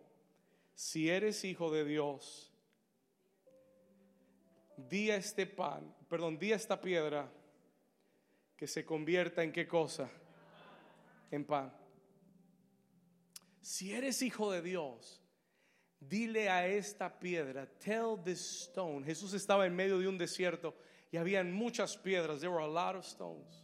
si 0.73 1.09
eres 1.09 1.43
hijo 1.43 1.71
de 1.71 1.85
Dios, 1.85 2.51
di 4.77 5.11
a 5.11 5.15
este 5.15 5.45
pan, 5.45 5.93
perdón, 6.09 6.37
di 6.39 6.51
a 6.51 6.55
esta 6.55 6.79
piedra 6.79 7.31
que 8.61 8.67
se 8.67 8.85
convierta 8.85 9.41
en 9.41 9.51
qué 9.51 9.67
cosa? 9.67 10.07
En 11.31 11.43
pan. 11.45 11.73
Si 13.59 13.91
eres 13.91 14.21
hijo 14.21 14.51
de 14.51 14.61
Dios, 14.61 15.19
dile 15.99 16.47
a 16.47 16.67
esta 16.67 17.17
piedra, 17.17 17.65
tell 17.83 18.21
this 18.23 18.39
stone. 18.65 19.03
Jesús 19.03 19.33
estaba 19.33 19.65
en 19.65 19.75
medio 19.75 19.97
de 19.97 20.07
un 20.07 20.15
desierto 20.15 20.75
y 21.11 21.17
habían 21.17 21.51
muchas 21.51 21.97
piedras. 21.97 22.39
There 22.39 22.51
were 22.51 22.63
a 22.63 22.67
lot 22.67 22.95
of 22.95 23.03
stones. 23.03 23.63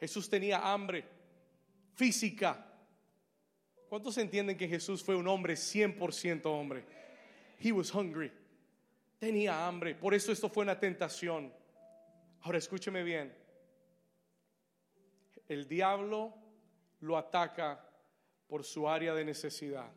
Jesús 0.00 0.28
tenía 0.28 0.58
hambre 0.58 1.04
física. 1.94 2.66
¿Cuántos 3.88 4.18
entienden 4.18 4.58
que 4.58 4.66
Jesús 4.66 5.04
fue 5.04 5.14
un 5.14 5.28
hombre 5.28 5.54
100% 5.54 6.46
hombre? 6.46 6.84
He 7.60 7.70
was 7.70 7.94
hungry. 7.94 8.32
Tenía 9.20 9.68
hambre. 9.68 9.94
Por 9.94 10.14
eso 10.14 10.32
esto 10.32 10.48
fue 10.48 10.64
una 10.64 10.80
tentación. 10.80 11.52
Ahora 12.40 12.58
escúcheme 12.58 13.04
bien 13.04 13.43
el 15.48 15.68
diablo 15.68 16.32
lo 17.00 17.16
ataca 17.16 17.80
por 18.48 18.64
su 18.64 18.88
área 18.88 19.14
de 19.14 19.24
necesidad. 19.24 19.90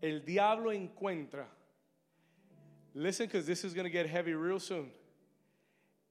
El 0.00 0.24
diablo 0.24 0.70
encuentra, 0.72 1.48
listen 2.94 3.26
because 3.26 3.46
this 3.46 3.64
is 3.64 3.74
going 3.74 3.84
to 3.84 3.90
get 3.90 4.06
heavy 4.06 4.34
real 4.34 4.60
soon. 4.60 4.90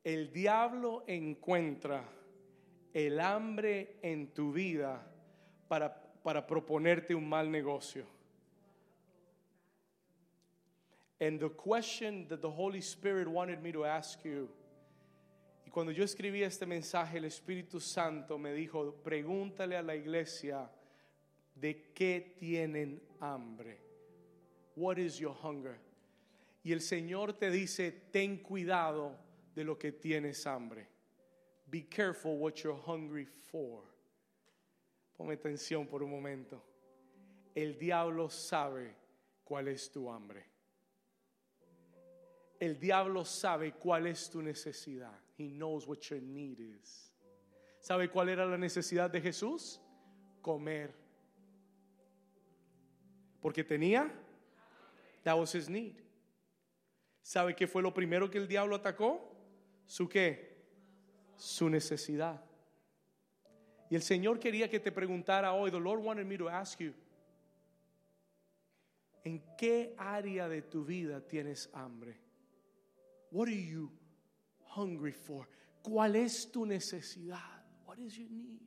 El 0.04 0.32
diablo 0.34 1.04
encuentra 1.08 2.04
el 2.94 3.20
hambre 3.20 3.98
en 4.02 4.28
tu 4.34 4.52
vida 4.52 5.02
para, 5.68 5.90
para 6.24 6.46
proponerte 6.46 7.16
un 7.16 7.28
mal 7.28 7.50
negocio. 7.50 8.06
And 11.22 11.40
the 11.40 11.50
question 11.50 12.28
that 12.28 12.42
the 12.42 12.50
Holy 12.50 12.82
Spirit 12.82 13.28
wanted 13.28 13.64
me 13.64 13.72
to 13.72 13.86
ask 13.86 14.26
you 14.26 14.50
cuando 15.74 15.92
yo 15.92 16.04
escribí 16.04 16.44
este 16.44 16.68
mensaje, 16.68 17.18
el 17.18 17.26
Espíritu 17.26 17.80
Santo 17.80 18.38
me 18.38 18.54
dijo, 18.54 18.94
pregúntale 19.04 19.76
a 19.76 19.82
la 19.82 19.96
iglesia 19.96 20.70
de 21.56 21.92
qué 21.96 22.36
tienen 22.38 23.02
hambre. 23.20 23.82
What 24.76 24.98
is 24.98 25.18
your 25.18 25.36
hunger? 25.42 25.80
Y 26.62 26.74
el 26.74 26.80
Señor 26.80 27.34
te 27.34 27.50
dice, 27.50 27.92
ten 28.12 28.38
cuidado 28.38 29.18
de 29.56 29.64
lo 29.64 29.80
que 29.80 29.92
tienes 29.92 30.46
hambre. 30.46 30.88
Be 31.66 31.90
careful 31.90 32.38
what 32.38 32.54
you're 32.58 32.80
hungry 32.86 33.26
for. 33.26 33.82
Ponme 35.18 35.34
atención 35.34 35.88
por 35.88 36.04
un 36.04 36.12
momento. 36.12 36.64
El 37.56 37.80
diablo 37.80 38.30
sabe 38.30 38.96
cuál 39.44 39.70
es 39.70 39.92
tu 39.92 40.08
hambre. 40.08 40.46
El 42.60 42.80
diablo 42.80 43.26
sabe 43.26 43.72
cuál 43.72 44.06
es 44.06 44.30
tu 44.30 44.40
necesidad. 44.40 45.23
He 45.38 45.48
knows 45.48 45.88
what 45.88 46.00
your 46.10 46.22
need 46.22 46.60
is. 46.60 47.12
¿Sabe 47.80 48.10
cuál 48.10 48.30
era 48.30 48.46
la 48.46 48.58
necesidad 48.58 49.10
de 49.10 49.20
Jesús? 49.20 49.80
Comer. 50.42 50.94
Porque 53.42 53.64
tenía. 53.64 54.10
That 55.24 55.38
was 55.38 55.54
his 55.54 55.70
need. 55.70 55.96
¿Sabe 57.22 57.56
qué 57.56 57.68
fue 57.68 57.82
lo 57.82 57.94
primero 57.94 58.30
que 58.30 58.38
el 58.38 58.48
diablo 58.48 58.76
atacó? 58.76 59.34
Su 59.86 60.08
qué? 60.08 60.64
Su 61.36 61.70
necesidad. 61.70 62.42
Y 63.90 63.96
el 63.96 64.02
Señor 64.02 64.40
quería 64.40 64.70
que 64.70 64.80
te 64.80 64.92
preguntara 64.92 65.54
hoy, 65.54 65.72
the 65.72 65.80
Lord 65.80 66.00
wanted 66.00 66.26
me 66.26 66.38
to 66.38 66.50
ask 66.50 66.80
you, 66.80 66.94
¿en 69.24 69.42
qué 69.58 69.94
área 69.98 70.50
de 70.50 70.62
tu 70.62 70.84
vida 70.84 71.22
tienes 71.22 71.70
hambre? 71.74 72.18
What 73.32 73.48
are 73.48 73.56
you 73.56 73.92
hungry 74.76 75.12
for? 75.12 75.48
¿Cuál 75.82 76.16
es 76.16 76.52
tu 76.52 76.66
necesidad? 76.66 77.64
What 77.86 77.98
is 78.00 78.18
your 78.18 78.30
need? 78.30 78.62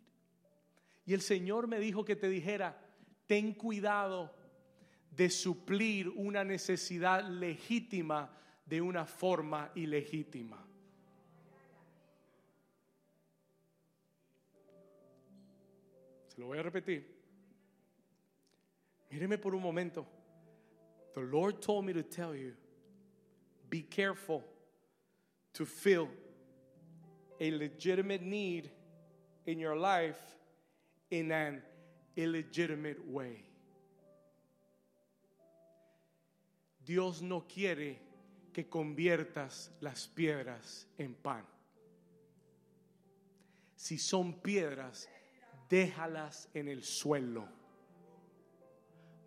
Y 1.06 1.14
el 1.14 1.20
Señor 1.20 1.68
me 1.68 1.78
dijo 1.78 2.04
que 2.04 2.16
te 2.16 2.28
dijera, 2.28 2.76
ten 3.26 3.54
cuidado 3.54 4.34
de 5.10 5.30
suplir 5.30 6.08
una 6.08 6.44
necesidad 6.44 7.24
legítima 7.28 8.30
de 8.66 8.80
una 8.80 9.06
forma 9.06 9.70
ilegítima. 9.74 10.62
Se 16.28 16.40
lo 16.40 16.48
voy 16.48 16.58
a 16.58 16.62
repetir. 16.62 17.16
Míreme 19.10 19.38
por 19.38 19.54
un 19.54 19.62
momento. 19.62 20.06
The 21.14 21.22
Lord 21.22 21.60
told 21.60 21.86
me 21.86 21.94
to 21.94 22.02
tell 22.02 22.34
you, 22.34 22.54
be 23.70 23.82
careful 23.82 24.44
to 25.56 25.64
fill 25.64 26.08
a 27.40 27.50
legitimate 27.50 28.20
need 28.20 28.70
in 29.46 29.58
your 29.58 29.74
life 29.74 30.18
in 31.10 31.32
an 31.32 31.62
illegitimate 32.14 32.98
way. 33.08 33.42
Dios 36.84 37.22
no 37.22 37.40
quiere 37.48 37.98
que 38.52 38.68
conviertas 38.68 39.70
las 39.80 40.06
piedras 40.06 40.86
en 40.98 41.14
pan. 41.14 41.44
Si 43.76 43.96
son 43.96 44.34
piedras, 44.34 45.08
déjalas 45.70 46.48
en 46.52 46.68
el 46.68 46.82
suelo. 46.82 47.48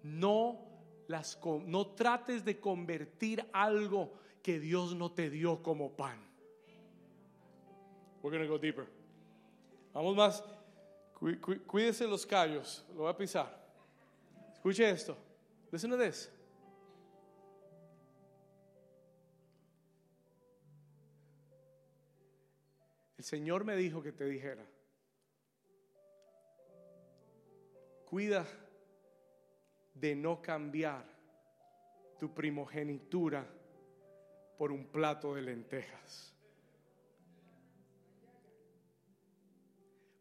No 0.03 0.59
las 1.07 1.39
no 1.65 1.88
trates 1.88 2.45
de 2.45 2.59
convertir 2.59 3.43
algo 3.51 4.13
que 4.49 4.59
Dios 4.59 4.95
no 4.95 5.11
te 5.11 5.29
dio 5.29 5.61
como 5.61 5.95
pan. 5.95 6.17
We're 8.23 8.35
going 8.35 8.49
go 8.49 8.57
deeper. 8.57 8.87
Vamos 9.93 10.15
más. 10.15 10.43
Cuídese 11.67 12.07
los 12.07 12.25
callos, 12.25 12.83
lo 12.95 13.01
voy 13.01 13.11
a 13.11 13.15
pisar. 13.15 13.47
Escuche 14.51 14.89
esto. 14.89 15.15
Listen 15.71 15.91
to 15.91 15.97
this. 15.99 16.31
El 23.19 23.23
Señor 23.23 23.63
me 23.65 23.75
dijo 23.75 24.01
que 24.01 24.11
te 24.11 24.25
dijera, 24.25 24.65
cuida 28.05 28.47
de 29.93 30.15
no 30.15 30.41
cambiar 30.41 31.05
tu 32.17 32.33
primogenitura 32.33 33.59
por 34.60 34.74
un 34.74 34.88
plato 34.88 35.36
de 35.36 35.41
lentejas. 35.41 36.36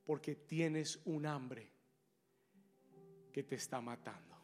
Porque 0.06 0.36
tienes 0.36 1.00
un 1.06 1.26
hambre 1.26 1.68
que 3.32 3.42
te 3.42 3.56
está 3.56 3.80
matando. 3.80 4.36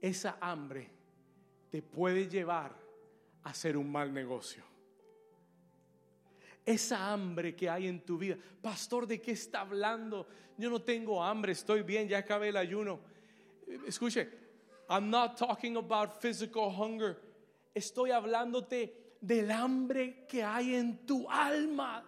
Esa 0.00 0.38
hambre 0.40 0.90
te 1.70 1.82
puede 1.82 2.26
llevar 2.26 2.74
a 3.42 3.50
hacer 3.50 3.76
un 3.76 3.92
mal 3.92 4.12
negocio 4.14 4.64
esa 6.64 7.12
hambre 7.12 7.54
que 7.54 7.68
hay 7.68 7.86
en 7.86 8.00
tu 8.00 8.16
vida. 8.16 8.38
Pastor, 8.62 9.06
¿de 9.06 9.20
qué 9.20 9.32
está 9.32 9.60
hablando? 9.60 10.26
Yo 10.56 10.70
no 10.70 10.80
tengo 10.80 11.22
hambre, 11.22 11.52
estoy 11.52 11.82
bien, 11.82 12.08
ya 12.08 12.16
acabé 12.16 12.48
el 12.48 12.56
ayuno. 12.56 13.00
Escuche, 13.86 14.43
I'm 14.88 15.10
not 15.10 15.36
talking 15.36 15.76
about 15.76 16.20
physical 16.20 16.70
hunger. 16.70 17.16
Estoy 17.74 18.10
hablándote 18.10 18.90
del 19.20 19.50
hambre 19.50 20.26
que 20.28 20.42
hay 20.42 20.74
en 20.74 20.98
tu 21.06 21.26
alma. 21.28 22.02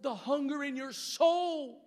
The 0.00 0.14
hunger 0.14 0.64
in 0.64 0.76
your 0.76 0.92
soul. 0.92 1.82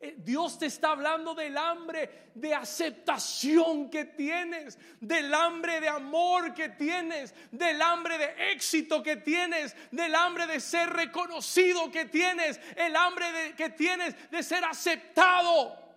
Eh, 0.00 0.14
Dios 0.16 0.58
te 0.58 0.66
está 0.66 0.92
hablando 0.92 1.34
del 1.34 1.56
hambre 1.56 2.30
de 2.32 2.54
aceptación 2.54 3.90
que 3.90 4.04
tienes, 4.04 4.78
del 5.00 5.34
hambre 5.34 5.80
de 5.80 5.88
amor 5.88 6.54
que 6.54 6.68
tienes, 6.68 7.34
del 7.50 7.82
hambre 7.82 8.16
de 8.16 8.52
éxito 8.52 9.02
que 9.02 9.16
tienes, 9.16 9.74
del 9.90 10.14
hambre 10.14 10.46
de 10.46 10.60
ser 10.60 10.90
reconocido 10.90 11.90
que 11.90 12.04
tienes, 12.04 12.60
el 12.76 12.94
hambre 12.94 13.32
de, 13.32 13.56
que 13.56 13.70
tienes 13.70 14.14
de 14.30 14.42
ser 14.44 14.64
aceptado. 14.64 15.87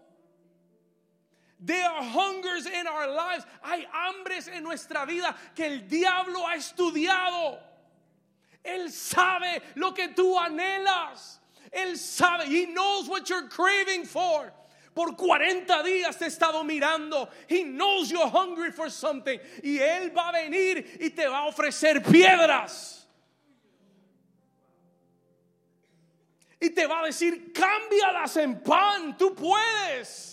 There 1.63 1.87
are 1.87 2.03
hungers 2.03 2.65
in 2.65 2.87
our 2.87 3.07
lives. 3.07 3.45
Hay 3.63 3.85
hambres 3.93 4.47
en 4.47 4.63
nuestra 4.63 5.05
vida 5.05 5.35
que 5.55 5.65
el 5.65 5.81
diablo 5.87 6.43
ha 6.47 6.55
estudiado. 6.55 7.59
Él 8.65 8.89
sabe 8.89 9.61
lo 9.75 9.91
que 9.91 10.07
tú 10.09 10.35
anhelas. 10.37 11.37
Él 11.71 11.97
sabe, 11.97 12.47
He 12.47 12.65
knows 12.65 13.07
what 13.07 13.29
you're 13.29 13.47
craving 13.47 14.05
for. 14.05 14.51
Por 14.95 15.15
40 15.15 15.83
días 15.83 16.17
te 16.17 16.25
he 16.25 16.27
estado 16.27 16.63
mirando. 16.63 17.29
He 17.47 17.63
knows 17.63 18.11
you're 18.11 18.27
hungry 18.27 18.71
for 18.71 18.89
something. 18.89 19.39
Y 19.63 19.77
Él 19.77 20.11
va 20.15 20.29
a 20.29 20.33
venir 20.33 20.97
y 20.99 21.09
te 21.09 21.27
va 21.27 21.43
a 21.43 21.47
ofrecer 21.47 22.01
piedras. 22.03 23.05
Y 26.59 26.69
te 26.69 26.85
va 26.87 27.01
a 27.01 27.05
decir, 27.05 27.53
cámbialas 27.53 28.37
en 28.37 28.61
pan, 28.61 29.15
tú 29.17 29.33
puedes. 29.33 30.30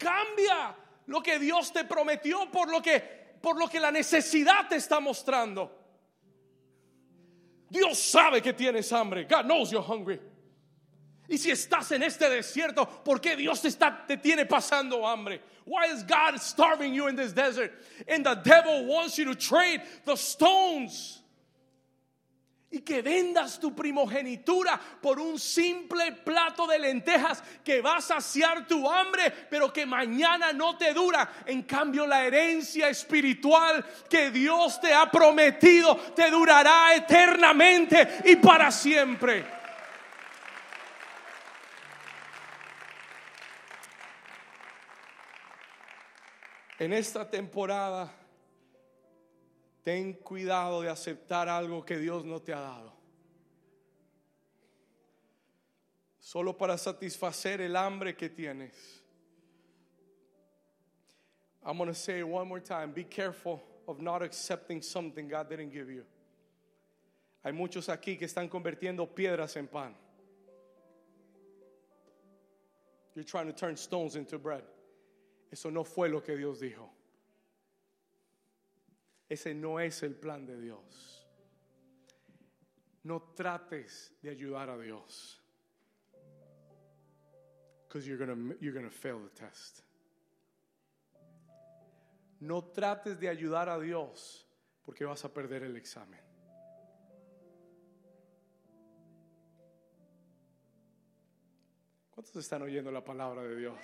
Cambia 0.00 0.74
lo 1.06 1.20
que 1.20 1.38
Dios 1.38 1.70
te 1.72 1.84
prometió 1.84 2.50
por 2.50 2.70
lo 2.70 2.80
que, 2.80 3.00
por 3.42 3.58
lo 3.58 3.68
que 3.68 3.78
la 3.78 3.90
necesidad 3.90 4.66
te 4.68 4.76
está 4.76 4.98
mostrando. 4.98 5.70
Dios 7.68 7.98
sabe 7.98 8.40
que 8.40 8.54
tienes 8.54 8.90
hambre. 8.92 9.26
God 9.26 9.44
knows 9.44 9.70
you're 9.70 9.82
hungry. 9.82 10.18
Y 11.28 11.36
si 11.36 11.50
estás 11.50 11.92
en 11.92 12.02
este 12.02 12.28
desierto, 12.28 12.86
¿por 13.04 13.20
qué 13.20 13.36
Dios 13.36 13.60
te, 13.60 13.68
está, 13.68 14.04
te 14.06 14.16
tiene 14.16 14.46
pasando 14.46 15.06
hambre? 15.06 15.40
Why 15.64 15.92
is 15.92 16.02
God 16.02 16.40
starving 16.40 16.94
you 16.94 17.06
in 17.06 17.14
this 17.14 17.32
desert? 17.32 17.72
And 18.08 18.24
the 18.24 18.34
devil 18.34 18.86
wants 18.86 19.18
you 19.18 19.26
to 19.26 19.36
trade 19.36 19.82
the 20.04 20.16
stones 20.16 21.19
y 22.72 22.82
que 22.82 23.02
vendas 23.02 23.58
tu 23.58 23.74
primogenitura 23.74 24.80
por 25.00 25.18
un 25.18 25.40
simple 25.40 26.12
plato 26.12 26.68
de 26.68 26.78
lentejas 26.78 27.42
que 27.64 27.80
va 27.80 27.96
a 27.96 28.00
saciar 28.00 28.66
tu 28.66 28.88
hambre, 28.88 29.30
pero 29.50 29.72
que 29.72 29.84
mañana 29.84 30.52
no 30.52 30.78
te 30.78 30.94
dura. 30.94 31.28
En 31.46 31.62
cambio, 31.62 32.06
la 32.06 32.24
herencia 32.24 32.88
espiritual 32.88 33.84
que 34.08 34.30
Dios 34.30 34.80
te 34.80 34.94
ha 34.94 35.10
prometido 35.10 35.96
te 36.14 36.30
durará 36.30 36.94
eternamente 36.94 38.20
y 38.24 38.36
para 38.36 38.70
siempre. 38.70 39.44
En 46.78 46.92
esta 46.92 47.28
temporada 47.28 48.19
ten 49.82 50.14
cuidado 50.14 50.82
de 50.82 50.88
aceptar 50.88 51.48
algo 51.48 51.84
que 51.84 51.98
Dios 51.98 52.24
no 52.24 52.40
te 52.40 52.52
ha 52.52 52.60
dado. 52.60 52.92
Solo 56.18 56.56
para 56.56 56.76
satisfacer 56.76 57.60
el 57.60 57.74
hambre 57.74 58.14
que 58.16 58.28
tienes. 58.28 59.00
I'm 61.64 61.76
going 61.76 61.88
to 61.88 61.94
say 61.94 62.20
it 62.20 62.28
one 62.28 62.48
more 62.48 62.60
time. 62.60 62.92
Be 62.92 63.04
careful 63.04 63.62
of 63.86 64.00
not 64.00 64.22
accepting 64.22 64.80
something 64.80 65.28
God 65.28 65.48
didn't 65.48 65.70
give 65.70 65.90
you. 65.90 66.04
Hay 67.44 67.52
muchos 67.52 67.88
aquí 67.88 68.18
que 68.18 68.26
están 68.26 68.48
convirtiendo 68.48 69.08
piedras 69.14 69.56
en 69.56 69.66
pan. 69.66 69.94
You're 73.14 73.24
trying 73.24 73.46
to 73.46 73.52
turn 73.52 73.76
stones 73.76 74.14
into 74.14 74.38
bread. 74.38 74.62
Eso 75.52 75.70
no 75.70 75.84
fue 75.84 76.08
lo 76.08 76.20
que 76.20 76.36
Dios 76.36 76.60
dijo. 76.60 76.88
Ese 79.30 79.54
no 79.54 79.78
es 79.78 80.02
el 80.02 80.16
plan 80.16 80.44
de 80.44 80.60
Dios. 80.60 81.24
No 83.04 83.22
trates 83.22 84.12
de 84.20 84.28
ayudar 84.28 84.68
a 84.68 84.76
Dios. 84.76 85.40
Because 87.86 88.08
you're 88.08 88.18
gonna, 88.18 88.56
you're 88.60 88.74
gonna 88.74 88.90
fail 88.90 89.20
the 89.20 89.30
test. 89.30 89.82
No 92.40 92.64
trates 92.72 93.20
de 93.20 93.28
ayudar 93.28 93.68
a 93.68 93.78
Dios 93.78 94.44
porque 94.84 95.04
vas 95.04 95.24
a 95.24 95.32
perder 95.32 95.62
el 95.62 95.76
examen. 95.76 96.20
¿Cuántos 102.10 102.34
están 102.36 102.62
oyendo 102.62 102.90
la 102.90 103.04
palabra 103.04 103.44
de 103.44 103.56
Dios? 103.56 103.78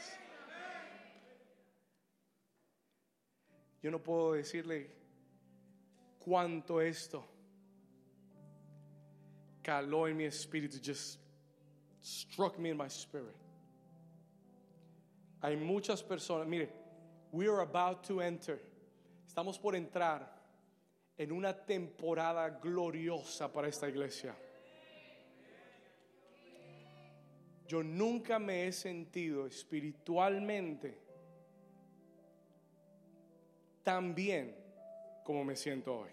Yo 3.80 3.92
no 3.92 4.02
puedo 4.02 4.32
decirle 4.32 4.95
cuánto 6.26 6.80
esto 6.80 7.24
caló 9.62 10.08
en 10.08 10.16
mi 10.16 10.24
espíritu, 10.24 10.80
just 10.82 11.20
struck 12.02 12.58
me 12.58 12.70
in 12.70 12.76
my 12.76 12.88
spirit. 12.88 13.36
Hay 15.40 15.56
muchas 15.56 16.02
personas, 16.02 16.48
mire, 16.48 16.68
we 17.30 17.46
are 17.46 17.60
about 17.60 18.02
to 18.02 18.20
enter, 18.20 18.58
estamos 19.24 19.56
por 19.60 19.74
entrar 19.74 20.26
en 21.16 21.30
una 21.30 21.52
temporada 21.52 22.50
gloriosa 22.60 23.52
para 23.52 23.68
esta 23.68 23.88
iglesia. 23.88 24.34
Yo 27.68 27.82
nunca 27.82 28.38
me 28.38 28.66
he 28.66 28.72
sentido 28.72 29.46
espiritualmente 29.46 30.98
tan 33.84 34.14
bien 34.14 34.65
como 35.26 35.44
me 35.44 35.56
siento 35.56 35.92
hoy. 35.92 36.10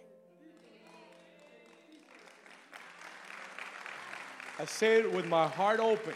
I 4.59 4.65
say 4.65 4.99
it 4.99 5.11
with 5.13 5.25
my 5.25 5.47
heart 5.47 5.79
open. 5.79 6.15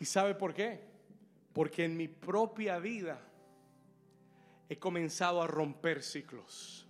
¿Y 0.00 0.04
sabe 0.04 0.34
por 0.34 0.52
qué? 0.52 0.78
Porque 1.54 1.84
en 1.84 1.96
mi 1.96 2.08
propia 2.08 2.78
vida 2.78 3.18
he 4.68 4.76
comenzado 4.76 5.42
a 5.42 5.46
romper 5.46 6.02
ciclos. 6.02 6.86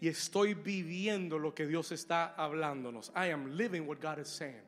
Y 0.00 0.08
estoy 0.08 0.54
viviendo 0.54 1.38
lo 1.38 1.54
que 1.54 1.66
Dios 1.66 1.92
está 1.92 2.34
hablándonos. 2.36 3.10
I 3.14 3.32
am 3.32 3.56
living 3.56 3.86
what 3.86 4.00
God 4.00 4.18
is 4.18 4.28
saying. 4.28 4.62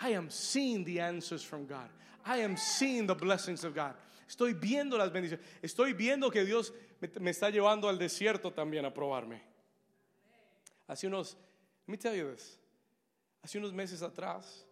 I 0.00 0.10
am 0.10 0.28
seeing 0.30 0.84
the 0.84 1.00
answers 1.00 1.44
from 1.44 1.66
God. 1.66 1.88
I 2.24 2.38
am 2.38 2.56
seeing 2.56 3.06
the 3.06 3.14
blessings 3.14 3.64
of 3.64 3.74
God. 3.74 3.94
Estoy 4.28 4.54
viendo 4.54 4.96
las 4.96 5.12
bendiciones. 5.12 5.44
Estoy 5.62 5.92
viendo 5.92 6.30
que 6.30 6.44
Dios 6.44 6.72
me, 7.20 7.30
está 7.30 7.50
llevando 7.50 7.88
al 7.88 7.98
desierto 7.98 8.52
también 8.52 8.84
a 8.84 8.92
probarme. 8.92 9.42
Hace 10.86 11.06
unos, 11.06 11.36
me 11.86 11.98
hace 13.42 13.58
unos 13.58 13.72
meses 13.72 14.02
atrás, 14.02 14.66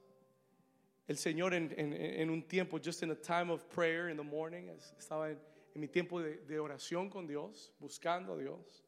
el 1.06 1.16
Señor 1.16 1.54
en, 1.54 1.72
en, 1.76 1.92
en, 1.92 2.30
un 2.30 2.42
tiempo, 2.42 2.78
just 2.78 3.02
in 3.02 3.10
a 3.10 3.14
time 3.14 3.52
of 3.52 3.64
prayer 3.66 4.08
in 4.08 4.16
the 4.16 4.22
morning, 4.22 4.68
estaba 4.98 5.30
en, 5.30 5.38
en 5.74 5.80
mi 5.80 5.88
tiempo 5.88 6.20
de, 6.20 6.38
de, 6.38 6.58
oración 6.58 7.10
con 7.10 7.26
Dios, 7.26 7.72
buscando 7.78 8.34
a 8.34 8.38
Dios. 8.38 8.84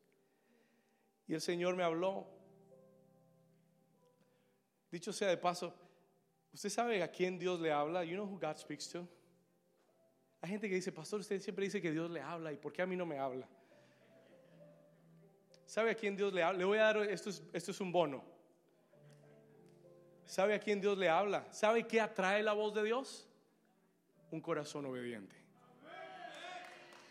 Y 1.27 1.35
el 1.35 1.41
Señor 1.41 1.75
me 1.77 1.83
habló. 1.83 2.27
Dicho 4.91 5.13
sea 5.13 5.29
de 5.29 5.37
paso, 5.37 5.75
¿usted 6.53 6.69
sabe 6.69 7.03
a 7.03 7.11
quién 7.11 7.39
Dios 7.39 7.61
le 7.61 7.73
habla? 7.73 8.05
You 8.05 8.15
know 8.15 8.27
who 8.27 8.39
God 8.39 8.57
speaks 8.59 8.89
to? 8.91 9.09
Hay 10.45 10.51
gente 10.51 10.69
que 10.69 10.75
dice, 10.75 10.93
pastor, 10.93 11.21
usted 11.21 11.41
siempre 11.41 11.65
dice 11.65 11.81
que 11.81 11.91
Dios 11.91 12.11
le 12.11 12.21
habla, 12.21 12.53
¿y 12.53 12.57
por 12.59 12.71
qué 12.71 12.83
a 12.83 12.87
mí 12.87 12.97
no 12.97 13.07
me 13.07 13.19
habla? 13.19 13.49
¿Sabe 15.65 15.93
a 15.93 15.95
quién 15.95 16.15
Dios 16.15 16.35
le 16.35 16.43
habla? 16.43 16.59
Le 16.59 16.65
voy 16.67 16.77
a 16.77 16.83
dar, 16.83 16.99
esto 16.99 17.31
es, 17.31 17.43
esto 17.55 17.71
es 17.71 17.81
un 17.81 17.91
bono. 17.91 18.23
¿Sabe 20.27 20.53
a 20.53 20.59
quién 20.59 20.83
Dios 20.83 20.99
le 20.99 21.09
habla? 21.09 21.51
¿Sabe 21.51 21.87
qué 21.87 21.99
atrae 21.99 22.43
la 22.43 22.53
voz 22.53 22.75
de 22.75 22.85
Dios? 22.85 23.27
Un 24.33 24.43
corazón 24.43 24.85
obediente. 24.85 25.35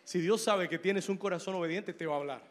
Si 0.03 0.21
Dios 0.21 0.43
sabe 0.43 0.69
que 0.69 0.77
tienes 0.77 1.09
un 1.09 1.17
corazón 1.17 1.55
obediente, 1.55 1.91
te 1.91 2.05
va 2.05 2.13
a 2.13 2.19
hablar. 2.19 2.41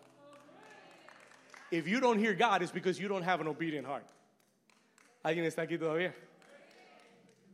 If 1.71 1.87
you 1.87 2.01
don't 2.01 2.19
hear 2.19 2.35
God, 2.35 2.61
it's 2.61 2.73
because 2.73 3.01
you 3.01 3.07
don't 3.07 3.25
have 3.25 3.41
an 3.41 3.47
obedient 3.47 3.87
heart. 3.87 4.09
¿Alguien 5.23 5.45
está 5.45 5.63
aquí 5.63 5.79
todavía? 5.79 6.13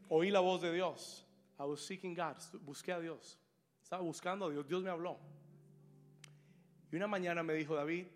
Oí 0.08 0.30
la 0.30 0.40
voz 0.40 0.62
de 0.62 0.72
Dios. 0.72 1.27
I 1.58 1.64
was 1.64 1.84
seeking 1.84 2.14
God. 2.14 2.36
Busqué 2.64 2.92
a 2.92 3.00
Dios. 3.00 3.36
Estaba 3.82 4.02
buscando 4.02 4.46
a 4.46 4.50
Dios. 4.50 4.66
Dios 4.66 4.82
me 4.82 4.90
habló. 4.90 5.18
Y 6.90 6.96
una 6.96 7.06
mañana 7.06 7.42
me 7.42 7.54
dijo, 7.54 7.74
David, 7.74 8.06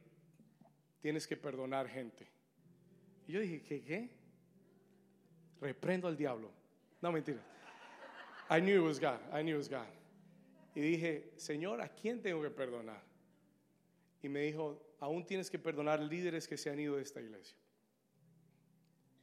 tienes 1.00 1.26
que 1.26 1.36
perdonar 1.36 1.88
gente. 1.88 2.28
Y 3.26 3.32
yo 3.32 3.40
dije, 3.40 3.62
¿qué? 3.62 3.82
¿Qué? 3.82 4.10
Reprendo 5.60 6.08
al 6.08 6.16
diablo. 6.16 6.50
No, 7.00 7.12
mentira. 7.12 7.40
I 8.48 8.60
knew 8.60 8.82
it 8.82 8.86
was 8.86 9.00
God. 9.00 9.18
I 9.32 9.42
knew 9.42 9.54
it 9.54 9.58
was 9.58 9.68
God. 9.68 9.88
Y 10.74 10.80
dije, 10.80 11.32
Señor, 11.36 11.80
¿a 11.80 11.88
quién 11.88 12.22
tengo 12.22 12.42
que 12.42 12.50
perdonar? 12.50 13.02
Y 14.22 14.28
me 14.28 14.40
dijo, 14.40 14.94
aún 15.00 15.26
tienes 15.26 15.50
que 15.50 15.58
perdonar 15.58 16.00
líderes 16.00 16.46
que 16.46 16.56
se 16.56 16.70
han 16.70 16.78
ido 16.78 16.96
de 16.96 17.02
esta 17.02 17.20
iglesia. 17.20 17.56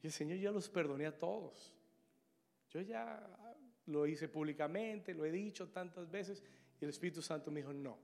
Y 0.04 0.08
el 0.08 0.14
Señor, 0.14 0.38
ya 0.38 0.52
los 0.52 0.70
perdoné 0.70 1.06
a 1.06 1.18
todos. 1.18 1.74
Yo 2.70 2.82
ya 2.82 3.20
lo 3.90 4.06
hice 4.06 4.28
públicamente, 4.30 5.14
lo 5.14 5.26
he 5.26 5.32
dicho 5.32 5.70
tantas 5.70 6.10
veces. 6.10 6.44
Y 6.80 6.86
el 6.86 6.92
Espíritu 6.92 7.22
Santo 7.22 7.52
me 7.52 7.62
dijo, 7.62 7.74
no, 7.74 7.98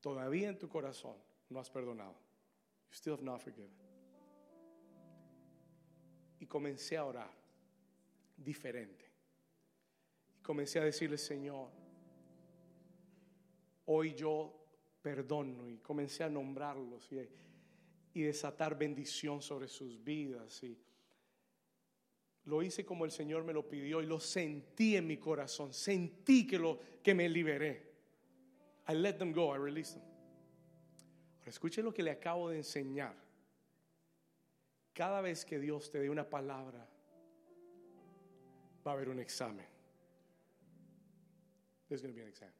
todavía 0.00 0.48
en 0.48 0.58
tu 0.58 0.68
corazón 0.68 1.16
no 1.48 1.60
has 1.60 1.70
perdonado. 1.70 2.14
You 2.90 2.94
still 2.94 3.12
have 3.14 3.22
not 3.22 3.40
forgiven. 3.40 3.70
Y 6.40 6.46
comencé 6.46 6.96
a 6.96 7.04
orar 7.04 7.30
diferente. 8.36 9.04
Y 10.38 10.42
comencé 10.42 10.80
a 10.80 10.84
decirle, 10.84 11.18
Señor, 11.18 11.70
hoy 13.86 14.14
yo 14.14 14.58
perdono. 15.00 15.68
Y 15.68 15.78
comencé 15.78 16.24
a 16.24 16.28
nombrarlos 16.28 17.12
y, 17.12 17.20
y 18.14 18.22
desatar 18.22 18.76
bendición 18.76 19.40
sobre 19.40 19.68
sus 19.68 20.02
vidas. 20.02 20.62
Y 20.64 20.76
lo 22.44 22.62
hice 22.62 22.84
como 22.84 23.04
el 23.04 23.10
Señor 23.10 23.44
me 23.44 23.52
lo 23.52 23.68
pidió 23.68 24.02
y 24.02 24.06
lo 24.06 24.18
sentí 24.18 24.96
en 24.96 25.06
mi 25.06 25.18
corazón. 25.18 25.72
Sentí 25.72 26.46
que, 26.46 26.58
lo, 26.58 26.78
que 27.02 27.14
me 27.14 27.28
liberé. 27.28 27.92
I 28.88 28.94
let 28.94 29.14
them 29.14 29.32
go, 29.32 29.54
I 29.54 29.58
released 29.58 29.94
them. 29.94 30.02
Ahora 31.38 31.50
escuche 31.50 31.82
lo 31.82 31.92
que 31.92 32.02
le 32.02 32.10
acabo 32.10 32.50
de 32.50 32.58
enseñar. 32.58 33.14
Cada 34.92 35.20
vez 35.20 35.44
que 35.44 35.58
Dios 35.58 35.90
te 35.90 36.00
dé 36.00 36.10
una 36.10 36.28
palabra, 36.28 36.88
va 38.86 38.90
a 38.90 38.94
haber 38.94 39.08
un 39.08 39.20
examen. 39.20 39.66
There's 41.88 42.02
going 42.02 42.12
to 42.12 42.16
be 42.16 42.22
an 42.22 42.28
exam. 42.28 42.50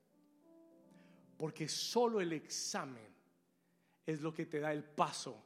Porque 1.36 1.68
solo 1.68 2.20
el 2.20 2.32
examen 2.32 3.12
es 4.06 4.20
lo 4.20 4.32
que 4.32 4.46
te 4.46 4.60
da 4.60 4.72
el 4.72 4.84
paso 4.84 5.42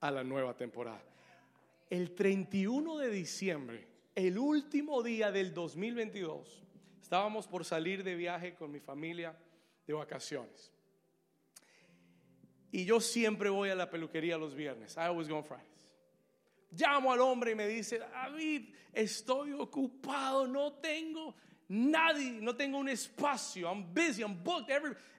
a 0.00 0.10
la 0.10 0.24
nueva 0.24 0.56
temporada. 0.56 1.02
El 1.90 2.14
31 2.14 2.98
de 2.98 3.10
diciembre, 3.10 3.88
el 4.14 4.38
último 4.38 5.02
día 5.02 5.32
del 5.32 5.52
2022, 5.52 6.62
estábamos 7.02 7.48
por 7.48 7.64
salir 7.64 8.04
de 8.04 8.14
viaje 8.14 8.54
con 8.54 8.70
mi 8.70 8.78
familia 8.78 9.36
de 9.88 9.92
vacaciones. 9.92 10.72
Y 12.70 12.84
yo 12.84 13.00
siempre 13.00 13.50
voy 13.50 13.70
a 13.70 13.74
la 13.74 13.90
peluquería 13.90 14.38
los 14.38 14.54
viernes. 14.54 14.96
I 14.96 15.00
always 15.00 15.28
go 15.28 15.38
on 15.38 15.44
Fridays. 15.44 15.90
Llamo 16.70 17.12
al 17.12 17.20
hombre 17.20 17.50
y 17.50 17.54
me 17.56 17.66
dice, 17.66 17.98
David, 17.98 18.72
estoy 18.92 19.52
ocupado, 19.52 20.46
no 20.46 20.74
tengo 20.74 21.34
nadie, 21.66 22.30
no 22.40 22.54
tengo 22.54 22.78
un 22.78 22.88
espacio. 22.88 23.66
I'm 23.68 23.92
busy, 23.92 24.22
I'm 24.22 24.40
booked. 24.44 24.70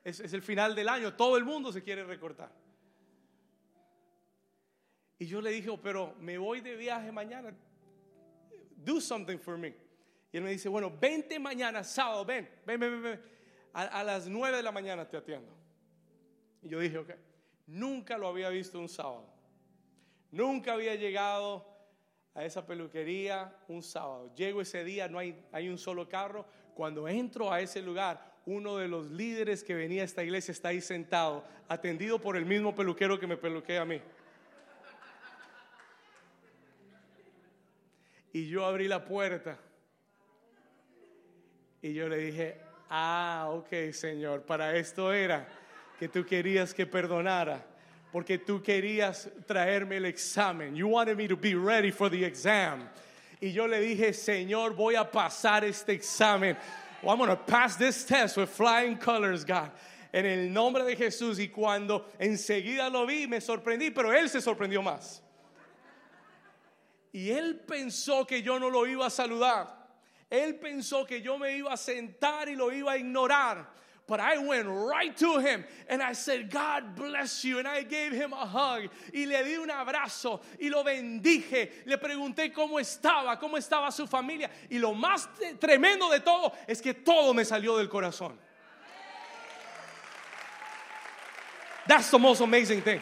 Es, 0.06 0.22
es 0.22 0.32
el 0.32 0.42
final 0.42 0.74
del 0.74 0.88
año, 0.88 1.14
todo 1.16 1.36
el 1.36 1.44
mundo 1.44 1.74
se 1.74 1.84
quiere 1.84 2.06
recortar. 2.06 2.61
Y 5.22 5.28
yo 5.28 5.40
le 5.40 5.52
dije, 5.52 5.70
oh, 5.70 5.80
pero 5.80 6.16
me 6.20 6.40
voy 6.40 6.62
de 6.62 6.76
viaje 6.76 7.12
mañana. 7.12 7.54
Do 8.76 9.00
something 9.00 9.38
for 9.38 9.56
me. 9.56 9.76
Y 10.32 10.38
él 10.38 10.44
me 10.44 10.50
dice, 10.50 10.68
bueno, 10.68 10.92
vente 11.00 11.38
mañana, 11.38 11.84
sábado, 11.84 12.26
ven, 12.26 12.50
ven, 12.66 12.80
ven, 12.80 13.04
ven. 13.04 13.22
A, 13.72 13.84
a 13.84 14.04
las 14.04 14.28
nueve 14.28 14.58
de 14.58 14.64
la 14.64 14.72
mañana 14.72 15.08
te 15.08 15.18
atiendo. 15.18 15.54
Y 16.64 16.70
yo 16.70 16.80
dije, 16.80 16.98
ok. 16.98 17.12
Nunca 17.68 18.18
lo 18.18 18.30
había 18.30 18.50
visto 18.50 18.80
un 18.80 18.90
sábado. 18.90 19.32
Nunca 20.32 20.74
había 20.74 20.96
llegado 20.96 21.68
a 22.34 22.44
esa 22.44 22.66
peluquería 22.66 23.56
un 23.68 23.84
sábado. 23.84 24.34
Llego 24.34 24.60
ese 24.60 24.84
día, 24.84 25.08
no 25.08 25.20
hay, 25.20 25.40
hay 25.52 25.70
un 25.70 25.78
solo 25.78 26.10
carro. 26.10 26.48
Cuando 26.74 27.08
entro 27.08 27.54
a 27.54 27.62
ese 27.62 27.84
lugar, 27.84 28.40
uno 28.48 28.78
de 28.78 28.88
los 28.88 29.12
líderes 29.12 29.64
que 29.64 29.76
venía 29.76 30.02
a 30.02 30.06
esta 30.06 30.24
iglesia 30.24 30.52
está 30.52 30.70
ahí 30.70 30.82
sentado, 30.82 31.46
atendido 31.68 32.20
por 32.20 32.38
el 32.38 32.48
mismo 32.48 32.74
peluquero 32.74 33.20
que 33.20 33.28
me 33.28 33.38
peluquea 33.38 33.84
a 33.84 33.86
mí. 33.86 34.02
Y 38.34 38.48
yo 38.48 38.66
abrí 38.66 38.88
la 38.88 39.04
puerta. 39.04 39.58
Y 41.82 41.94
yo 41.94 42.08
le 42.08 42.18
dije, 42.18 42.58
ah, 42.90 43.48
ok, 43.50 43.92
Señor, 43.92 44.44
para 44.44 44.76
esto 44.76 45.12
era 45.12 45.48
que 46.00 46.08
tú 46.08 46.26
querías 46.26 46.74
que 46.74 46.86
perdonara. 46.86 47.66
Porque 48.12 48.38
tú 48.38 48.62
querías 48.62 49.30
traerme 49.48 49.98
el 49.98 50.06
examen. 50.06 50.76
You 50.76 50.88
wanted 50.88 51.18
me 51.18 51.28
to 51.28 51.38
be 51.38 51.56
ready 51.56 51.92
for 51.92 52.10
the 52.10 52.26
exam. 52.26 52.90
Y 53.42 53.52
yo 53.52 53.66
le 53.68 53.80
dije, 53.80 54.14
Señor, 54.14 54.76
voy 54.76 54.96
a 54.96 55.10
pasar 55.10 55.64
este 55.64 55.90
examen. 55.90 56.58
I'm 57.04 57.18
going 57.18 57.30
to 57.30 57.36
pass 57.36 57.78
this 57.78 58.04
test 58.04 58.38
with 58.38 58.50
flying 58.50 58.98
colors, 58.98 59.44
God. 59.44 59.72
En 60.14 60.26
el 60.26 60.50
nombre 60.50 60.84
de 60.84 60.96
Jesús. 60.96 61.40
Y 61.40 61.48
cuando 61.48 62.06
enseguida 62.20 62.92
lo 62.92 63.08
vi, 63.08 63.28
me 63.28 63.40
sorprendí, 63.40 63.94
pero 63.94 64.12
él 64.12 64.30
se 64.30 64.40
sorprendió 64.40 64.84
más. 64.84 65.22
Y 67.14 67.30
él 67.30 67.60
pensó 67.68 68.26
que 68.26 68.42
yo 68.42 68.58
no 68.60 68.70
lo 68.70 68.86
iba 68.86 69.06
a 69.06 69.10
saludar. 69.10 69.68
Él 70.30 70.56
pensó 70.60 71.06
que 71.06 71.22
yo 71.22 71.38
me 71.38 71.58
iba 71.58 71.74
a 71.74 71.78
sentar 71.78 72.48
y 72.48 72.56
lo 72.56 72.72
iba 72.72 72.94
a 72.94 72.98
ignorar. 72.98 73.68
But 74.08 74.20
I 74.20 74.38
went 74.40 74.68
right 74.68 75.16
to 75.18 75.40
him 75.40 75.64
and 75.88 76.02
I 76.02 76.14
said, 76.14 76.50
God 76.50 76.96
bless 76.96 77.46
you. 77.46 77.60
And 77.60 77.68
I 77.68 77.84
gave 77.84 78.12
him 78.12 78.34
a 78.34 78.46
hug. 78.46 78.90
Y 79.14 79.26
le 79.26 79.44
di 79.44 79.56
un 79.56 79.70
abrazo 79.70 80.42
y 80.60 80.70
lo 80.70 80.84
bendije. 80.84 81.86
Le 81.86 81.98
pregunté 81.98 82.54
cómo 82.54 82.80
estaba, 82.80 83.40
cómo 83.40 83.58
estaba 83.58 83.92
su 83.92 84.08
familia. 84.08 84.50
Y 84.70 84.80
lo 84.80 84.94
más 84.94 85.28
tremendo 85.60 86.10
de 86.10 86.20
todo 86.20 86.54
es 86.68 86.82
que 86.82 86.94
todo 86.94 87.34
me 87.34 87.44
salió 87.44 87.78
del 87.78 87.88
corazón. 87.88 88.38
That's 91.88 92.10
the 92.12 92.20
most 92.20 92.42
amazing 92.42 92.82
thing. 92.82 93.02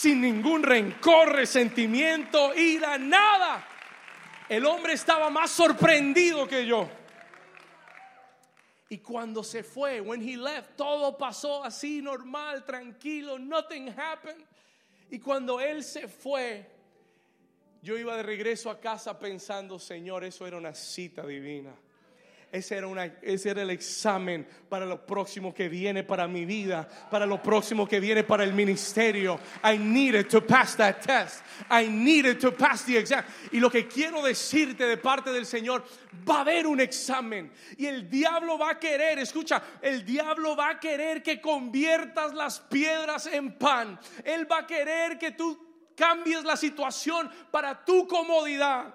Sin 0.00 0.22
ningún 0.22 0.62
rencor, 0.62 1.30
resentimiento, 1.30 2.54
ira, 2.54 2.96
nada. 2.96 3.62
El 4.48 4.64
hombre 4.64 4.94
estaba 4.94 5.28
más 5.28 5.50
sorprendido 5.50 6.48
que 6.48 6.64
yo. 6.64 6.88
Y 8.88 8.96
cuando 9.00 9.44
se 9.44 9.62
fue, 9.62 10.00
when 10.00 10.26
he 10.26 10.38
left, 10.38 10.74
todo 10.74 11.18
pasó 11.18 11.62
así 11.62 12.00
normal, 12.00 12.64
tranquilo, 12.64 13.38
nothing 13.38 13.90
happened. 13.90 14.42
Y 15.10 15.18
cuando 15.18 15.60
él 15.60 15.84
se 15.84 16.08
fue, 16.08 16.66
yo 17.82 17.98
iba 17.98 18.16
de 18.16 18.22
regreso 18.22 18.70
a 18.70 18.80
casa 18.80 19.18
pensando, 19.18 19.78
Señor, 19.78 20.24
eso 20.24 20.46
era 20.46 20.56
una 20.56 20.72
cita 20.72 21.26
divina. 21.26 21.74
Ese 22.52 22.76
era, 22.76 22.88
una, 22.88 23.04
ese 23.22 23.50
era 23.50 23.62
el 23.62 23.70
examen 23.70 24.44
para 24.68 24.84
lo 24.84 25.06
próximo 25.06 25.54
que 25.54 25.68
viene 25.68 26.02
para 26.02 26.26
mi 26.26 26.44
vida, 26.44 26.88
para 27.08 27.24
lo 27.24 27.40
próximo 27.40 27.86
que 27.86 28.00
viene 28.00 28.24
para 28.24 28.42
el 28.42 28.52
ministerio. 28.52 29.38
I 29.62 29.78
needed 29.78 30.28
to 30.30 30.40
pass 30.40 30.74
that 30.76 31.00
test. 31.00 31.44
I 31.70 31.86
needed 31.86 32.40
to 32.40 32.50
pass 32.50 32.84
the 32.84 32.98
exam. 32.98 33.24
Y 33.52 33.60
lo 33.60 33.70
que 33.70 33.86
quiero 33.86 34.20
decirte 34.20 34.84
de 34.84 34.96
parte 34.96 35.30
del 35.30 35.46
Señor, 35.46 35.84
va 36.28 36.38
a 36.38 36.40
haber 36.40 36.66
un 36.66 36.80
examen. 36.80 37.52
Y 37.78 37.86
el 37.86 38.10
diablo 38.10 38.58
va 38.58 38.70
a 38.70 38.78
querer, 38.80 39.20
escucha, 39.20 39.62
el 39.80 40.04
diablo 40.04 40.56
va 40.56 40.70
a 40.70 40.80
querer 40.80 41.22
que 41.22 41.40
conviertas 41.40 42.34
las 42.34 42.58
piedras 42.58 43.26
en 43.26 43.52
pan. 43.58 43.96
Él 44.24 44.50
va 44.50 44.58
a 44.58 44.66
querer 44.66 45.18
que 45.18 45.30
tú 45.30 45.56
cambies 45.94 46.42
la 46.42 46.56
situación 46.56 47.30
para 47.52 47.84
tu 47.84 48.08
comodidad. 48.08 48.92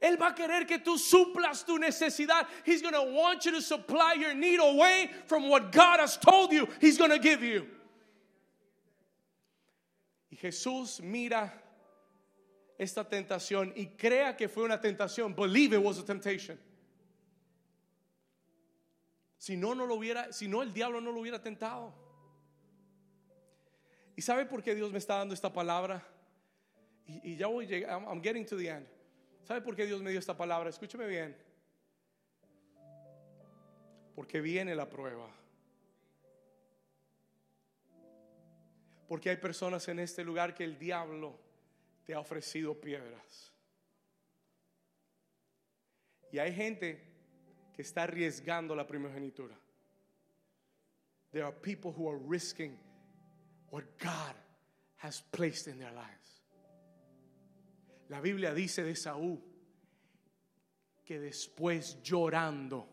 Él 0.00 0.16
va 0.16 0.28
a 0.28 0.34
querer 0.34 0.66
que 0.66 0.78
tú 0.78 0.96
suplas 0.96 1.64
tu 1.64 1.78
necesidad. 1.78 2.46
He's 2.64 2.82
going 2.82 2.94
to 2.94 3.02
want 3.02 3.44
you 3.44 3.52
to 3.52 3.60
supply 3.60 4.14
your 4.14 4.32
need 4.32 4.60
away 4.60 5.10
from 5.26 5.48
what 5.48 5.72
God 5.72 5.98
has 5.98 6.16
told 6.16 6.52
you 6.52 6.68
He's 6.80 6.96
going 6.96 7.10
to 7.10 7.18
give 7.18 7.42
you. 7.42 7.66
Y 10.30 10.36
Jesús 10.36 11.00
mira 11.02 11.52
esta 12.78 13.04
tentación 13.04 13.72
y 13.76 13.96
crea 13.98 14.36
que 14.36 14.48
fue 14.48 14.64
una 14.64 14.80
tentación, 14.80 15.34
believe 15.34 15.72
it 15.72 15.82
was 15.82 15.98
a 15.98 16.04
temptation. 16.04 16.56
Si 19.38 19.56
no, 19.56 19.74
no 19.74 19.84
lo 19.84 19.96
hubiera, 19.96 20.32
si 20.32 20.46
no, 20.46 20.62
el 20.62 20.72
diablo 20.72 21.00
no 21.00 21.10
lo 21.10 21.20
hubiera 21.20 21.42
tentado. 21.42 21.92
¿Y 24.16 24.22
sabe 24.22 24.46
por 24.46 24.62
qué 24.62 24.74
Dios 24.74 24.92
me 24.92 24.98
está 24.98 25.18
dando 25.18 25.34
esta 25.34 25.52
palabra? 25.52 26.04
Y, 27.06 27.36
ya 27.36 27.46
voy, 27.46 27.66
I'm, 27.66 28.04
I'm 28.06 28.20
getting 28.20 28.44
to 28.46 28.56
the 28.56 28.68
end. 28.68 28.86
¿Sabe 29.48 29.62
por 29.62 29.74
qué 29.74 29.86
Dios 29.86 30.02
me 30.02 30.10
dio 30.10 30.18
esta 30.18 30.36
palabra? 30.36 30.68
Escúcheme 30.68 31.06
bien. 31.06 31.34
Porque 34.14 34.42
viene 34.42 34.74
la 34.74 34.86
prueba. 34.86 35.26
Porque 39.08 39.30
hay 39.30 39.38
personas 39.38 39.88
en 39.88 40.00
este 40.00 40.22
lugar 40.22 40.54
que 40.54 40.64
el 40.64 40.78
diablo 40.78 41.34
te 42.04 42.12
ha 42.12 42.20
ofrecido 42.20 42.78
piedras. 42.78 43.50
Y 46.30 46.38
hay 46.38 46.52
gente 46.52 47.02
que 47.72 47.80
está 47.80 48.02
arriesgando 48.02 48.76
la 48.76 48.86
primogenitura. 48.86 49.58
There 51.32 51.46
are 51.46 51.56
people 51.56 51.90
who 51.90 52.06
are 52.10 52.18
risking 52.18 52.78
what 53.70 53.84
God 53.98 54.34
has 54.98 55.22
placed 55.30 55.68
in 55.68 55.78
their 55.78 55.92
lives. 55.92 56.17
La 58.08 58.20
Biblia 58.20 58.54
dice 58.54 58.82
de 58.82 58.96
Saúl 58.96 59.40
que 61.04 61.18
después 61.18 62.02
llorando, 62.02 62.86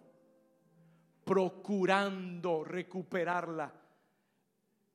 procurando 1.24 2.64
recuperarla, 2.64 3.74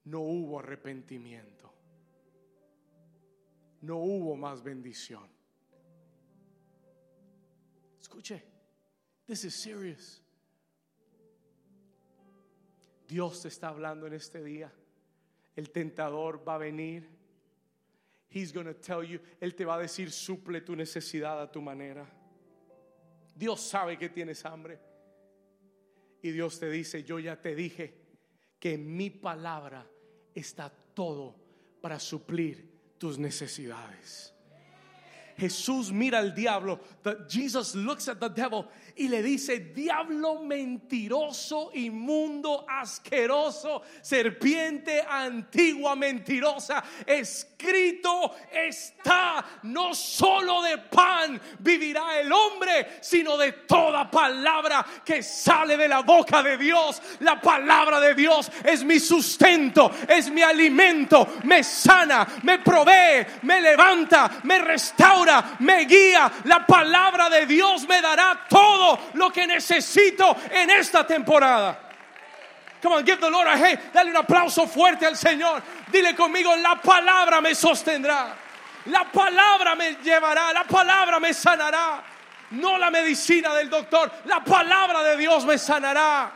no 0.05 0.21
hubo 0.21 0.59
arrepentimiento. 0.59 1.73
No 3.83 3.99
hubo 3.99 4.37
más 4.37 4.63
bendición. 4.63 5.29
Escuche. 8.01 8.43
This 9.27 9.45
is 9.45 9.55
serious. 9.55 10.23
Dios 13.07 13.43
te 13.43 13.49
está 13.49 13.69
hablando 13.69 14.07
en 14.07 14.15
este 14.15 14.43
día. 14.43 14.73
El 15.57 15.71
tentador 15.71 16.47
va 16.47 16.57
a 16.57 16.59
venir. 16.59 17.20
He's 18.33 18.53
going 18.53 18.73
tell 18.75 19.03
you, 19.03 19.19
él 19.41 19.55
te 19.55 19.65
va 19.65 19.75
a 19.75 19.79
decir, 19.79 20.11
suple 20.13 20.61
tu 20.61 20.77
necesidad 20.77 21.43
a 21.43 21.51
tu 21.51 21.61
manera. 21.61 22.07
Dios 23.35 23.61
sabe 23.61 23.99
que 23.99 24.09
tienes 24.09 24.45
hambre. 24.45 24.79
Y 26.23 26.31
Dios 26.31 26.61
te 26.61 26.71
dice, 26.71 27.03
yo 27.03 27.19
ya 27.19 27.41
te 27.41 27.55
dije 27.55 27.95
que 28.61 28.75
en 28.75 28.97
mi 28.97 29.11
palabra 29.11 29.85
está 30.35 30.71
todo 30.95 31.35
para 31.81 31.99
suplir 31.99 32.71
tus 32.99 33.19
necesidades. 33.19 34.33
Jesús 35.41 35.91
mira 35.91 36.19
al 36.19 36.35
diablo. 36.35 36.79
Jesus 37.27 37.75
looks 37.75 38.09
at 38.09 38.21
the 38.21 38.29
devil 38.29 38.67
y 38.97 39.09
le 39.09 39.23
dice, 39.23 39.73
diablo 39.75 40.43
mentiroso, 40.43 41.71
inmundo, 41.73 42.67
asqueroso, 42.69 43.83
serpiente 44.03 45.03
antigua, 45.09 45.97
mentirosa, 45.97 46.85
escrito 47.07 48.35
está, 48.53 49.43
no 49.63 49.95
solo 49.95 50.63
de 50.63 50.77
pan 50.79 51.41
vivirá 51.61 52.21
el 52.21 52.31
hombre, 52.31 52.99
sino 53.01 53.39
de 53.39 53.53
toda 53.67 54.11
palabra 54.11 54.85
que 55.03 55.23
sale 55.23 55.79
de 55.79 55.89
la 55.89 56.03
boca 56.03 56.43
de 56.43 56.59
Dios. 56.59 57.01
La 57.21 57.41
palabra 57.41 58.01
de 58.01 58.15
Dios 58.15 58.51
es 58.63 58.85
mi 58.85 59.01
sustento, 59.01 59.91
es 60.07 60.31
mi 60.31 60.43
alimento, 60.43 61.27
me 61.45 61.65
sana, 61.65 62.27
me 62.43 62.59
provee, 62.59 63.27
me 63.43 63.63
levanta, 63.63 64.43
me 64.45 64.59
restaura, 64.59 65.30
me 65.61 65.85
guía. 65.85 66.31
La 66.45 66.67
palabra 66.67 67.29
de 67.29 67.47
Dios 67.47 67.87
me 67.89 68.01
dará 68.01 68.47
todo 68.49 68.99
lo 69.15 69.31
que 69.31 69.47
necesito 69.47 70.37
en 70.51 70.71
esta 70.71 71.07
temporada. 71.07 71.91
Come 72.83 72.97
on, 72.97 73.05
give 73.05 73.21
the 73.21 73.31
Lord 73.31 73.47
a 73.47 73.59
hey, 73.59 73.79
dale 73.93 74.11
un 74.11 74.17
aplauso 74.17 74.67
fuerte 74.67 75.07
al 75.07 75.17
Señor. 75.17 75.63
Dile 75.93 76.15
conmigo, 76.15 76.55
la 76.57 76.77
palabra 76.77 77.41
me 77.41 77.55
sostendrá. 77.55 78.35
La 78.87 79.05
palabra 79.05 79.75
me 79.75 79.97
llevará, 80.03 80.53
la 80.53 80.65
palabra 80.65 81.21
me 81.21 81.35
sanará. 81.35 82.03
No 82.53 82.79
la 82.79 82.91
medicina 82.91 83.55
del 83.55 83.69
doctor, 83.69 84.11
la 84.25 84.43
palabra 84.43 85.03
de 85.03 85.17
Dios 85.17 85.45
me 85.45 85.59
sanará. 85.59 86.33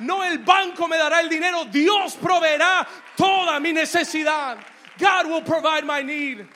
No 0.00 0.22
el 0.22 0.38
banco 0.38 0.86
me 0.86 0.98
dará 0.98 1.20
el 1.20 1.28
dinero, 1.28 1.64
Dios 1.64 2.16
proveerá 2.16 2.86
toda 3.16 3.58
mi 3.58 3.72
necesidad. 3.72 4.58
God 4.98 5.26
will 5.26 5.42
provide 5.42 5.84
my 5.84 6.02
need. 6.02 6.46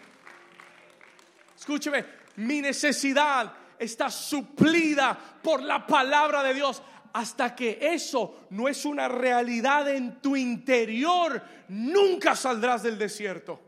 Escúcheme, 1.70 2.04
mi 2.38 2.60
necesidad 2.60 3.52
está 3.78 4.10
suplida 4.10 5.16
por 5.40 5.62
la 5.62 5.86
palabra 5.86 6.42
de 6.42 6.52
Dios. 6.52 6.82
Hasta 7.12 7.54
que 7.54 7.78
eso 7.80 8.46
no 8.50 8.66
es 8.66 8.84
una 8.84 9.06
realidad 9.06 9.88
en 9.88 10.20
tu 10.20 10.34
interior, 10.34 11.40
nunca 11.68 12.34
saldrás 12.34 12.82
del 12.82 12.98
desierto. 12.98 13.60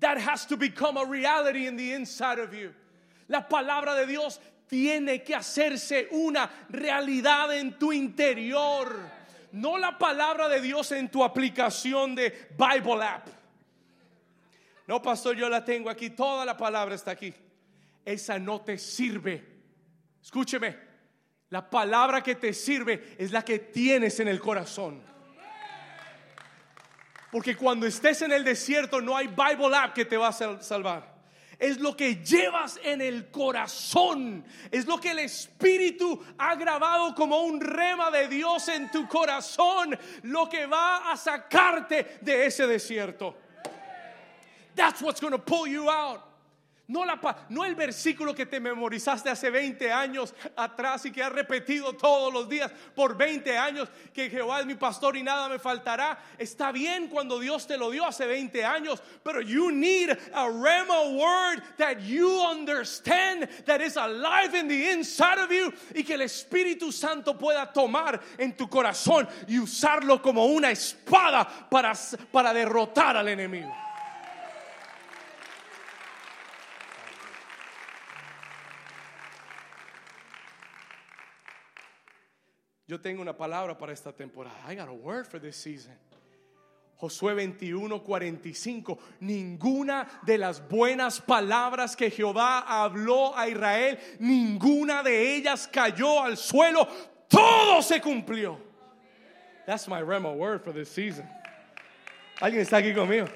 That 0.00 0.18
has 0.18 0.46
to 0.48 0.56
become 0.56 0.96
a 0.96 1.04
reality 1.04 1.68
in 1.68 1.76
the 1.76 1.94
inside 1.94 2.40
of 2.40 2.52
you. 2.52 2.74
La 3.28 3.48
palabra 3.48 3.94
de 3.94 4.06
Dios 4.06 4.40
tiene 4.68 5.22
que 5.22 5.36
hacerse 5.36 6.08
una 6.10 6.50
realidad 6.70 7.56
en 7.56 7.78
tu 7.78 7.92
interior. 7.92 8.98
No 9.52 9.78
la 9.78 9.96
palabra 9.96 10.48
de 10.48 10.60
Dios 10.60 10.90
en 10.90 11.08
tu 11.08 11.22
aplicación 11.22 12.16
de 12.16 12.48
Bible 12.58 13.04
app. 13.04 13.37
No, 14.88 15.00
pastor, 15.00 15.36
yo 15.36 15.48
la 15.48 15.64
tengo 15.64 15.88
aquí. 15.88 16.10
Toda 16.10 16.44
la 16.44 16.56
palabra 16.56 16.96
está 16.96 17.12
aquí 17.12 17.32
esa 18.08 18.38
no 18.38 18.62
te 18.62 18.78
sirve. 18.78 19.44
Escúcheme, 20.22 20.78
la 21.50 21.68
palabra 21.68 22.22
que 22.22 22.36
te 22.36 22.54
sirve 22.54 23.16
es 23.18 23.30
la 23.32 23.44
que 23.44 23.58
tienes 23.58 24.18
en 24.20 24.28
el 24.28 24.40
corazón. 24.40 25.02
Porque 27.30 27.54
cuando 27.54 27.86
estés 27.86 28.22
en 28.22 28.32
el 28.32 28.44
desierto 28.44 29.02
no 29.02 29.14
hay 29.14 29.26
Bible 29.26 29.76
app 29.76 29.92
que 29.92 30.06
te 30.06 30.16
va 30.16 30.28
a 30.28 30.32
salvar. 30.62 31.18
Es 31.58 31.78
lo 31.78 31.94
que 31.94 32.24
llevas 32.24 32.80
en 32.82 33.02
el 33.02 33.30
corazón. 33.30 34.42
Es 34.70 34.86
lo 34.86 34.98
que 34.98 35.10
el 35.10 35.18
Espíritu 35.18 36.24
ha 36.38 36.54
grabado 36.54 37.14
como 37.14 37.42
un 37.42 37.60
rema 37.60 38.10
de 38.10 38.28
Dios 38.28 38.68
en 38.68 38.90
tu 38.90 39.06
corazón. 39.06 39.98
Lo 40.22 40.48
que 40.48 40.64
va 40.64 41.12
a 41.12 41.16
sacarte 41.16 42.18
de 42.22 42.46
ese 42.46 42.66
desierto. 42.66 43.36
That's 44.78 45.02
what's 45.02 45.20
going 45.20 45.32
to 45.32 45.38
pull 45.38 45.66
you 45.66 45.90
out. 45.90 46.22
No, 46.90 47.04
la, 47.04 47.18
no 47.50 47.64
el 47.66 47.74
versículo 47.74 48.34
que 48.34 48.46
te 48.46 48.60
memorizaste 48.60 49.28
hace 49.28 49.50
20 49.50 49.92
años 49.92 50.32
atrás 50.56 51.04
y 51.04 51.10
que 51.10 51.22
has 51.22 51.30
repetido 51.30 51.92
todos 51.92 52.32
los 52.32 52.48
días 52.48 52.72
por 52.94 53.14
20 53.14 53.58
años, 53.58 53.90
que 54.14 54.30
Jehová 54.30 54.60
es 54.60 54.66
mi 54.66 54.74
pastor 54.74 55.14
y 55.18 55.22
nada 55.22 55.50
me 55.50 55.58
faltará. 55.58 56.18
Está 56.38 56.72
bien 56.72 57.08
cuando 57.08 57.38
Dios 57.38 57.66
te 57.66 57.76
lo 57.76 57.90
dio 57.90 58.06
hace 58.06 58.26
20 58.26 58.64
años, 58.64 59.02
pero 59.22 59.42
you 59.42 59.70
need 59.70 60.16
a 60.32 60.48
rema 60.48 61.10
word 61.10 61.62
that 61.76 62.00
you 62.00 62.40
understand, 62.40 63.46
that 63.66 63.82
is 63.82 63.98
alive 63.98 64.54
in 64.54 64.66
the 64.66 64.90
inside 64.90 65.38
of 65.38 65.50
you 65.50 65.70
y 65.94 66.04
que 66.04 66.14
el 66.14 66.22
Espíritu 66.22 66.90
Santo 66.90 67.34
pueda 67.34 67.70
tomar 67.70 68.18
en 68.38 68.56
tu 68.56 68.66
corazón 68.66 69.28
y 69.46 69.58
usarlo 69.58 70.22
como 70.22 70.46
una 70.46 70.70
espada 70.70 71.46
para, 71.68 71.92
para 72.32 72.54
derrotar 72.54 73.14
al 73.18 73.28
enemigo. 73.28 73.87
Yo 82.88 82.98
tengo 82.98 83.20
una 83.20 83.36
palabra 83.36 83.76
para 83.76 83.92
esta 83.92 84.12
temporada. 84.12 84.56
I 84.66 84.74
got 84.74 84.88
a 84.88 84.94
word 84.94 85.26
for 85.26 85.38
this 85.38 85.56
season. 85.56 85.92
Josué 86.98 87.34
21, 87.34 88.00
45. 88.00 88.98
Ninguna 89.20 90.08
de 90.24 90.38
las 90.38 90.58
buenas 90.58 91.20
palabras 91.20 91.94
que 91.94 92.10
Jehová 92.10 92.64
habló 92.66 93.36
a 93.36 93.46
Israel, 93.46 93.98
ninguna 94.18 95.02
de 95.02 95.36
ellas 95.36 95.68
cayó 95.68 96.22
al 96.22 96.38
suelo. 96.38 96.88
Todo 97.28 97.82
se 97.82 98.00
cumplió. 98.00 98.58
That's 99.66 99.86
my 99.86 100.00
Rema 100.00 100.32
word 100.32 100.64
for 100.64 100.72
this 100.72 100.88
season. 100.88 101.28
¿Alguien 102.40 102.62
está 102.62 102.78
aquí 102.78 102.94
conmigo? 102.94 103.28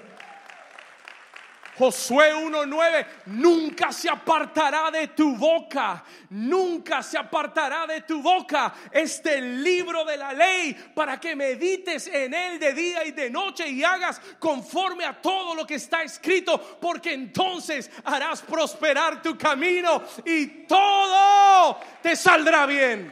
Josué 1.82 2.32
1.9, 2.32 3.06
nunca 3.26 3.90
se 3.90 4.08
apartará 4.08 4.88
de 4.92 5.08
tu 5.08 5.34
boca, 5.34 6.04
nunca 6.30 7.02
se 7.02 7.18
apartará 7.18 7.88
de 7.88 8.02
tu 8.02 8.22
boca 8.22 8.72
este 8.92 9.40
libro 9.40 10.04
de 10.04 10.16
la 10.16 10.32
ley 10.32 10.74
para 10.94 11.18
que 11.18 11.34
medites 11.34 12.06
en 12.06 12.34
él 12.34 12.60
de 12.60 12.72
día 12.72 13.04
y 13.04 13.10
de 13.10 13.28
noche 13.30 13.68
y 13.68 13.82
hagas 13.82 14.20
conforme 14.38 15.04
a 15.04 15.20
todo 15.20 15.56
lo 15.56 15.66
que 15.66 15.74
está 15.74 16.04
escrito, 16.04 16.78
porque 16.80 17.14
entonces 17.14 17.90
harás 18.04 18.42
prosperar 18.42 19.20
tu 19.20 19.36
camino 19.36 20.04
y 20.24 20.46
todo 20.68 21.80
te 22.00 22.14
saldrá 22.14 22.64
bien. 22.64 23.10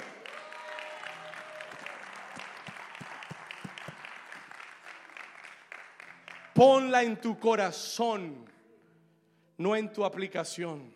Ponla 6.54 7.02
en 7.02 7.20
tu 7.20 7.36
corazón 7.36 8.49
no 9.60 9.76
en 9.76 9.92
tu 9.92 10.06
aplicación. 10.06 10.90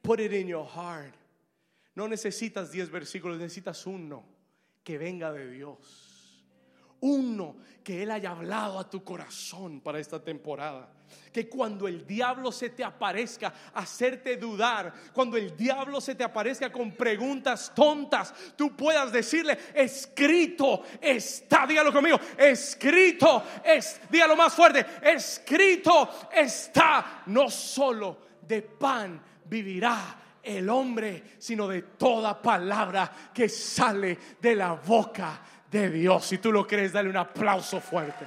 Put 0.00 0.20
it 0.20 0.32
in 0.32 0.48
your 0.48 0.66
heart. 0.66 1.14
No 1.94 2.08
necesitas 2.08 2.72
10 2.72 2.90
versículos, 2.90 3.38
necesitas 3.38 3.86
uno 3.86 4.24
que 4.82 4.96
venga 4.96 5.30
de 5.32 5.50
Dios. 5.50 6.07
Uno 7.00 7.56
que 7.88 8.02
Él 8.02 8.10
haya 8.10 8.32
hablado 8.32 8.78
a 8.78 8.90
tu 8.90 9.02
corazón 9.02 9.80
para 9.80 9.98
esta 9.98 10.22
temporada. 10.22 10.90
Que 11.32 11.48
cuando 11.48 11.88
el 11.88 12.06
diablo 12.06 12.52
se 12.52 12.68
te 12.68 12.84
aparezca, 12.84 13.52
hacerte 13.72 14.36
dudar, 14.36 14.92
cuando 15.14 15.38
el 15.38 15.56
diablo 15.56 16.00
se 16.00 16.14
te 16.14 16.22
aparezca 16.22 16.70
con 16.70 16.92
preguntas 16.92 17.72
tontas, 17.74 18.34
tú 18.56 18.76
puedas 18.76 19.10
decirle, 19.10 19.58
escrito 19.72 20.82
está, 21.00 21.66
dígalo 21.66 21.92
conmigo, 21.92 22.18
escrito 22.36 23.42
es, 23.64 24.00
dígalo 24.10 24.36
más 24.36 24.52
fuerte, 24.52 24.84
escrito 25.02 26.10
está, 26.30 27.22
no 27.26 27.48
solo 27.48 28.18
de 28.42 28.60
pan 28.60 29.22
vivirá 29.46 30.18
el 30.42 30.68
hombre, 30.68 31.36
sino 31.38 31.68
de 31.68 31.82
toda 31.82 32.40
palabra 32.40 33.30
que 33.32 33.48
sale 33.48 34.18
de 34.40 34.54
la 34.54 34.72
boca 34.72 35.40
de 35.70 35.90
Dios. 35.90 36.26
Si 36.26 36.38
tú 36.38 36.52
lo 36.52 36.66
crees, 36.66 36.92
dale 36.92 37.08
un 37.08 37.16
aplauso 37.16 37.80
fuerte. 37.80 38.26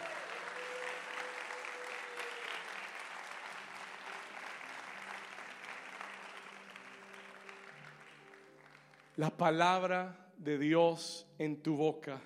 La 9.17 9.29
palabra 9.29 10.15
de 10.37 10.57
Dios 10.57 11.27
en 11.37 11.61
tu 11.61 11.75
boca 11.75 12.19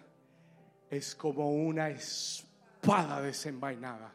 es 0.90 1.16
como 1.16 1.52
una 1.52 1.90
espada 1.90 3.22
desenvainada. 3.22 4.14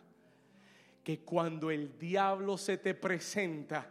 Que 1.05 1.20
cuando 1.20 1.70
el 1.70 1.98
diablo 1.98 2.57
se 2.57 2.78
te 2.78 2.94
presenta, 2.94 3.86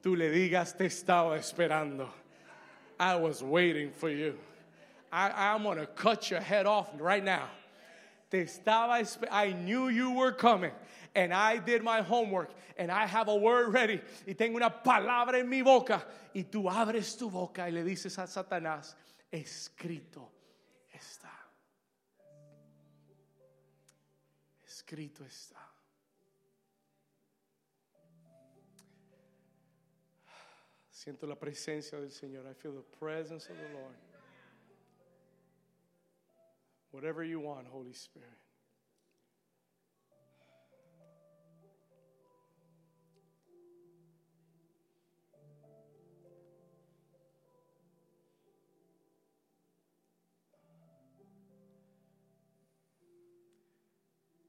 tú 0.00 0.14
le 0.16 0.30
digas, 0.30 0.76
te 0.76 0.86
estaba 0.86 1.36
esperando. 1.36 2.10
I 2.98 3.16
was 3.16 3.42
waiting 3.42 3.92
for 3.92 4.10
you. 4.10 4.38
I, 5.12 5.54
I'm 5.54 5.62
going 5.62 5.78
to 5.78 5.86
cut 5.86 6.30
your 6.30 6.40
head 6.40 6.66
off 6.66 6.88
right 6.98 7.24
now. 7.24 7.48
Te 8.30 8.44
estaba, 8.44 9.04
I 9.30 9.52
knew 9.52 9.88
you 9.88 10.12
were 10.12 10.32
coming. 10.32 10.72
And 11.14 11.34
I 11.34 11.58
did 11.58 11.82
my 11.82 12.02
homework. 12.02 12.50
And 12.76 12.90
I 12.90 13.06
have 13.06 13.28
a 13.28 13.34
word 13.34 13.72
ready. 13.72 14.00
Y 14.26 14.34
tengo 14.34 14.56
una 14.56 14.70
palabra 14.70 15.40
en 15.40 15.48
mi 15.48 15.62
boca. 15.62 16.04
Y 16.34 16.44
tú 16.44 16.70
abres 16.70 17.18
tu 17.18 17.28
boca 17.28 17.62
y 17.62 17.70
le 17.70 17.82
dices 17.82 18.16
a 18.18 18.26
Satanás, 18.26 18.94
escrito 19.32 20.28
está. 20.94 21.28
Escrito 24.64 25.24
está. 25.24 25.56
Siento 30.92 31.26
la 31.26 31.34
presencia 31.34 31.98
del 31.98 32.10
Señor. 32.10 32.44
I 32.48 32.52
feel 32.52 32.72
the 32.72 32.98
presence 32.98 33.48
of 33.48 33.56
the 33.56 33.74
Lord. 33.74 34.09
Whatever 36.92 37.24
you 37.24 37.40
want, 37.40 37.68
Holy 37.68 37.92
Spirit. 37.92 38.28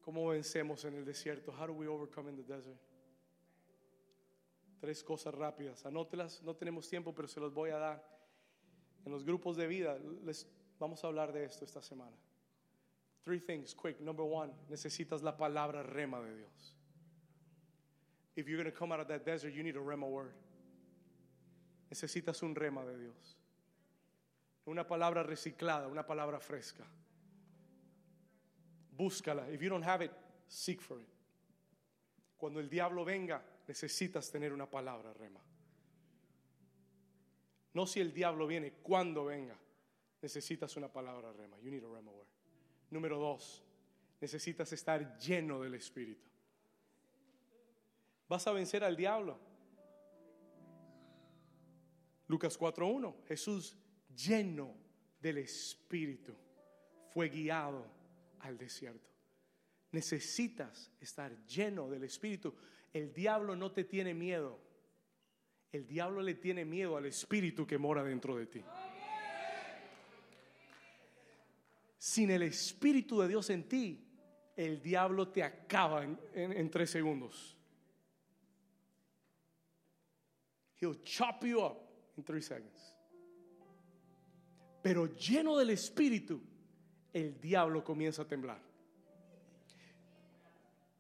¿Cómo 0.01 0.27
vencemos 0.27 0.83
en 0.83 0.95
el 0.95 1.05
desierto? 1.05 1.53
How 1.53 1.67
do 1.67 1.73
we 1.73 1.87
overcome 1.87 2.27
in 2.27 2.35
the 2.35 2.43
desert? 2.43 2.77
Tres 4.79 5.03
cosas 5.03 5.33
rápidas. 5.33 5.85
Anótelas, 5.85 6.41
no 6.43 6.55
tenemos 6.55 6.89
tiempo, 6.89 7.13
pero 7.13 7.27
se 7.27 7.39
los 7.39 7.53
voy 7.53 7.69
a 7.69 7.77
dar. 7.77 8.03
En 9.05 9.11
los 9.11 9.23
grupos 9.23 9.55
de 9.55 9.67
vida, 9.67 9.97
les 10.25 10.47
vamos 10.79 11.03
a 11.03 11.07
hablar 11.07 11.31
de 11.31 11.45
esto 11.45 11.63
esta 11.63 11.81
semana. 11.81 12.17
Three 13.23 13.39
things, 13.39 13.73
quick. 13.73 14.01
Number 14.01 14.23
one, 14.23 14.49
necesitas 14.69 15.21
la 15.21 15.37
palabra 15.37 15.83
rema 15.83 16.19
de 16.21 16.37
Dios. 16.37 16.73
If 18.35 18.47
you're 18.47 18.57
going 18.57 18.71
to 18.71 18.77
come 18.77 18.91
out 18.91 18.99
of 18.99 19.07
that 19.09 19.25
desert, 19.25 19.53
you 19.53 19.61
need 19.61 19.75
a 19.75 19.81
rema 19.81 20.07
word. 20.07 20.33
Necesitas 21.93 22.41
un 22.41 22.55
rema 22.55 22.83
de 22.85 22.97
Dios. 22.97 23.35
Una 24.67 24.87
palabra 24.87 25.23
reciclada, 25.23 25.87
una 25.87 26.03
palabra 26.03 26.39
fresca. 26.39 26.83
Búscala. 28.97 29.51
If 29.53 29.61
you 29.61 29.69
don't 29.69 29.83
have 29.83 30.01
it, 30.01 30.11
seek 30.47 30.81
for 30.81 30.99
it. 30.99 31.07
Cuando 32.37 32.59
el 32.59 32.69
diablo 32.69 33.05
venga, 33.05 33.41
necesitas 33.67 34.31
tener 34.31 34.51
una 34.53 34.65
palabra 34.65 35.13
rema. 35.13 35.39
No 37.73 37.85
si 37.85 37.99
el 37.99 38.13
diablo 38.13 38.47
viene, 38.47 38.73
cuando 38.81 39.25
venga, 39.25 39.55
necesitas 40.21 40.75
una 40.77 40.87
palabra 40.87 41.31
rema. 41.33 41.57
You 41.61 41.71
need 41.71 41.83
a 41.83 41.87
rema 41.87 42.11
word. 42.11 42.30
Número 42.91 43.17
dos, 43.17 43.63
necesitas 44.19 44.71
estar 44.73 45.17
lleno 45.17 45.61
del 45.61 45.73
Espíritu. 45.75 46.29
Vas 48.27 48.45
a 48.47 48.51
vencer 48.51 48.83
al 48.83 48.95
diablo. 48.95 49.39
Lucas 52.27 52.59
4.1, 52.59 53.25
Jesús 53.27 53.75
lleno 54.15 54.75
del 55.21 55.39
Espíritu 55.39 56.35
fue 57.13 57.29
guiado 57.29 57.85
al 58.39 58.57
desierto. 58.57 59.09
Necesitas 59.91 60.91
estar 60.99 61.35
lleno 61.45 61.89
del 61.89 62.03
Espíritu. 62.03 62.55
El 62.93 63.13
diablo 63.13 63.55
no 63.55 63.71
te 63.71 63.83
tiene 63.83 64.13
miedo. 64.13 64.59
El 65.71 65.87
diablo 65.87 66.21
le 66.21 66.35
tiene 66.35 66.65
miedo 66.65 66.97
al 66.97 67.05
Espíritu 67.05 67.65
que 67.65 67.77
mora 67.77 68.03
dentro 68.03 68.35
de 68.35 68.47
ti. 68.47 68.63
Sin 72.11 72.29
el 72.29 72.41
Espíritu 72.41 73.21
de 73.21 73.29
Dios 73.29 73.49
en 73.51 73.69
ti, 73.69 74.05
el 74.57 74.81
diablo 74.81 75.29
te 75.29 75.43
acaba 75.43 76.03
en, 76.03 76.69
tres 76.69 76.89
segundos. 76.89 77.55
He'll 80.75 81.01
chop 81.05 81.45
you 81.45 81.61
up 81.61 81.77
in 82.17 82.25
three 82.25 82.41
seconds. 82.41 82.97
Pero 84.81 85.05
lleno 85.15 85.57
del 85.57 85.69
Espíritu, 85.69 86.41
el 87.13 87.39
diablo 87.39 87.81
comienza 87.81 88.23
a 88.23 88.27
temblar. 88.27 88.61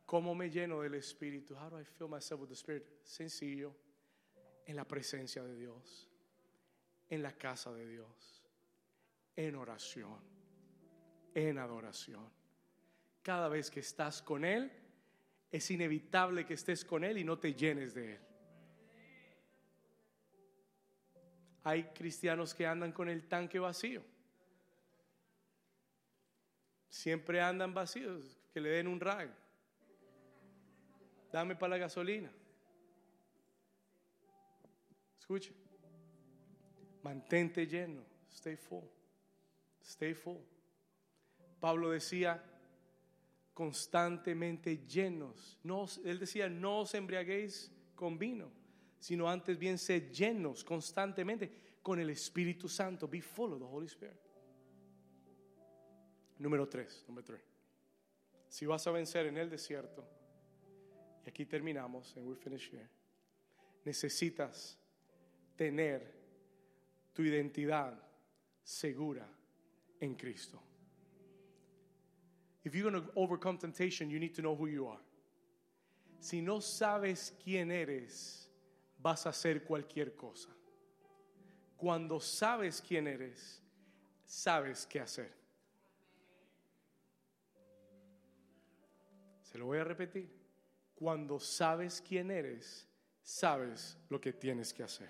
¿Cómo 0.05 0.33
me 0.33 0.49
lleno 0.49 0.79
del 0.79 0.93
Espíritu? 0.93 1.55
How 1.55 1.71
do 1.71 1.77
I 1.77 1.83
fill 1.83 2.07
myself 2.07 2.39
with 2.39 2.47
the 2.47 2.55
Spirit? 2.55 2.85
Sencillo, 3.03 3.75
en 4.65 4.77
la 4.77 4.85
presencia 4.85 5.43
de 5.43 5.57
Dios, 5.57 6.09
en 7.09 7.21
la 7.21 7.33
casa 7.33 7.73
de 7.73 7.85
Dios, 7.85 8.45
en 9.35 9.55
oración 9.55 10.30
en 11.33 11.57
adoración. 11.57 12.29
Cada 13.21 13.47
vez 13.49 13.69
que 13.69 13.79
estás 13.79 14.21
con 14.21 14.45
Él, 14.45 14.71
es 15.51 15.69
inevitable 15.69 16.45
que 16.45 16.53
estés 16.53 16.85
con 16.85 17.03
Él 17.03 17.17
y 17.17 17.23
no 17.23 17.37
te 17.37 17.53
llenes 17.53 17.93
de 17.93 18.13
Él. 18.13 18.21
Hay 21.63 21.83
cristianos 21.93 22.55
que 22.55 22.65
andan 22.65 22.91
con 22.91 23.09
el 23.09 23.27
tanque 23.27 23.59
vacío. 23.59 24.03
Siempre 26.89 27.41
andan 27.41 27.73
vacíos, 27.73 28.39
que 28.53 28.59
le 28.59 28.69
den 28.69 28.87
un 28.87 28.99
rayo. 28.99 29.31
Dame 31.31 31.55
para 31.55 31.71
la 31.71 31.77
gasolina. 31.77 32.31
Escuche. 35.19 35.53
Mantente 37.03 37.65
lleno. 37.65 38.03
Stay 38.31 38.57
full. 38.57 38.83
Stay 39.81 40.13
full. 40.13 40.41
Pablo 41.61 41.91
decía, 41.91 42.43
constantemente 43.53 44.85
llenos. 44.87 45.59
No, 45.63 45.85
él 46.03 46.19
decía, 46.19 46.49
no 46.49 46.79
os 46.79 46.95
embriaguéis 46.95 47.71
con 47.95 48.17
vino, 48.17 48.51
sino 48.99 49.29
antes 49.29 49.57
bien 49.57 49.77
sed 49.77 50.11
llenos 50.11 50.63
constantemente 50.63 51.77
con 51.83 51.99
el 51.99 52.09
Espíritu 52.09 52.67
Santo. 52.67 53.07
Be 53.07 53.21
full 53.21 53.53
of 53.53 53.59
the 53.59 53.65
Holy 53.65 53.85
Spirit. 53.85 54.19
Número 56.39 56.67
tres, 56.67 57.05
número 57.07 57.23
tres. 57.23 57.41
Si 58.49 58.65
vas 58.65 58.85
a 58.87 58.91
vencer 58.91 59.27
en 59.27 59.37
el 59.37 59.47
desierto, 59.47 60.03
y 61.23 61.29
aquí 61.29 61.45
terminamos, 61.45 62.17
and 62.17 62.27
we 62.27 62.35
finish 62.35 62.71
here, 62.71 62.89
necesitas 63.85 64.75
tener 65.55 66.11
tu 67.13 67.21
identidad 67.21 67.93
segura 68.63 69.27
en 69.99 70.15
Cristo. 70.15 70.70
If 72.63 72.75
you're 72.75 72.89
going 72.89 73.03
to 73.03 73.09
overcome 73.15 73.57
temptation, 73.57 74.09
you 74.09 74.19
need 74.19 74.35
to 74.35 74.41
know 74.41 74.55
who 74.55 74.67
you 74.67 74.87
are. 74.87 74.99
Si 76.19 76.41
no 76.41 76.59
sabes 76.59 77.31
quién 77.43 77.71
eres, 77.71 78.47
vas 79.01 79.25
a 79.25 79.29
hacer 79.29 79.63
cualquier 79.63 80.15
cosa. 80.15 80.49
Cuando 81.75 82.19
sabes 82.19 82.79
quién 82.79 83.07
eres, 83.07 83.59
sabes 84.25 84.85
qué 84.85 84.99
hacer. 84.99 85.31
Se 89.41 89.57
lo 89.57 89.65
voy 89.65 89.79
a 89.79 89.83
repetir. 89.83 90.29
Cuando 90.93 91.39
sabes 91.39 91.99
quién 92.07 92.29
eres, 92.29 92.87
sabes 93.23 93.97
lo 94.09 94.21
que 94.21 94.31
tienes 94.31 94.71
que 94.71 94.83
hacer. 94.83 95.09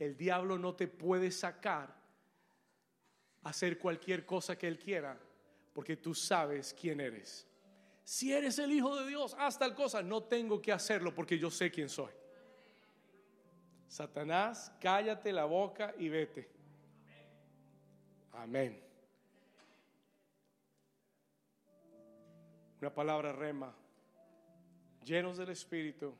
El 0.00 0.16
diablo 0.16 0.58
no 0.58 0.74
te 0.74 0.88
puede 0.88 1.30
sacar 1.30 1.94
a 3.44 3.48
hacer 3.48 3.78
cualquier 3.78 4.26
cosa 4.26 4.58
que 4.58 4.66
él 4.66 4.78
quiera 4.78 5.16
porque 5.76 5.94
tú 5.94 6.14
sabes 6.14 6.72
quién 6.72 7.00
eres. 7.02 7.46
Si 8.02 8.32
eres 8.32 8.58
el 8.58 8.72
Hijo 8.72 8.96
de 8.96 9.06
Dios, 9.08 9.36
haz 9.38 9.58
tal 9.58 9.74
cosa. 9.74 10.02
No 10.02 10.22
tengo 10.22 10.62
que 10.62 10.72
hacerlo 10.72 11.14
porque 11.14 11.38
yo 11.38 11.50
sé 11.50 11.70
quién 11.70 11.90
soy. 11.90 12.10
Satanás, 13.86 14.72
cállate 14.80 15.30
la 15.32 15.44
boca 15.44 15.94
y 15.98 16.08
vete. 16.08 16.48
Amén. 18.32 18.82
Una 22.80 22.94
palabra 22.94 23.34
rema. 23.34 23.76
Llenos 25.04 25.36
del 25.36 25.50
Espíritu 25.50 26.14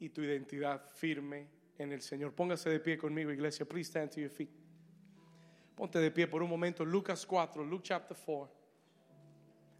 y 0.00 0.08
tu 0.08 0.22
identidad 0.22 0.90
firme 0.90 1.46
en 1.78 1.92
el 1.92 2.02
Señor. 2.02 2.34
Póngase 2.34 2.68
de 2.68 2.80
pie 2.80 2.98
conmigo, 2.98 3.30
iglesia. 3.30 3.64
Please 3.64 3.88
stand 3.88 4.10
to 4.10 4.20
your 4.20 4.28
feet. 4.28 4.63
Ponte 5.74 5.98
de 5.98 6.10
pie 6.10 6.26
por 6.26 6.42
un 6.42 6.48
momento. 6.48 6.84
Lucas 6.84 7.26
4, 7.26 7.64
Luke 7.64 7.82
chapter 7.82 8.16
4. 8.16 8.54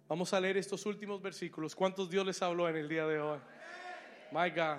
Vamos 0.09 0.32
a 0.32 0.40
leer 0.40 0.57
estos 0.57 0.84
últimos 0.86 1.22
versículos. 1.22 1.74
¿Cuántos 1.74 2.11
Dios 2.11 2.26
les 2.26 2.42
habló 2.42 2.68
en 2.68 2.76
el 2.76 2.88
día 2.88 3.07
de 3.07 3.20
hoy? 3.20 3.38
My 4.32 4.51
God. 4.51 4.78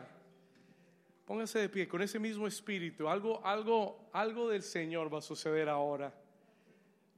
Póngase 1.25 1.59
de 1.59 1.69
pie 1.69 1.87
con 1.87 2.01
ese 2.01 2.19
mismo 2.19 2.45
espíritu. 2.45 3.09
Algo, 3.09 3.43
algo, 3.43 4.09
algo 4.13 4.49
del 4.49 4.61
Señor 4.61 5.11
va 5.11 5.19
a 5.19 5.21
suceder 5.21 5.67
ahora. 5.67 6.13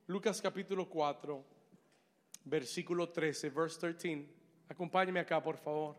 Lucas 0.07 0.41
capítulo 0.41 0.87
4, 0.87 1.43
versículo 2.45 3.09
13, 3.09 3.49
verse 3.49 3.79
13. 3.79 4.25
Acompáñeme 4.69 5.19
acá, 5.19 5.43
por 5.43 5.57
favor. 5.57 5.95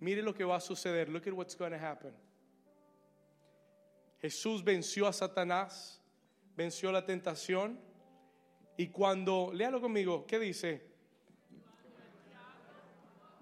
Mire 0.00 0.22
lo 0.22 0.34
que 0.34 0.44
va 0.44 0.56
a 0.56 0.60
suceder. 0.60 1.08
Look 1.10 1.28
at 1.28 1.34
what's 1.34 1.54
going 1.54 1.72
to 1.72 1.76
happen. 1.76 2.14
Jesús 4.22 4.64
venció 4.64 5.06
a 5.06 5.12
Satanás, 5.12 6.00
venció 6.56 6.92
la 6.92 7.04
tentación. 7.04 7.78
Y 8.76 8.88
cuando, 8.88 9.50
léalo 9.52 9.80
conmigo, 9.80 10.26
¿qué 10.26 10.38
dice? 10.38 10.82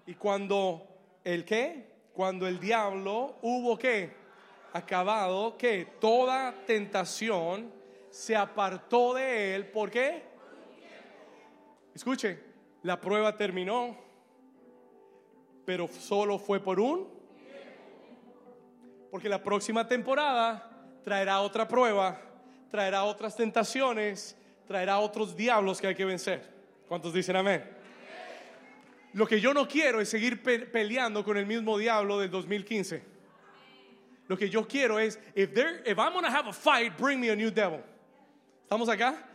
Y 0.05 0.15
cuando 0.15 0.87
el 1.23 1.45
qué? 1.45 1.91
Cuando 2.13 2.47
el 2.47 2.59
diablo 2.59 3.37
hubo 3.41 3.77
qué? 3.77 4.11
Acabado 4.73 5.57
que 5.57 5.85
toda 5.99 6.53
tentación 6.65 7.71
se 8.09 8.35
apartó 8.35 9.13
de 9.13 9.55
él. 9.55 9.67
¿Por 9.67 9.89
qué? 9.89 10.23
Escuche, 11.93 12.39
la 12.83 12.99
prueba 12.99 13.35
terminó, 13.35 13.95
pero 15.65 15.87
solo 15.87 16.37
fue 16.37 16.59
por 16.59 16.79
un. 16.79 17.07
Porque 19.09 19.27
la 19.27 19.43
próxima 19.43 19.87
temporada 19.87 20.71
traerá 21.03 21.41
otra 21.41 21.67
prueba, 21.67 22.19
traerá 22.71 23.03
otras 23.03 23.35
tentaciones, 23.35 24.35
traerá 24.65 24.97
otros 24.99 25.35
diablos 25.35 25.79
que 25.79 25.87
hay 25.87 25.95
que 25.95 26.05
vencer. 26.05 26.49
¿Cuántos 26.87 27.13
dicen 27.13 27.35
amén? 27.35 27.63
Lo 29.13 29.27
que 29.27 29.41
yo 29.41 29.53
no 29.53 29.67
quiero 29.67 29.99
es 29.99 30.09
seguir 30.09 30.41
peleando 30.41 31.23
con 31.23 31.37
el 31.37 31.45
mismo 31.45 31.77
diablo 31.77 32.17
del 32.17 32.31
2015. 32.31 33.03
Lo 34.27 34.37
que 34.37 34.49
yo 34.49 34.65
quiero 34.65 34.97
es, 34.97 35.19
if, 35.35 35.53
there, 35.53 35.83
if 35.85 35.99
I'm 35.99 36.13
going 36.13 36.23
to 36.23 36.31
have 36.31 36.47
a 36.47 36.53
fight, 36.53 36.97
bring 36.97 37.19
me 37.19 37.29
a 37.29 37.35
new 37.35 37.51
devil. 37.51 37.83
¿Estamos 38.63 38.87
acá? 38.87 39.27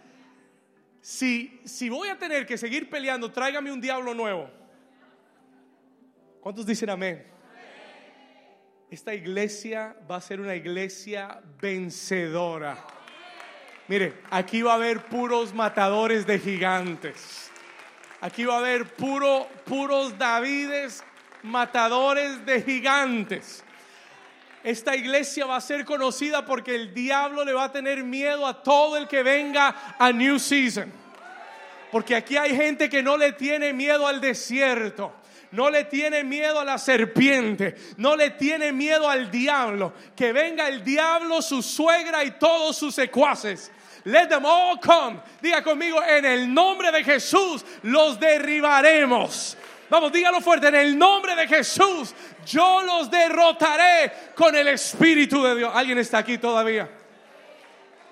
Si, 1.02 1.60
si 1.66 1.90
voy 1.90 2.08
a 2.08 2.18
tener 2.18 2.46
que 2.46 2.56
seguir 2.56 2.88
peleando, 2.88 3.30
tráigame 3.30 3.70
un 3.70 3.80
diablo 3.80 4.14
nuevo. 4.14 4.50
¿Cuántos 6.40 6.64
dicen 6.64 6.88
amén? 6.88 7.26
Esta 8.90 9.12
iglesia 9.12 9.94
va 10.10 10.16
a 10.16 10.20
ser 10.22 10.40
una 10.40 10.54
iglesia 10.54 11.42
vencedora. 11.60 12.95
Mire, 13.88 14.14
aquí 14.30 14.62
va 14.62 14.72
a 14.72 14.76
haber 14.76 15.04
puros 15.04 15.54
matadores 15.54 16.26
de 16.26 16.38
gigantes. 16.38 17.50
Aquí 18.20 18.44
va 18.44 18.54
a 18.54 18.58
haber 18.58 18.94
puro, 18.94 19.48
puros 19.64 20.18
Davides 20.18 21.04
matadores 21.42 22.44
de 22.44 22.62
gigantes. 22.62 23.62
Esta 24.64 24.96
iglesia 24.96 25.46
va 25.46 25.56
a 25.56 25.60
ser 25.60 25.84
conocida 25.84 26.44
porque 26.44 26.74
el 26.74 26.92
diablo 26.92 27.44
le 27.44 27.52
va 27.52 27.64
a 27.64 27.72
tener 27.72 28.02
miedo 28.02 28.46
a 28.46 28.64
todo 28.64 28.96
el 28.96 29.06
que 29.06 29.22
venga 29.22 29.94
a 29.96 30.10
New 30.10 30.40
Season. 30.40 30.92
Porque 31.92 32.16
aquí 32.16 32.36
hay 32.36 32.56
gente 32.56 32.90
que 32.90 33.02
no 33.02 33.16
le 33.16 33.32
tiene 33.32 33.72
miedo 33.72 34.08
al 34.08 34.20
desierto. 34.20 35.14
No 35.52 35.70
le 35.70 35.84
tiene 35.84 36.24
miedo 36.24 36.58
a 36.58 36.64
la 36.64 36.76
serpiente, 36.76 37.76
no 37.96 38.16
le 38.16 38.30
tiene 38.30 38.72
miedo 38.72 39.08
al 39.08 39.30
diablo. 39.30 39.94
Que 40.16 40.32
venga 40.32 40.68
el 40.68 40.82
diablo, 40.82 41.40
su 41.40 41.62
suegra 41.62 42.24
y 42.24 42.32
todos 42.32 42.76
sus 42.76 42.94
secuaces. 42.94 43.70
Let 44.06 44.28
them 44.28 44.46
all 44.46 44.78
come. 44.78 45.20
Diga 45.42 45.62
conmigo, 45.64 46.00
en 46.00 46.24
el 46.24 46.54
nombre 46.54 46.92
de 46.92 47.02
Jesús 47.02 47.64
los 47.82 48.20
derribaremos. 48.20 49.56
Vamos, 49.90 50.12
dígalo 50.12 50.40
fuerte, 50.40 50.68
en 50.68 50.76
el 50.76 50.96
nombre 50.96 51.34
de 51.34 51.48
Jesús 51.48 52.14
yo 52.46 52.82
los 52.82 53.10
derrotaré 53.10 54.12
con 54.36 54.54
el 54.54 54.68
Espíritu 54.68 55.42
de 55.42 55.56
Dios. 55.56 55.72
¿Alguien 55.74 55.98
está 55.98 56.18
aquí 56.18 56.38
todavía? 56.38 56.88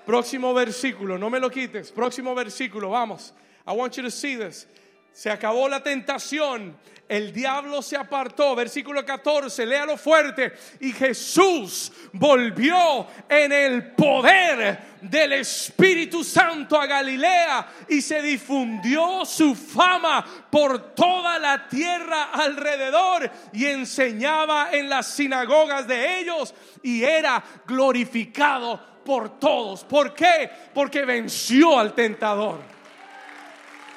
Próximo 0.05 0.53
versículo, 0.53 1.17
no 1.17 1.29
me 1.29 1.39
lo 1.39 1.49
quites. 1.49 1.93
Próximo 1.93 2.35
versículo, 2.35 2.89
vamos. 2.89 3.33
I 3.65 3.71
want 3.71 3.95
you 3.95 4.03
to 4.03 4.11
see 4.11 4.35
this. 4.35 4.67
Se 5.13 5.29
acabó 5.31 5.69
la 5.69 5.81
tentación 5.81 6.75
el 7.07 7.31
diablo 7.31 7.81
se 7.81 7.97
apartó. 7.97 8.55
Versículo 8.55 9.05
14, 9.05 9.65
léalo 9.65 9.97
fuerte. 9.97 10.53
Y 10.79 10.91
Jesús 10.91 11.91
volvió 12.13 13.07
en 13.29 13.51
el 13.51 13.91
poder 13.91 14.95
del 15.01 15.33
Espíritu 15.33 16.23
Santo 16.23 16.79
a 16.79 16.87
Galilea 16.87 17.67
y 17.89 18.01
se 18.01 18.21
difundió 18.21 19.23
su 19.23 19.55
fama 19.55 20.25
por 20.49 20.95
toda 20.95 21.37
la 21.37 21.67
tierra 21.67 22.31
alrededor 22.33 23.29
y 23.53 23.65
enseñaba 23.65 24.69
en 24.71 24.89
las 24.89 25.07
sinagogas 25.07 25.87
de 25.87 26.19
ellos 26.19 26.55
y 26.81 27.03
era 27.03 27.43
glorificado 27.67 28.79
por 29.05 29.39
todos. 29.39 29.83
¿Por 29.83 30.13
qué? 30.15 30.49
Porque 30.73 31.05
venció 31.05 31.77
al 31.79 31.93
tentador. 31.93 32.59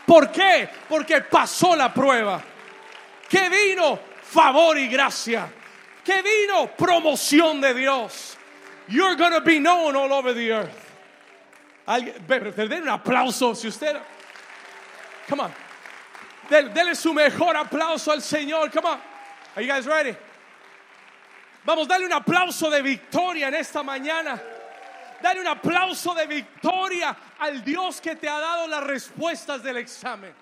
¿Por 0.04 0.30
qué? 0.30 0.68
Porque 0.88 1.22
pasó 1.22 1.74
la 1.74 1.92
prueba 1.92 2.42
que 3.28 3.48
vino 3.48 3.98
favor 4.22 4.78
y 4.78 4.88
gracia, 4.88 5.48
que 6.04 6.22
vino 6.22 6.68
promoción 6.76 7.60
de 7.60 7.74
Dios. 7.74 8.36
You're 8.88 9.16
going 9.16 9.32
to 9.32 9.42
be 9.42 9.58
known 9.58 9.96
all 9.96 10.12
over 10.12 10.32
the 10.32 10.50
earth. 10.52 10.94
Den 11.86 12.82
un 12.82 12.88
aplauso 12.88 13.54
si 13.54 13.68
usted. 13.68 13.96
Come 15.26 15.40
on. 15.40 15.52
Dele 16.48 16.94
su 16.94 17.12
mejor 17.12 17.54
aplauso 17.54 18.12
al 18.12 18.20
Señor. 18.20 18.72
Come 18.72 18.86
on. 18.86 18.98
Are 19.56 19.62
you 19.62 19.68
guys 19.68 19.86
ready? 19.86 20.16
Vamos, 21.64 21.86
dale 21.86 22.04
un 22.04 22.12
aplauso 22.12 22.70
de 22.70 22.80
victoria 22.82 23.48
en 23.48 23.54
esta 23.54 23.82
mañana. 23.82 24.40
Dale 25.20 25.40
un 25.40 25.46
aplauso 25.46 26.14
de 26.14 26.26
victoria 26.26 27.14
al 27.40 27.62
Dios 27.62 28.00
que 28.00 28.16
te 28.16 28.28
ha 28.28 28.38
dado 28.38 28.68
las 28.68 28.84
respuestas 28.84 29.62
del 29.62 29.76
examen. 29.76 30.32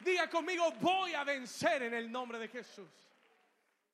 Diga 0.00 0.28
conmigo, 0.28 0.72
voy 0.80 1.14
a 1.14 1.24
vencer 1.24 1.82
en 1.82 1.94
el 1.94 2.10
nombre 2.10 2.38
de 2.38 2.48
Jesús. 2.48 2.88